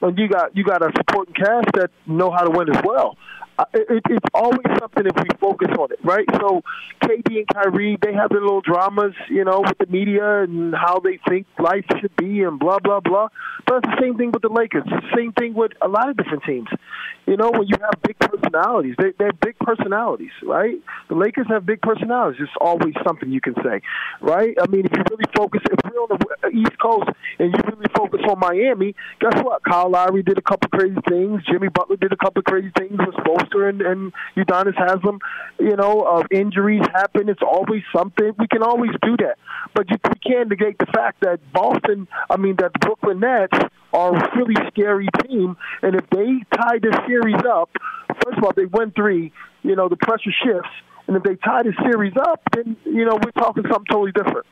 and 0.02 0.18
you 0.18 0.28
got 0.28 0.54
you 0.54 0.62
got 0.62 0.82
a 0.82 0.92
supporting 0.94 1.34
cast 1.34 1.72
that 1.72 1.90
know 2.06 2.30
how 2.30 2.42
to 2.42 2.50
win 2.50 2.68
as 2.68 2.82
well 2.84 3.16
it, 3.74 4.02
it's 4.08 4.26
always 4.34 4.66
something 4.78 5.06
if 5.06 5.16
we 5.16 5.28
focus 5.40 5.68
on 5.78 5.92
it, 5.92 5.98
right? 6.02 6.26
So 6.40 6.62
KD 7.02 7.38
and 7.38 7.48
Kyrie, 7.48 7.98
they 8.00 8.12
have 8.14 8.30
their 8.30 8.40
little 8.40 8.60
dramas, 8.60 9.14
you 9.28 9.44
know, 9.44 9.60
with 9.60 9.78
the 9.78 9.86
media 9.86 10.42
and 10.42 10.74
how 10.74 11.00
they 11.00 11.18
think 11.28 11.46
life 11.58 11.84
should 12.00 12.14
be 12.16 12.42
and 12.42 12.58
blah 12.58 12.78
blah 12.78 13.00
blah. 13.00 13.28
But 13.66 13.78
it's 13.78 13.88
the 13.88 14.00
same 14.00 14.16
thing 14.16 14.32
with 14.32 14.42
the 14.42 14.48
Lakers. 14.48 14.84
Same 15.16 15.32
thing 15.32 15.54
with 15.54 15.72
a 15.80 15.88
lot 15.88 16.08
of 16.08 16.16
different 16.16 16.44
teams. 16.44 16.68
You 17.26 17.36
know, 17.36 17.50
when 17.50 17.68
you 17.68 17.76
have 17.80 18.02
big 18.02 18.18
personalities, 18.18 18.94
they 18.98 19.12
they 19.18 19.26
have 19.26 19.40
big 19.40 19.56
personalities, 19.60 20.32
right? 20.42 20.74
The 21.08 21.14
Lakers 21.14 21.46
have 21.48 21.64
big 21.64 21.80
personalities. 21.80 22.40
It's 22.42 22.50
always 22.60 22.94
something 23.06 23.30
you 23.30 23.40
can 23.40 23.54
say, 23.62 23.80
right? 24.20 24.56
I 24.60 24.66
mean, 24.68 24.86
if 24.86 24.92
you 24.96 25.04
really 25.08 25.30
focus, 25.36 25.62
if 25.70 25.78
we're 25.84 26.00
on 26.00 26.18
the 26.18 26.48
East 26.48 26.78
Coast 26.80 27.08
and 27.38 27.52
you 27.52 27.60
really 27.70 27.86
focus 27.94 28.20
on 28.28 28.40
Miami, 28.40 28.94
guess 29.20 29.40
what? 29.44 29.62
Kyle 29.62 29.88
Lowry 29.88 30.22
did 30.24 30.36
a 30.36 30.42
couple 30.42 30.68
crazy 30.70 30.98
things. 31.08 31.42
Jimmy 31.48 31.68
Butler 31.68 31.96
did 31.96 32.12
a 32.12 32.16
couple 32.16 32.42
crazy 32.42 32.72
things 32.76 32.98
with 32.98 33.14
Spoelstra 33.14 33.68
and, 33.68 33.82
and 33.82 34.12
Udonis 34.36 34.76
Haslem. 34.76 35.20
You 35.60 35.76
know, 35.76 36.02
uh, 36.02 36.24
injuries 36.30 36.82
happen. 36.92 37.28
It's 37.28 37.42
always 37.42 37.82
something. 37.94 38.32
We 38.36 38.48
can 38.48 38.64
always 38.64 38.92
do 39.00 39.16
that, 39.18 39.38
but 39.74 39.88
you, 39.90 39.96
we 40.04 40.18
can't 40.18 40.48
negate 40.48 40.78
the 40.78 40.86
fact 40.86 41.20
that 41.20 41.38
Boston, 41.52 42.08
I 42.28 42.36
mean, 42.36 42.56
that 42.56 42.72
Brooklyn 42.80 43.20
Nets 43.20 43.56
are 43.92 44.14
a 44.14 44.36
really 44.36 44.54
scary 44.68 45.08
team, 45.26 45.56
and 45.82 45.94
if 45.94 46.08
they 46.10 46.40
tie 46.54 46.78
this 46.80 46.94
series 47.06 47.42
up, 47.48 47.70
first 48.24 48.38
of 48.38 48.44
all, 48.44 48.52
they 48.54 48.66
win 48.66 48.90
three. 48.92 49.32
You 49.62 49.76
know, 49.76 49.88
the 49.88 49.96
pressure 49.96 50.32
shifts, 50.44 50.70
and 51.06 51.16
if 51.16 51.22
they 51.22 51.36
tie 51.36 51.62
the 51.62 51.72
series 51.84 52.14
up, 52.16 52.40
then 52.54 52.76
you 52.84 53.04
know 53.04 53.18
we're 53.22 53.32
talking 53.32 53.64
something 53.64 53.86
totally 53.90 54.12
different. 54.12 54.46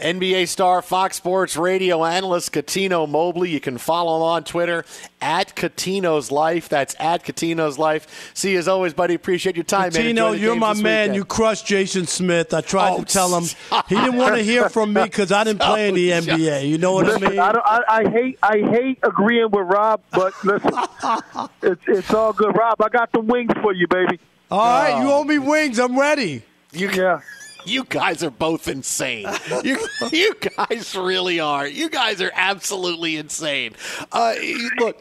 NBA 0.00 0.48
star, 0.48 0.82
Fox 0.82 1.16
Sports 1.16 1.56
radio 1.56 2.04
analyst 2.04 2.52
Cuttino 2.52 3.08
Mobley. 3.08 3.50
You 3.50 3.60
can 3.60 3.78
follow 3.78 4.16
him 4.16 4.22
on 4.22 4.44
Twitter 4.44 4.84
at 5.20 5.54
Cuttino's 5.54 6.32
Life. 6.32 6.68
That's 6.68 6.96
at 6.98 7.24
Cuttino's 7.24 7.78
Life. 7.78 8.32
See, 8.34 8.52
you 8.52 8.58
as 8.58 8.66
always, 8.66 8.92
buddy, 8.92 9.14
appreciate 9.14 9.54
your 9.54 9.64
time, 9.64 9.92
Cuttino, 9.92 10.32
man. 10.32 10.40
you're 10.40 10.56
my 10.56 10.74
man. 10.74 11.10
Weekend. 11.10 11.14
You 11.14 11.24
crushed 11.24 11.66
Jason 11.66 12.06
Smith. 12.06 12.52
I 12.52 12.60
tried 12.60 12.94
oh, 12.94 12.98
to 12.98 13.04
tell 13.04 13.38
him 13.38 13.44
he 13.88 13.94
didn't 13.94 14.16
want 14.16 14.34
to 14.34 14.42
hear 14.42 14.68
from 14.68 14.92
me 14.92 15.04
because 15.04 15.30
I 15.30 15.44
didn't 15.44 15.60
play 15.60 15.88
in 15.88 15.94
the 15.94 16.10
NBA. 16.10 16.68
You 16.68 16.78
know 16.78 16.94
what 16.94 17.06
listen, 17.06 17.26
I 17.26 17.30
mean? 17.30 17.38
I, 17.38 17.50
I, 17.50 17.82
I, 17.88 18.10
hate 18.10 18.38
I 18.42 18.58
hate 18.58 18.98
agreeing 19.04 19.50
with 19.50 19.66
Rob, 19.66 20.00
but 20.10 20.32
listen, 20.44 20.72
it's, 21.62 21.82
it's 21.86 22.12
all 22.12 22.32
good. 22.32 22.56
Rob, 22.56 22.82
I 22.82 22.88
got 22.88 23.12
the 23.12 23.20
wings 23.20 23.52
for 23.62 23.72
you, 23.72 23.86
baby. 23.86 24.18
All 24.50 24.58
right, 24.58 25.00
you 25.00 25.08
oh. 25.08 25.20
owe 25.20 25.24
me 25.24 25.38
wings. 25.38 25.78
I'm 25.78 25.96
ready. 25.98 26.42
You, 26.72 26.90
yeah. 26.90 27.20
You 27.64 27.84
guys 27.84 28.22
are 28.22 28.30
both 28.30 28.68
insane. 28.68 29.26
You, 29.62 29.86
you 30.12 30.34
guys 30.56 30.94
really 30.94 31.40
are. 31.40 31.66
You 31.66 31.88
guys 31.88 32.20
are 32.20 32.32
absolutely 32.34 33.16
insane. 33.16 33.74
Uh, 34.12 34.34
look, 34.78 35.00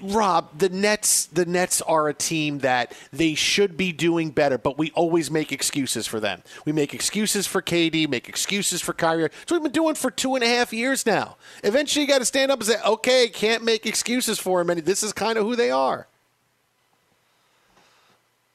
Rob, 0.00 0.58
the 0.58 0.68
Nets 0.68 1.26
the 1.26 1.44
Nets 1.44 1.82
are 1.82 2.08
a 2.08 2.14
team 2.14 2.60
that 2.60 2.92
they 3.12 3.34
should 3.34 3.76
be 3.76 3.92
doing 3.92 4.30
better, 4.30 4.58
but 4.58 4.78
we 4.78 4.90
always 4.92 5.30
make 5.30 5.52
excuses 5.52 6.06
for 6.06 6.20
them. 6.20 6.42
We 6.64 6.72
make 6.72 6.94
excuses 6.94 7.46
for 7.46 7.60
KD, 7.60 8.08
make 8.08 8.28
excuses 8.28 8.80
for 8.80 8.92
Kyrie. 8.92 9.22
What 9.22 9.32
we've 9.50 9.62
been 9.62 9.72
doing 9.72 9.94
for 9.94 10.10
two 10.10 10.34
and 10.34 10.44
a 10.44 10.48
half 10.48 10.72
years 10.72 11.04
now. 11.04 11.36
Eventually 11.62 12.04
you 12.04 12.08
gotta 12.08 12.24
stand 12.24 12.50
up 12.50 12.60
and 12.60 12.68
say, 12.68 12.80
Okay, 12.84 13.28
can't 13.28 13.64
make 13.64 13.86
excuses 13.86 14.38
for 14.38 14.60
them 14.60 14.70
and 14.70 14.86
this 14.86 15.02
is 15.02 15.12
kind 15.12 15.38
of 15.38 15.44
who 15.44 15.56
they 15.56 15.70
are. 15.70 16.08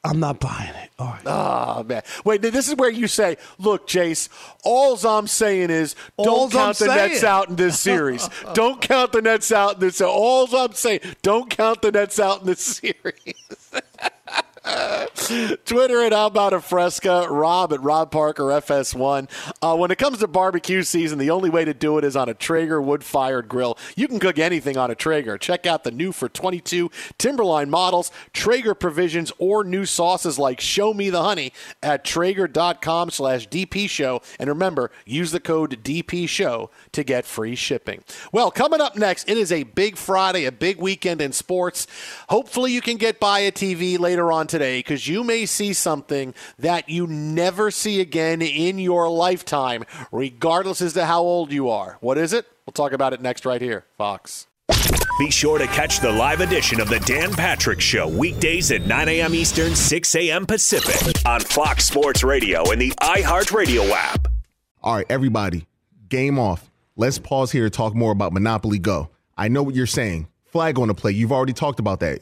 I'm 0.04 0.20
not 0.20 0.40
buying 0.40 0.70
it. 0.70 0.90
All 0.98 1.08
right. 1.08 1.22
Oh, 1.28 1.84
man. 1.84 2.02
Wait, 2.26 2.42
this 2.42 2.68
is 2.68 2.76
where 2.76 2.90
you 2.90 3.08
say, 3.08 3.38
look, 3.60 3.88
Jace, 3.88 4.30
all 4.64 4.98
I'm 5.06 5.28
saying 5.28 5.70
is 5.70 5.96
don't 6.18 6.28
All's 6.28 6.54
count 6.54 6.82
I'm 6.82 6.88
the 6.88 6.94
saying. 6.94 7.12
Nets 7.12 7.24
out 7.24 7.50
in 7.50 7.56
this 7.56 7.80
series. 7.80 8.28
don't 8.54 8.82
count 8.82 9.12
the 9.12 9.22
Nets 9.22 9.52
out 9.52 9.76
in 9.76 9.80
this. 9.82 10.02
All 10.02 10.48
I'm 10.56 10.74
saying, 10.74 11.02
don't 11.22 11.50
count 11.52 11.84
the 11.84 11.92
Nets 11.92 12.20
out 12.20 12.42
in 12.42 12.48
this 12.48 12.62
series. 12.82 13.36
Twitter 15.66 16.04
at 16.04 16.14
How 16.14 16.28
About 16.28 16.54
a 16.54 16.62
Fresca, 16.62 17.26
Rob 17.30 17.74
at 17.74 17.82
Rob 17.82 18.12
Parker 18.12 18.44
FS1. 18.44 19.28
Uh, 19.60 19.76
when 19.76 19.90
it 19.90 19.98
comes 19.98 20.20
to 20.20 20.28
barbecue 20.28 20.84
season, 20.84 21.18
the 21.18 21.32
only 21.32 21.50
way 21.50 21.66
to 21.66 21.74
do 21.74 21.98
it 21.98 22.04
is 22.04 22.16
on 22.16 22.30
a 22.30 22.36
Traeger 22.36 22.80
wood 22.80 23.04
fired 23.04 23.50
grill. 23.50 23.76
You 23.96 24.08
can 24.08 24.20
cook 24.20 24.38
anything 24.38 24.78
on 24.78 24.92
a 24.92 24.96
Traeger. 24.96 25.40
Check 25.40 25.66
out 25.66 25.84
the 25.84 25.90
new 25.90 26.12
for 26.12 26.30
22 26.30 26.92
Timberline 27.18 27.72
models, 27.72 28.12
Traeger 28.34 28.76
provisions, 28.76 29.32
or 29.40 29.64
new 29.64 29.84
sauces 29.84 30.38
like 30.38 30.62
Show 30.62 30.94
Me 30.94 31.10
the 31.10 31.24
Honey 31.24 31.54
at 31.82 32.06
Traeger.com 32.06 33.10
slash 33.10 33.50
DP 33.50 33.90
Show. 33.90 34.22
And 34.38 34.48
remember, 34.48 34.92
use 35.06 35.32
the 35.32 35.40
code 35.40 35.84
DP 35.84 36.30
Show 36.30 36.70
to 36.92 37.04
get 37.04 37.26
free 37.26 37.56
shipping. 37.56 38.04
Well, 38.32 38.52
coming 38.52 38.82
up 38.82 38.96
next, 38.96 39.28
it 39.28 39.38
is 39.38 39.52
a 39.52 39.64
big 39.64 39.98
Friday, 39.98 40.46
a 40.46 40.52
big 40.52 40.78
weekend 40.78 41.20
in 41.20 41.32
sports. 41.32 41.88
Hopefully, 42.30 42.72
you 42.72 42.82
can 42.82 42.98
get 42.98 43.20
by 43.20 43.40
a 43.40 43.52
TV 43.52 43.98
later 43.98 44.32
on 44.32 44.51
today 44.52 44.80
because 44.80 45.08
you 45.08 45.24
may 45.24 45.48
see 45.48 45.74
something 45.74 46.36
that 46.60 46.90
you 46.90 47.08
never 47.08 47.72
see 47.72 48.00
again 48.00 48.42
in 48.42 48.78
your 48.78 49.10
lifetime, 49.10 49.84
regardless 50.12 50.82
as 50.82 50.94
to 50.94 51.06
how 51.06 51.22
old 51.22 51.52
you 51.52 51.70
are. 51.70 51.98
What 52.02 52.18
is 52.18 52.34
it? 52.34 52.46
We'll 52.66 52.74
talk 52.74 52.92
about 52.92 53.14
it 53.14 53.22
next, 53.22 53.46
right 53.46 53.62
here, 53.62 53.86
Fox. 53.98 54.48
Be 55.20 55.30
sure 55.30 55.58
to 55.58 55.68
catch 55.68 56.00
the 56.00 56.12
live 56.12 56.42
edition 56.42 56.80
of 56.80 56.90
the 56.90 57.00
Dan 57.02 57.32
Patrick 57.32 57.82
Show 57.82 58.08
weekdays 58.08 58.72
at 58.72 58.86
9 58.86 59.10
a.m. 59.10 59.36
Eastern, 59.36 59.76
6 59.76 60.16
a.m. 60.16 60.46
Pacific 60.46 61.16
on 61.26 61.42
Fox 61.42 61.86
Sports 61.86 62.24
Radio 62.24 62.70
and 62.72 62.82
the 62.82 62.92
iHeartRadio 63.02 63.90
app. 63.92 64.28
All 64.82 64.96
right, 64.96 65.06
everybody, 65.10 65.68
game 66.10 66.40
off. 66.40 66.72
Let's 66.96 67.20
pause 67.20 67.52
here 67.52 67.64
to 67.64 67.70
talk 67.70 67.94
more 67.94 68.12
about 68.12 68.34
Monopoly 68.34 68.80
Go. 68.80 69.10
I 69.38 69.48
know 69.48 69.64
what 69.64 69.76
you're 69.76 69.86
saying. 69.86 70.28
Flag 70.46 70.80
on 70.80 70.88
the 70.88 70.94
play. 70.94 71.12
You've 71.12 71.32
already 71.32 71.54
talked 71.54 71.80
about 71.80 72.00
that. 72.02 72.22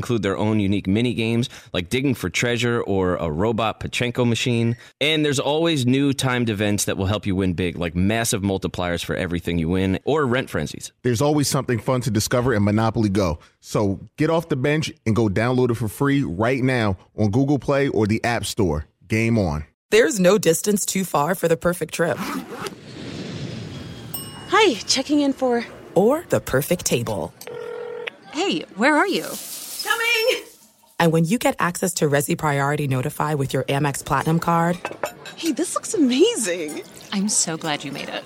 include 0.01 0.23
their 0.23 0.35
own 0.35 0.59
unique 0.59 0.87
mini 0.87 1.13
games 1.13 1.47
like 1.73 1.89
digging 1.89 2.15
for 2.15 2.27
treasure 2.27 2.81
or 2.81 3.17
a 3.17 3.29
robot 3.29 3.79
Pachinko 3.79 4.27
machine. 4.27 4.75
And 4.99 5.23
there's 5.23 5.39
always 5.39 5.85
new 5.85 6.11
timed 6.11 6.49
events 6.49 6.85
that 6.85 6.97
will 6.97 7.05
help 7.05 7.27
you 7.27 7.35
win 7.35 7.53
big, 7.53 7.77
like 7.77 7.95
massive 7.95 8.41
multipliers 8.41 9.05
for 9.05 9.15
everything 9.15 9.59
you 9.59 9.69
win 9.69 9.99
or 10.03 10.25
rent 10.25 10.49
frenzies. 10.49 10.91
There's 11.03 11.21
always 11.21 11.47
something 11.47 11.77
fun 11.77 12.01
to 12.01 12.09
discover 12.09 12.51
in 12.51 12.63
Monopoly 12.63 13.09
Go. 13.09 13.37
So 13.59 13.99
get 14.17 14.31
off 14.31 14.49
the 14.49 14.55
bench 14.55 14.91
and 15.05 15.15
go 15.15 15.27
download 15.29 15.69
it 15.69 15.75
for 15.75 15.87
free 15.87 16.23
right 16.23 16.63
now 16.63 16.97
on 17.15 17.29
Google 17.29 17.59
Play 17.59 17.87
or 17.87 18.07
the 18.07 18.23
App 18.23 18.43
Store. 18.45 18.87
Game 19.07 19.37
on. 19.37 19.65
There's 19.91 20.19
no 20.19 20.39
distance 20.39 20.83
too 20.83 21.05
far 21.05 21.35
for 21.35 21.47
the 21.47 21.57
perfect 21.57 21.93
trip. 21.93 22.17
Hi, 24.47 24.73
checking 24.87 25.19
in 25.19 25.33
for. 25.33 25.63
Or 25.93 26.23
the 26.29 26.39
perfect 26.39 26.85
table. 26.85 27.33
Hey, 28.31 28.61
where 28.75 28.95
are 28.95 29.07
you? 29.07 29.25
Coming! 29.83 30.43
And 30.99 31.11
when 31.11 31.25
you 31.25 31.37
get 31.39 31.55
access 31.59 31.93
to 31.95 32.05
Resy 32.09 32.37
Priority 32.37 32.87
Notify 32.87 33.33
with 33.33 33.53
your 33.53 33.63
Amex 33.63 34.05
Platinum 34.05 34.39
card 34.39 34.77
Hey, 35.35 35.51
this 35.51 35.73
looks 35.73 35.93
amazing. 35.95 36.83
I'm 37.11 37.27
so 37.27 37.57
glad 37.57 37.83
you 37.83 37.91
made 37.91 38.09
it. 38.09 38.23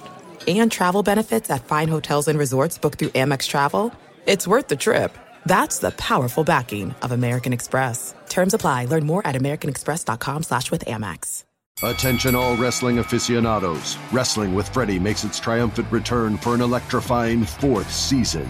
and 0.48 0.72
travel 0.72 1.02
benefits 1.02 1.50
at 1.50 1.64
fine 1.66 1.88
hotels 1.88 2.28
and 2.28 2.38
resorts 2.38 2.78
booked 2.78 3.00
through 3.00 3.10
Amex 3.10 3.48
Travel, 3.48 3.94
it's 4.26 4.48
worth 4.48 4.68
the 4.68 4.76
trip. 4.76 5.18
That's 5.46 5.80
the 5.80 5.92
powerful 5.92 6.44
backing 6.44 6.94
of 7.02 7.12
American 7.12 7.54
Express. 7.54 8.14
Terms 8.30 8.54
apply. 8.54 8.86
Learn 8.86 9.06
more 9.06 9.26
at 9.26 9.36
americanexpress.com 9.36 10.44
slash 10.44 10.72
with 10.72 10.84
Amex. 10.86 11.44
Attention 11.84 12.36
all 12.36 12.56
wrestling 12.58 13.00
aficionados. 13.00 13.98
Wrestling 14.12 14.54
with 14.56 14.68
Freddie 14.70 15.00
makes 15.00 15.24
its 15.24 15.40
triumphant 15.40 15.92
return 15.92 16.38
for 16.38 16.56
an 16.56 16.62
electrifying 16.62 17.44
fourth 17.46 17.92
season. 17.92 18.50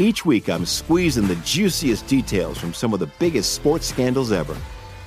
Each 0.00 0.24
week, 0.24 0.48
I'm 0.48 0.64
squeezing 0.64 1.26
the 1.26 1.34
juiciest 1.36 2.06
details 2.06 2.56
from 2.56 2.72
some 2.72 2.94
of 2.94 3.00
the 3.00 3.10
biggest 3.18 3.54
sports 3.54 3.84
scandals 3.84 4.30
ever. 4.30 4.56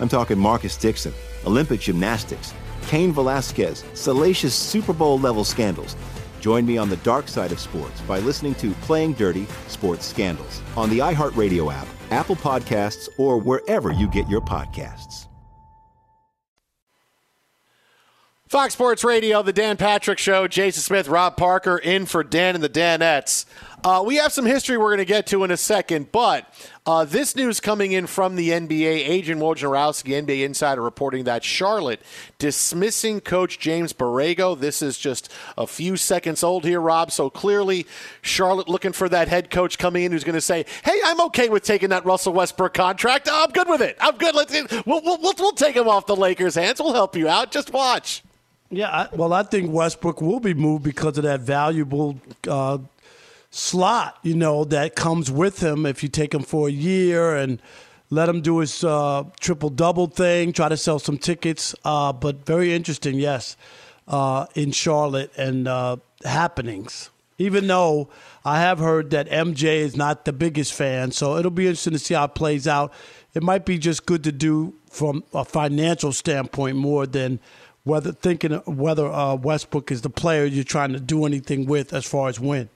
I'm 0.02 0.10
talking 0.10 0.38
Marcus 0.38 0.76
Dixon, 0.76 1.14
Olympic 1.46 1.80
gymnastics, 1.80 2.54
Cain 2.88 3.14
Velasquez, 3.14 3.86
salacious 3.94 4.54
Super 4.54 4.92
Bowl 4.92 5.18
level 5.18 5.46
scandals. 5.46 5.96
Join 6.42 6.66
me 6.66 6.78
on 6.78 6.89
the 6.89 6.98
dark 6.98 7.30
side 7.30 7.54
of 7.54 7.60
sports 7.62 8.02
by 8.02 8.20
listening 8.20 8.54
to 8.56 8.72
Playing 8.82 9.14
Dirty 9.14 9.48
Sports 9.70 10.06
Scandals 10.06 10.62
on 10.76 10.89
the 10.89 11.00
iHeartRadio 11.00 11.74
app, 11.74 11.88
Apple 12.10 12.36
Podcasts, 12.36 13.08
or 13.18 13.38
wherever 13.38 13.94
you 13.94 14.10
get 14.10 14.28
your 14.28 14.42
podcasts. 14.42 15.28
Fox 18.52 18.74
Sports 18.74 19.06
Radio, 19.06 19.42
the 19.42 19.54
Dan 19.54 19.78
Patrick 19.78 20.20
Show, 20.20 20.46
Jason 20.46 20.82
Smith, 20.82 21.08
Rob 21.08 21.38
Parker 21.38 21.78
in 21.78 22.06
for 22.06 22.22
Dan 22.22 22.54
and 22.54 22.62
the 22.62 22.68
Danettes. 22.68 23.46
Uh, 23.84 24.04
we 24.06 24.18
have 24.18 24.32
some 24.32 24.46
history 24.46 24.78
we're 24.78 24.90
going 24.90 25.00
to 25.00 25.06
get 25.06 25.26
to 25.26 25.44
in 25.44 25.50
a 25.50 25.58
second, 25.58 26.12
but 26.12 26.46
uh, 26.86 27.04
this 27.04 27.36
news 27.36 27.60
coming 27.60 27.94
in 27.94 28.06
from 28.06 28.36
the 28.36 28.50
NBA, 28.50 29.10
Adrian 29.10 29.40
Wojnarowski, 29.40 30.22
NBA 30.24 30.46
insider, 30.46 30.84
reporting 30.84 31.24
that 31.24 31.44
Charlotte 31.44 32.00
dismissing 32.38 33.22
coach 33.22 33.58
James 33.58 33.92
Borrego. 33.92 34.60
This 34.60 34.84
is 34.84 35.00
just 35.00 35.32
a 35.58 35.66
few 35.66 35.98
seconds 35.98 36.44
old 36.44 36.64
here, 36.64 36.80
Rob. 36.80 37.12
So 37.12 37.32
clearly, 37.32 37.88
Charlotte 38.22 38.70
looking 38.70 38.94
for 38.94 39.10
that 39.10 39.28
head 39.28 39.50
coach 39.50 39.80
coming 39.80 40.04
in 40.04 40.12
who's 40.12 40.24
going 40.24 40.36
to 40.36 40.42
say, 40.42 40.66
"Hey, 40.84 41.00
I'm 41.04 41.20
okay 41.22 41.50
with 41.50 41.64
taking 41.64 41.90
that 41.90 42.06
Russell 42.06 42.34
Westbrook 42.34 42.76
contract. 42.76 43.28
I'm 43.32 43.50
good 43.50 43.68
with 43.68 43.82
it. 43.82 43.98
I'm 44.00 44.16
good. 44.18 44.36
Let's 44.36 44.54
we'll, 44.86 45.02
we'll, 45.02 45.18
we'll, 45.18 45.34
we'll 45.40 45.52
take 45.54 45.76
him 45.76 45.88
off 45.88 46.06
the 46.06 46.16
Lakers' 46.16 46.54
hands. 46.54 46.80
We'll 46.80 46.94
help 46.94 47.16
you 47.16 47.28
out. 47.28 47.52
Just 47.52 47.74
watch." 47.74 48.22
Yeah, 48.74 48.90
I, 48.90 49.10
well, 49.14 49.34
I 49.34 49.44
think 49.44 49.74
Westbrook 49.74 50.22
will 50.22 50.40
be 50.40 50.54
moved 50.54 50.84
because 50.84 51.18
of 51.18 51.26
that 51.26 51.42
valuable 51.42 52.18
uh, 52.48 52.78
slot, 53.52 54.18
you 54.24 54.34
know, 54.34 54.64
that 54.64 54.95
comes 54.95 55.30
with 55.30 55.62
him 55.62 55.86
if 55.86 56.02
you 56.02 56.10
take 56.10 56.34
him 56.34 56.41
for 56.41 56.70
a 56.70 56.72
year 56.72 57.36
and 57.36 57.62
let 58.10 58.28
him 58.28 58.41
do 58.41 58.60
his 58.60 58.84
uh, 58.84 59.24
triple 59.39 59.70
double 59.70 60.08
thing, 60.08 60.52
try 60.54 60.70
to 60.70 60.78
sell 60.78 60.99
some 60.99 61.18
tickets. 61.18 61.76
Uh, 61.86 62.12
but 62.12 62.45
very 62.45 62.74
interesting, 62.74 63.16
yes, 63.16 63.56
uh, 64.08 64.47
in 64.56 64.72
Charlotte 64.72 65.32
and 65.38 65.68
uh, 65.68 65.97
happenings. 66.24 67.10
Even 67.38 67.68
though 67.68 68.10
I 68.45 68.60
have 68.60 68.80
heard 68.80 69.10
that 69.12 69.30
MJ 69.30 69.78
is 69.78 69.95
not 69.95 70.26
the 70.26 70.34
biggest 70.34 70.74
fan, 70.74 71.12
so 71.12 71.38
it'll 71.38 71.52
be 71.52 71.66
interesting 71.66 71.93
to 71.93 71.99
see 71.99 72.14
how 72.14 72.26
it 72.26 72.36
plays 72.36 72.68
out. 72.68 72.93
It 73.34 73.41
might 73.41 73.66
be 73.66 73.78
just 73.78 74.06
good 74.06 74.24
to 74.26 74.32
do 74.32 74.76
from 74.89 75.24
a 75.34 75.43
financial 75.43 76.12
standpoint 76.12 76.78
more 76.78 77.08
than 77.08 77.39
whether 77.84 78.12
thinking 78.12 78.52
whether 78.66 79.08
uh, 79.08 79.36
Westbrook 79.36 79.91
is 79.91 80.02
the 80.02 80.10
player 80.10 80.45
you're 80.45 80.64
trying 80.64 80.93
to 80.93 80.99
do 80.99 81.26
anything 81.26 81.66
with 81.66 81.93
as 81.93 82.06
far 82.06 82.30
as 82.30 82.39
win. 82.39 82.70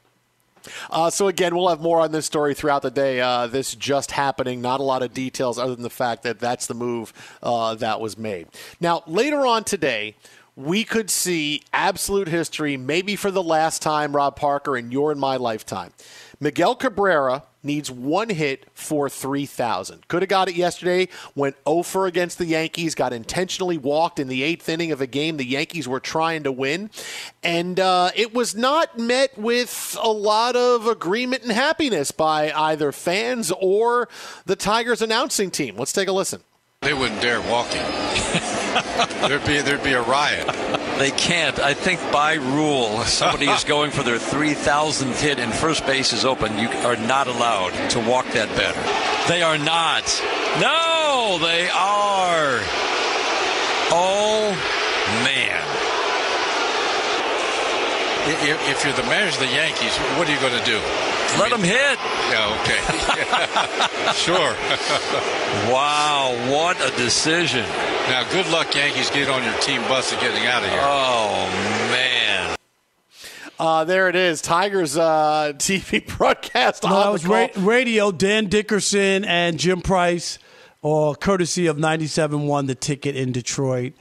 Uh, 0.89 1.09
so 1.09 1.28
again, 1.28 1.55
we'll 1.55 1.70
have 1.70 1.82
more 1.82 1.99
on 1.99 2.11
this 2.11 2.26
story 2.26 2.53
throughout 2.53 2.82
the 2.82 2.91
day. 2.91 3.22
Uh, 3.22 3.47
this 3.47 3.76
just 3.76 4.11
happening. 4.11 4.61
Not 4.61 4.80
a 4.80 4.84
lot 4.84 5.03
of 5.03 5.13
details 5.13 5.57
other 5.57 5.76
than 5.76 5.84
the 5.84 5.89
fact 5.89 6.24
that 6.24 6.39
that's 6.39 6.68
the 6.68 6.74
move 6.74 7.13
uh, 7.43 7.76
that 7.76 7.99
was 7.99 8.18
made. 8.18 8.47
Now 8.80 9.03
later 9.07 9.45
on 9.45 9.63
today. 9.63 10.16
We 10.57 10.86
could 10.86 11.09
see 11.09 11.63
absolute 11.74 12.30
history, 12.30 12.78
maybe 12.78 13.18
for 13.18 13.30
the 13.30 13.43
last 13.43 13.82
time, 13.82 14.16
Rob 14.16 14.38
Parker, 14.38 14.78
in 14.78 14.89
your 14.89 15.11
and 15.11 15.20
my 15.20 15.36
lifetime. 15.36 15.91
Miguel 16.39 16.76
Cabrera 16.76 17.43
needs 17.66 17.91
one 17.91 18.30
hit 18.30 18.68
for 18.74 19.09
3,000. 19.09 20.07
Could 20.07 20.22
have 20.22 20.30
got 20.30 20.47
it 20.47 20.55
yesterday. 20.55 21.09
Went 21.36 21.55
0 21.68 21.84
for 21.84 22.05
against 22.05 22.38
the 22.38 22.45
Yankees. 22.45 22.95
Got 22.95 23.11
intentionally 23.11 23.78
walked 23.78 24.20
in 24.20 24.28
the 24.28 24.43
eighth 24.43 24.70
inning 24.70 24.91
of 24.91 25.01
a 25.01 25.07
game 25.07 25.38
the 25.38 25.45
Yankees 25.45 25.88
were 25.88 25.99
trying 25.99 26.43
to 26.43 26.51
win. 26.51 26.89
And 27.43 27.80
uh, 27.80 28.11
it 28.16 28.34
was 28.34 28.55
not 28.55 28.97
met 28.97 29.38
with 29.38 29.97
a 30.01 30.11
lot 30.11 30.55
of 30.55 30.88
agreement 30.88 31.43
and 31.43 31.51
happiness 31.51 32.11
by 32.11 32.51
either 32.51 32.91
fans 32.91 33.51
or 33.59 34.07
the 34.45 34.55
Tigers 34.55 35.01
announcing 35.01 35.51
team. 35.51 35.76
Let's 35.78 35.93
take 35.93 36.07
a 36.07 36.13
listen. 36.13 36.41
They 36.82 36.93
wouldn't 36.93 37.22
dare 37.22 37.41
walk 37.41 37.68
him. 37.68 38.41
there'd 39.28 39.45
be 39.45 39.61
there'd 39.61 39.84
be 39.84 39.93
a 39.93 40.01
riot. 40.01 40.47
They 40.97 41.11
can't. 41.11 41.59
I 41.59 41.73
think 41.73 41.99
by 42.11 42.36
rule, 42.36 43.01
somebody 43.03 43.47
is 43.47 43.63
going 43.76 43.91
for 43.91 44.03
their 44.03 44.17
3,000th 44.17 45.19
hit 45.21 45.39
and 45.39 45.53
first 45.53 45.86
base 45.86 46.13
is 46.13 46.26
open. 46.26 46.57
You 46.57 46.69
are 46.69 46.95
not 46.95 47.28
allowed 47.28 47.71
to 47.91 47.99
walk 47.99 48.26
that 48.32 48.49
batter. 48.55 48.82
They 49.28 49.41
are 49.41 49.57
not. 49.57 50.03
No, 50.59 51.38
they 51.41 51.69
are. 51.69 52.59
Oh 53.91 54.51
man. 55.23 55.61
If 58.28 58.84
you're 58.84 58.93
the 58.93 59.03
manager 59.03 59.36
of 59.36 59.47
the 59.47 59.53
Yankees, 59.53 59.95
what 60.17 60.28
are 60.28 60.34
you 60.34 60.39
going 60.39 60.57
to 60.57 60.65
do? 60.65 60.80
Let 61.39 61.51
them 61.51 61.61
hit. 61.61 61.99
Yeah, 62.32 62.57
okay. 62.61 62.80
sure. 64.13 64.55
wow, 65.71 66.34
what 66.49 66.78
a 66.82 66.95
decision. 66.95 67.65
Now, 68.08 68.24
good 68.32 68.47
luck, 68.51 68.74
Yankees, 68.76 69.10
get 69.10 69.30
on 69.30 69.43
your 69.43 69.53
team 69.60 69.82
bus 69.84 70.12
and 70.12 70.22
getting 70.22 70.45
out 70.45 70.64
of 70.64 70.70
here. 70.70 70.80
Oh, 70.82 71.49
man. 71.91 72.56
Uh, 73.58 73.84
there 73.84 74.10
it 74.10 74.16
is. 74.16 74.41
Tigers 74.41 74.95
uh, 74.95 75.53
TV 75.58 76.06
broadcast. 76.18 76.84
No, 76.84 76.89
that 77.01 77.10
was 77.12 77.26
ra- 77.26 77.47
radio. 77.56 78.12
Dan 78.12 78.45
Dickerson 78.47 79.26
and 79.26 79.58
Jim 79.58 79.82
Price, 79.82 80.38
or 80.82 81.16
courtesy 81.16 81.66
of 81.66 81.78
97.1 81.78 82.68
The 82.68 82.76
Ticket 82.76 83.16
in 83.16 83.32
Detroit. 83.32 83.93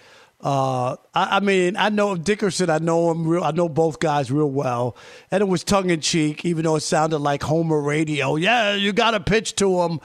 Uh, 0.44 0.96
I, 1.14 1.38
I, 1.38 1.40
mean, 1.40 1.74
I 1.78 1.88
know 1.88 2.14
Dickerson. 2.16 2.68
I 2.68 2.76
know 2.76 3.10
him 3.10 3.26
real. 3.26 3.42
I 3.42 3.50
know 3.52 3.66
both 3.66 3.98
guys 3.98 4.30
real 4.30 4.50
well, 4.50 4.94
and 5.30 5.40
it 5.40 5.46
was 5.46 5.64
tongue 5.64 5.88
in 5.88 6.00
cheek, 6.02 6.44
even 6.44 6.64
though 6.64 6.76
it 6.76 6.80
sounded 6.80 7.18
like 7.18 7.42
Homer 7.42 7.80
radio. 7.80 8.36
Yeah, 8.36 8.74
you 8.74 8.92
got 8.92 9.12
to 9.12 9.20
pitch 9.20 9.56
to 9.56 9.80
him. 9.80 10.00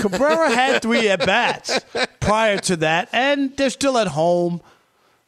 Cabrera 0.00 0.48
had 0.48 0.80
three 0.80 1.08
at 1.08 1.26
bats 1.26 1.80
prior 2.20 2.58
to 2.58 2.76
that, 2.76 3.08
and 3.12 3.56
they're 3.56 3.68
still 3.68 3.98
at 3.98 4.06
home. 4.06 4.62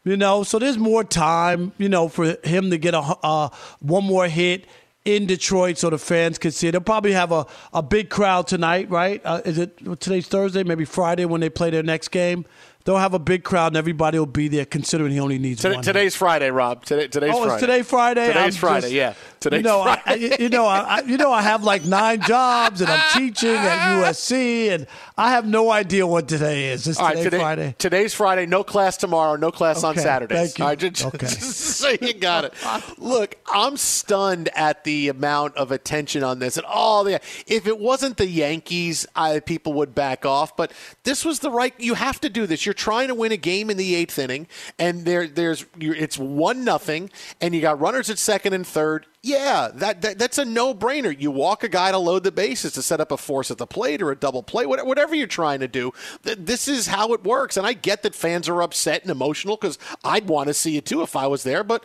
You 0.04 0.16
know, 0.16 0.44
so 0.44 0.60
there's 0.60 0.78
more 0.78 1.02
time. 1.02 1.72
You 1.76 1.88
know, 1.88 2.08
for 2.08 2.36
him 2.44 2.70
to 2.70 2.78
get 2.78 2.94
a 2.94 3.00
uh, 3.00 3.48
one 3.80 4.04
more 4.04 4.28
hit 4.28 4.66
in 5.04 5.26
Detroit 5.26 5.78
so 5.78 5.90
the 5.90 5.98
fans 5.98 6.38
can 6.38 6.52
see. 6.52 6.70
They'll 6.70 6.80
probably 6.80 7.12
have 7.12 7.32
a, 7.32 7.46
a 7.72 7.82
big 7.82 8.10
crowd 8.10 8.46
tonight, 8.46 8.88
right? 8.90 9.20
Uh, 9.24 9.40
is 9.44 9.58
it 9.58 9.76
today's 9.98 10.28
Thursday, 10.28 10.62
maybe 10.62 10.84
Friday 10.84 11.24
when 11.24 11.40
they 11.40 11.50
play 11.50 11.70
their 11.70 11.82
next 11.82 12.08
game? 12.08 12.44
They'll 12.85 12.99
have 12.99 13.14
a 13.14 13.18
big 13.18 13.45
crowd 13.45 13.68
and 13.68 13.76
everybody 13.76 14.18
will 14.18 14.26
be 14.26 14.49
there. 14.49 14.64
Considering 14.64 15.12
he 15.12 15.20
only 15.20 15.39
needs 15.39 15.62
Today, 15.62 15.76
one. 15.76 15.85
Today's 15.85 16.14
Friday, 16.14 16.51
Rob. 16.51 16.85
Today, 16.85 17.09
today's 17.09 17.35
oh, 17.35 17.45
Friday. 17.45 17.53
it's 17.53 17.61
today 17.61 17.83
Friday. 17.83 18.26
Today's 18.28 18.55
I'm 18.55 18.61
Friday. 18.61 18.80
Just, 18.80 18.93
yeah. 18.93 19.14
Today's 19.41 19.59
you 19.59 19.62
know, 19.64 19.83
Friday. 19.83 20.03
I, 20.33 20.37
you 20.39 20.49
know, 20.49 20.66
I, 20.66 21.01
you 21.01 21.16
know, 21.16 21.33
I 21.33 21.43
have 21.43 21.64
like 21.64 21.85
nine 21.85 22.20
jobs 22.26 22.80
and 22.80 22.89
I'm 22.91 23.18
teaching 23.18 23.51
at 23.51 24.01
USC, 24.01 24.70
and 24.70 24.87
I 25.18 25.33
have 25.33 25.47
no 25.47 25.70
idea 25.70 26.07
what 26.07 26.28
today 26.28 26.70
is. 26.70 26.87
It's 26.87 26.99
today 26.99 27.24
today, 27.24 27.39
Friday. 27.39 27.74
Today's 27.78 28.14
Friday. 28.14 28.47
No 28.47 28.62
class 28.62 28.97
tomorrow. 28.97 29.37
No 29.37 29.51
class 29.51 29.78
okay, 29.78 29.89
on 29.89 29.97
Saturdays. 29.97 30.39
Thank 30.39 30.59
you. 30.59 30.64
All 30.64 30.70
right, 30.70 30.78
just, 30.78 31.07
okay. 31.07 31.18
just 31.26 31.57
so 31.57 31.91
you 32.01 32.14
got 32.14 32.45
it. 32.45 32.55
Look, 32.99 33.37
I'm 33.53 33.76
stunned 33.76 34.49
at 34.55 34.85
the 34.85 35.09
amount 35.09 35.57
of 35.57 35.72
attention 35.72 36.22
on 36.22 36.39
this, 36.39 36.57
and 36.57 36.66
all 36.66 37.03
the. 37.05 37.20
If 37.47 37.66
it 37.66 37.78
wasn't 37.78 38.18
the 38.18 38.28
Yankees, 38.28 39.07
I, 39.16 39.41
people 39.41 39.72
would 39.74 39.95
back 39.95 40.24
off. 40.24 40.57
But 40.57 40.72
this 41.03 41.24
was 41.24 41.41
the 41.41 41.51
right. 41.51 41.74
You 41.78 41.95
have 41.95 42.20
to 42.20 42.28
do 42.28 42.47
this. 42.47 42.64
You're 42.64 42.72
trying 42.75 43.09
to 43.09 43.14
win 43.14 43.33
a 43.33 43.37
game 43.37 43.70
in 43.70 43.77
the 43.77 43.95
eighth 43.95 44.18
inning, 44.18 44.47
and 44.79 45.05
there, 45.05 45.27
there's 45.27 45.66
it's 45.81 46.18
one 46.18 46.64
nothing, 46.64 47.11
and 47.41 47.55
you 47.55 47.61
got 47.61 47.81
runners 47.81 48.11
at 48.11 48.18
second 48.18 48.53
and 48.53 48.66
third. 48.66 49.07
Yeah, 49.25 49.68
that, 49.75 50.03
that, 50.03 50.18
that's 50.18 50.39
a 50.39 50.45
no-brainer. 50.45 51.16
You 51.16 51.31
walk 51.31 51.62
a 51.62 51.68
guy 51.68 51.93
to 51.93 51.99
load 51.99 52.25
the 52.25 52.33
bases 52.33 52.73
to 52.73 52.83
set 52.83 53.01
up 53.01 53.12
a 53.12 53.16
force 53.16 53.53
at 53.53 53.59
the 53.59 53.68
plate 53.68 54.03
or 54.03 54.11
a 54.11 54.16
double 54.16 54.43
play, 54.43 54.66
whatever 54.66 55.14
you're 55.14 55.29
trying 55.29 55.61
to 55.61 55.68
do. 55.68 55.93
This 56.23 56.66
is 56.66 56.89
how 56.89 57.12
it 57.12 57.23
works, 57.23 57.57
and 57.57 57.64
I 57.64 57.73
get 57.73 58.03
that 58.03 58.16
fans 58.16 58.49
are 58.49 58.61
upset 58.62 59.03
and 59.03 59.12
emotional 59.12 59.57
because 59.57 59.79
I'd 60.03 60.27
want 60.27 60.49
to 60.49 60.55
see 60.55 60.77
it 60.77 60.87
too 60.87 61.03
if 61.03 61.14
I 61.14 61.29
was 61.29 61.45
there, 61.45 61.62
but 61.62 61.85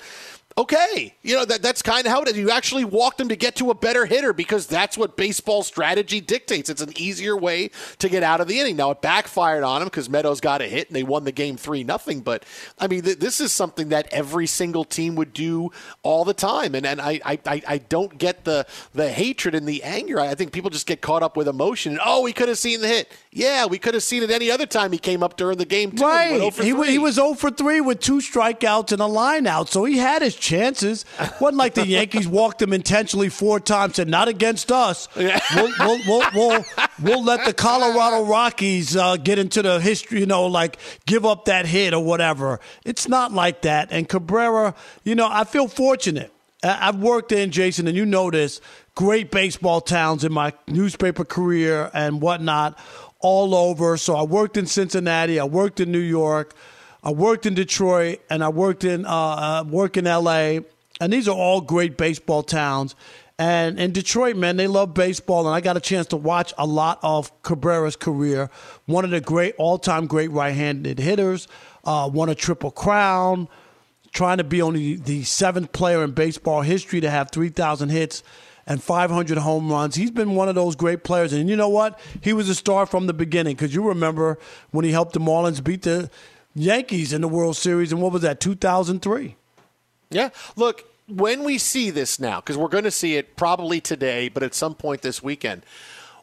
okay, 0.57 1.13
you 1.21 1.35
know 1.35 1.45
that 1.45 1.61
that's 1.61 1.81
kind 1.81 2.05
of 2.05 2.11
how 2.11 2.21
it 2.21 2.29
is. 2.29 2.37
You 2.37 2.49
actually 2.49 2.85
walk 2.85 3.17
them 3.17 3.29
to 3.29 3.35
get 3.35 3.55
to 3.57 3.69
a 3.69 3.75
better 3.75 4.05
hitter 4.05 4.33
because 4.33 4.67
that's 4.67 4.97
what 4.97 5.15
baseball 5.15 5.63
strategy 5.63 6.19
dictates. 6.19 6.69
It's 6.69 6.81
an 6.81 6.93
easier 6.97 7.37
way 7.37 7.69
to 7.99 8.09
get 8.09 8.23
out 8.23 8.41
of 8.41 8.47
the 8.47 8.59
inning. 8.59 8.75
Now 8.75 8.91
it 8.91 9.01
backfired 9.01 9.63
on 9.63 9.81
him 9.81 9.87
because 9.87 10.09
Meadows 10.09 10.41
got 10.41 10.61
a 10.61 10.65
hit 10.65 10.87
and 10.87 10.95
they 10.95 11.03
won 11.03 11.23
the 11.23 11.31
game 11.31 11.57
three 11.57 11.83
nothing. 11.83 12.21
But 12.21 12.43
I 12.79 12.87
mean, 12.87 13.03
th- 13.03 13.19
this 13.19 13.39
is 13.39 13.51
something 13.51 13.89
that 13.89 14.07
every 14.11 14.47
single 14.47 14.83
team 14.83 15.15
would 15.15 15.33
do 15.33 15.71
all 16.03 16.25
the 16.25 16.33
time, 16.33 16.73
and 16.73 16.85
and 16.85 16.99
I 16.99 17.21
I, 17.23 17.61
I 17.67 17.77
don't 17.77 18.17
get 18.17 18.45
the 18.45 18.65
the 18.93 19.11
hatred 19.11 19.53
and 19.53 19.67
the 19.67 19.83
anger. 19.83 20.19
I 20.19 20.35
think 20.35 20.51
people 20.51 20.69
just 20.69 20.87
get 20.87 21.01
caught 21.01 21.23
up 21.23 21.37
with 21.37 21.47
emotion. 21.47 21.93
And, 21.93 22.01
oh, 22.03 22.23
we 22.23 22.33
could 22.33 22.49
have 22.49 22.57
seen 22.57 22.81
the 22.81 22.87
hit. 22.87 23.11
Yeah, 23.31 23.65
we 23.67 23.77
could 23.77 23.93
have 23.93 24.03
seen 24.03 24.23
it 24.23 24.31
any 24.31 24.49
other 24.49 24.65
time 24.65 24.91
he 24.91 24.97
came 24.97 25.21
up 25.21 25.37
during 25.37 25.57
the 25.57 25.65
game. 25.65 25.91
Too. 25.91 26.03
Right, 26.03 26.53
he, 26.55 26.73
he, 26.85 26.97
was 26.97 27.15
0 27.15 27.35
for 27.35 27.51
three 27.51 27.81
with 27.81 27.99
two 27.99 28.17
strikeouts 28.17 28.91
and 28.91 29.01
a 29.01 29.05
line 29.05 29.45
out, 29.45 29.69
so 29.69 29.83
he 29.85 29.97
had 29.97 30.21
his 30.21 30.35
chances. 30.47 31.03
wasn't 31.41 31.57
like 31.57 31.73
the 31.73 31.85
Yankees 31.97 32.27
walked 32.27 32.61
him 32.61 32.71
intentionally 32.71 33.29
four 33.29 33.59
times 33.59 33.99
and 33.99 34.09
not 34.09 34.27
against 34.27 34.71
us. 34.71 35.09
We'll, 35.15 35.71
we'll, 35.79 35.99
we'll, 36.07 36.31
we'll, 36.33 36.65
we'll 37.01 37.23
let 37.23 37.45
the 37.45 37.53
Colorado 37.53 38.25
Rockies 38.25 38.95
uh, 38.95 39.17
get 39.17 39.39
into 39.39 39.61
the 39.61 39.79
history, 39.79 40.21
you 40.21 40.25
know, 40.25 40.45
like 40.45 40.77
give 41.05 41.25
up 41.25 41.45
that 41.45 41.65
hit 41.65 41.93
or 41.93 42.03
whatever. 42.03 42.59
It's 42.85 43.07
not 43.07 43.33
like 43.33 43.63
that. 43.63 43.89
And 43.91 44.07
Cabrera, 44.07 44.73
you 45.03 45.15
know, 45.15 45.27
I 45.29 45.43
feel 45.43 45.67
fortunate. 45.67 46.31
I've 46.63 46.97
worked 46.97 47.31
in, 47.31 47.51
Jason, 47.51 47.87
and 47.87 47.95
you 47.95 48.05
know 48.05 48.31
this, 48.31 48.61
great 48.95 49.29
baseball 49.29 49.79
towns 49.79 50.23
in 50.23 50.33
my 50.33 50.53
newspaper 50.67 51.23
career 51.23 51.91
and 51.93 52.19
whatnot 52.19 52.79
all 53.19 53.53
over. 53.53 53.97
So 53.97 54.15
I 54.15 54.23
worked 54.23 54.57
in 54.57 54.65
Cincinnati, 54.65 55.39
I 55.39 55.43
worked 55.43 55.79
in 55.79 55.91
New 55.91 55.99
York, 55.99 56.55
I 57.07 57.11
worked 57.11 57.45
in 57.45 57.53
Detroit, 57.53 58.19
and 58.29 58.43
I 58.43 58.49
worked 58.49 58.83
in 58.83 59.05
uh, 59.05 59.09
uh, 59.09 59.63
work 59.63 59.95
in 59.95 60.03
LA. 60.03 60.59
And 60.99 61.13
these 61.13 61.29
are 61.29 61.35
all 61.35 61.61
great 61.61 61.95
baseball 61.95 62.43
towns. 62.43 62.95
And 63.39 63.79
in 63.79 63.93
Detroit, 63.93 64.35
man, 64.35 64.57
they 64.57 64.67
love 64.67 64.93
baseball, 64.93 65.47
and 65.47 65.55
I 65.55 65.61
got 65.61 65.77
a 65.77 65.79
chance 65.79 66.07
to 66.07 66.17
watch 66.17 66.53
a 66.57 66.65
lot 66.65 66.99
of 67.03 67.31
Cabrera's 67.43 67.95
career. 67.95 68.49
One 68.87 69.05
of 69.05 69.11
the 69.11 69.21
great, 69.21 69.55
all-time 69.57 70.07
great 70.07 70.31
right-handed 70.31 70.99
hitters, 70.99 71.47
uh, 71.85 72.09
won 72.11 72.27
a 72.27 72.35
triple 72.35 72.71
crown, 72.71 73.47
trying 74.11 74.39
to 74.39 74.43
be 74.43 74.61
only 74.61 74.97
the 74.97 75.23
seventh 75.23 75.71
player 75.71 76.03
in 76.03 76.11
baseball 76.11 76.61
history 76.61 76.99
to 76.99 77.09
have 77.09 77.31
3,000 77.31 77.87
hits 77.87 78.21
and 78.65 78.83
500 78.83 79.37
home 79.37 79.71
runs. 79.71 79.95
He's 79.95 80.11
been 80.11 80.35
one 80.35 80.49
of 80.49 80.55
those 80.55 80.75
great 80.75 81.05
players. 81.05 81.31
And 81.31 81.49
you 81.49 81.55
know 81.55 81.69
what? 81.69 81.97
He 82.19 82.33
was 82.33 82.49
a 82.49 82.55
star 82.55 82.85
from 82.85 83.07
the 83.07 83.13
beginning 83.13 83.55
because 83.55 83.73
you 83.73 83.87
remember 83.87 84.37
when 84.71 84.83
he 84.83 84.91
helped 84.91 85.13
the 85.13 85.21
Marlins 85.21 85.63
beat 85.63 85.83
the 85.83 86.09
Yankees 86.57 87.13
in 87.13 87.21
the 87.21 87.27
World 87.27 87.55
Series 87.55 87.91
and 87.91 88.01
what 88.01 88.11
was 88.11 88.21
that, 88.23 88.39
2003? 88.39 89.35
Yeah. 90.09 90.29
Look, 90.55 90.85
when 91.07 91.43
we 91.43 91.57
see 91.57 91.89
this 91.89 92.19
now, 92.19 92.39
because 92.39 92.57
we're 92.57 92.67
going 92.67 92.83
to 92.83 92.91
see 92.91 93.15
it 93.15 93.35
probably 93.35 93.79
today, 93.79 94.29
but 94.29 94.43
at 94.43 94.53
some 94.53 94.75
point 94.75 95.01
this 95.01 95.23
weekend, 95.23 95.63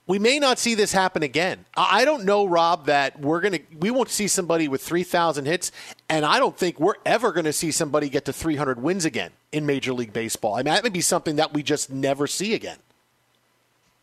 we 0.06 0.18
may 0.18 0.38
not 0.38 0.58
see 0.58 0.74
this 0.74 0.92
happen 0.92 1.22
again. 1.22 1.64
I 1.76 2.04
don't 2.04 2.24
know, 2.24 2.44
Rob, 2.44 2.86
that 2.86 3.18
we're 3.20 3.40
going 3.40 3.54
to 3.54 3.60
we 3.78 3.90
won't 3.90 4.10
see 4.10 4.28
somebody 4.28 4.68
with 4.68 4.82
3,000 4.82 5.46
hits, 5.46 5.72
and 6.10 6.26
I 6.26 6.38
don't 6.38 6.56
think 6.56 6.78
we're 6.78 6.96
ever 7.06 7.32
going 7.32 7.46
to 7.46 7.54
see 7.54 7.70
somebody 7.70 8.10
get 8.10 8.26
to 8.26 8.32
300 8.32 8.82
wins 8.82 9.06
again 9.06 9.30
in 9.50 9.64
Major 9.64 9.94
League 9.94 10.12
Baseball. 10.12 10.56
I 10.56 10.58
mean, 10.58 10.74
that 10.74 10.84
may 10.84 10.90
be 10.90 11.00
something 11.00 11.36
that 11.36 11.54
we 11.54 11.62
just 11.62 11.90
never 11.90 12.26
see 12.26 12.52
again. 12.52 12.78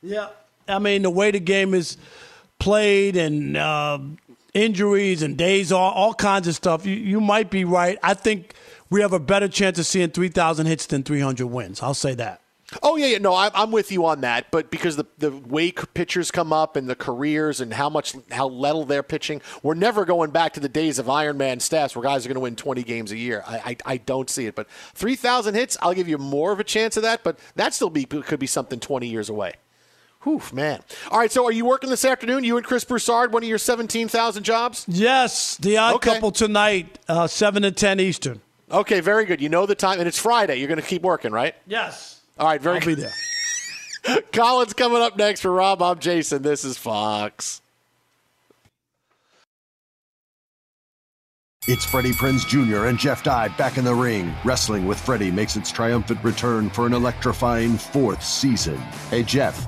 Yeah, 0.02 0.30
I 0.68 0.80
mean 0.80 1.04
the 1.04 1.12
way 1.12 1.30
the 1.30 1.40
game 1.40 1.76
is 1.76 1.98
played 2.58 3.16
and 3.16 3.56
uh, 3.56 4.00
injuries 4.54 5.22
and 5.22 5.38
days 5.38 5.72
off, 5.72 5.94
all 5.96 6.14
kinds 6.14 6.48
of 6.48 6.56
stuff, 6.56 6.86
you, 6.86 6.96
you 6.96 7.22
might 7.22 7.50
be 7.50 7.66
right. 7.66 7.98
I 8.04 8.14
think 8.14 8.54
we 8.90 9.02
have 9.02 9.14
a 9.14 9.20
better 9.20 9.48
chance 9.48 9.80
of 9.80 9.86
seeing 9.86 10.10
3,000 10.10 10.66
hits 10.66 10.86
than 10.86 11.04
300 11.04 11.48
wins. 11.48 11.82
I'll 11.82 11.94
say 11.94 12.14
that. 12.16 12.42
Oh 12.82 12.96
yeah, 12.96 13.08
yeah. 13.08 13.18
No, 13.18 13.34
I, 13.34 13.52
I'm 13.54 13.72
with 13.72 13.92
you 13.92 14.06
on 14.06 14.22
that. 14.22 14.50
But 14.50 14.72
because 14.72 14.96
the 14.96 15.06
the 15.18 15.32
way 15.32 15.72
pitchers 15.72 16.32
come 16.32 16.54
up 16.54 16.76
and 16.76 16.90
the 16.90 16.96
careers 16.96 17.60
and 17.60 17.74
how 17.74 17.90
much 17.90 18.16
how 18.32 18.48
little 18.48 18.86
they're 18.86 19.04
pitching, 19.04 19.42
we're 19.62 19.74
never 19.74 20.06
going 20.06 20.32
back 20.32 20.54
to 20.54 20.60
the 20.62 20.70
days 20.70 20.98
of 20.98 21.10
Iron 21.10 21.38
Man 21.38 21.60
stats 21.60 21.96
where 21.96 22.04
guys 22.04 22.26
are 22.26 22.30
going 22.30 22.36
to 22.36 22.42
win 22.42 22.56
20 22.56 22.84
games 22.84 23.12
a 23.12 23.18
year. 23.18 23.44
I, 23.46 23.58
I, 23.58 23.78
I 23.86 23.98
don't 23.98 24.30
see 24.30 24.46
it. 24.46 24.56
But 24.56 24.70
3,000 24.94 25.56
hits, 25.56 25.78
I'll 25.82 25.94
give 25.94 26.08
you 26.08 26.18
more 26.18 26.54
of 26.54 26.62
a 26.62 26.64
chance 26.64 26.96
of 26.96 27.04
that. 27.04 27.24
But 27.24 27.40
that 27.56 27.74
still 27.74 27.90
be 27.90 28.06
could 28.06 28.40
be 28.40 28.48
something 28.48 28.80
20 28.80 29.06
years 29.08 29.28
away. 29.28 29.56
Whew, 30.24 30.42
man. 30.54 30.82
All 31.10 31.18
right, 31.18 31.32
so 31.32 31.46
are 31.46 31.52
you 31.52 31.66
working 31.66 31.90
this 31.90 32.06
afternoon? 32.06 32.44
You 32.44 32.58
and 32.58 32.66
Chris 32.66 32.84
Broussard, 32.84 33.34
one 33.34 33.42
of 33.44 33.50
your 33.50 33.58
17,000 33.58 34.44
jobs? 34.44 34.86
Yes, 34.88 35.58
the 35.58 35.78
odd 35.78 35.96
Okay. 35.96 36.14
couple 36.14 36.32
tonight, 36.32 37.00
uh, 37.08 37.26
7 37.28 37.64
to 37.64 37.72
10 37.72 38.00
Eastern. 38.00 38.40
Okay, 38.72 39.00
very 39.00 39.26
good. 39.26 39.42
You 39.42 39.50
know 39.50 39.66
the 39.66 39.76
time, 39.76 39.98
and 40.00 40.08
it's 40.08 40.20
Friday. 40.20 40.58
You're 40.58 40.68
going 40.68 40.80
to 40.80 40.86
keep 40.86 41.02
working, 41.02 41.32
right? 41.32 41.56
Yes. 41.66 42.22
All 42.40 42.48
right, 42.48 42.62
very 42.62 42.76
I'll 42.78 42.82
good. 42.86 42.98
be 42.98 43.02
there. 43.04 44.22
Colin's 44.32 44.74
coming 44.74 45.02
up 45.02 45.18
next 45.18 45.42
for 45.42 45.52
Rob. 45.52 45.82
I'm 45.82 46.00
Jason. 46.00 46.42
This 46.44 46.64
is 46.64 46.78
Fox. 46.78 47.62
It's 51.68 51.86
Freddie 51.86 52.12
Prinze 52.14 52.48
Jr. 52.48 52.86
and 52.88 52.98
Jeff 52.98 53.24
Dye 53.24 53.48
back 53.50 53.78
in 53.78 53.86
the 53.86 53.94
ring. 53.94 54.34
Wrestling 54.44 54.88
with 54.88 55.00
Freddie 55.00 55.30
makes 55.30 55.56
its 55.56 55.72
triumphant 55.72 56.24
return 56.24 56.70
for 56.72 56.88
an 56.88 56.94
electrifying 56.94 57.78
fourth 57.78 58.24
season. 58.24 58.78
Hey, 59.12 59.22
Jeff, 59.22 59.68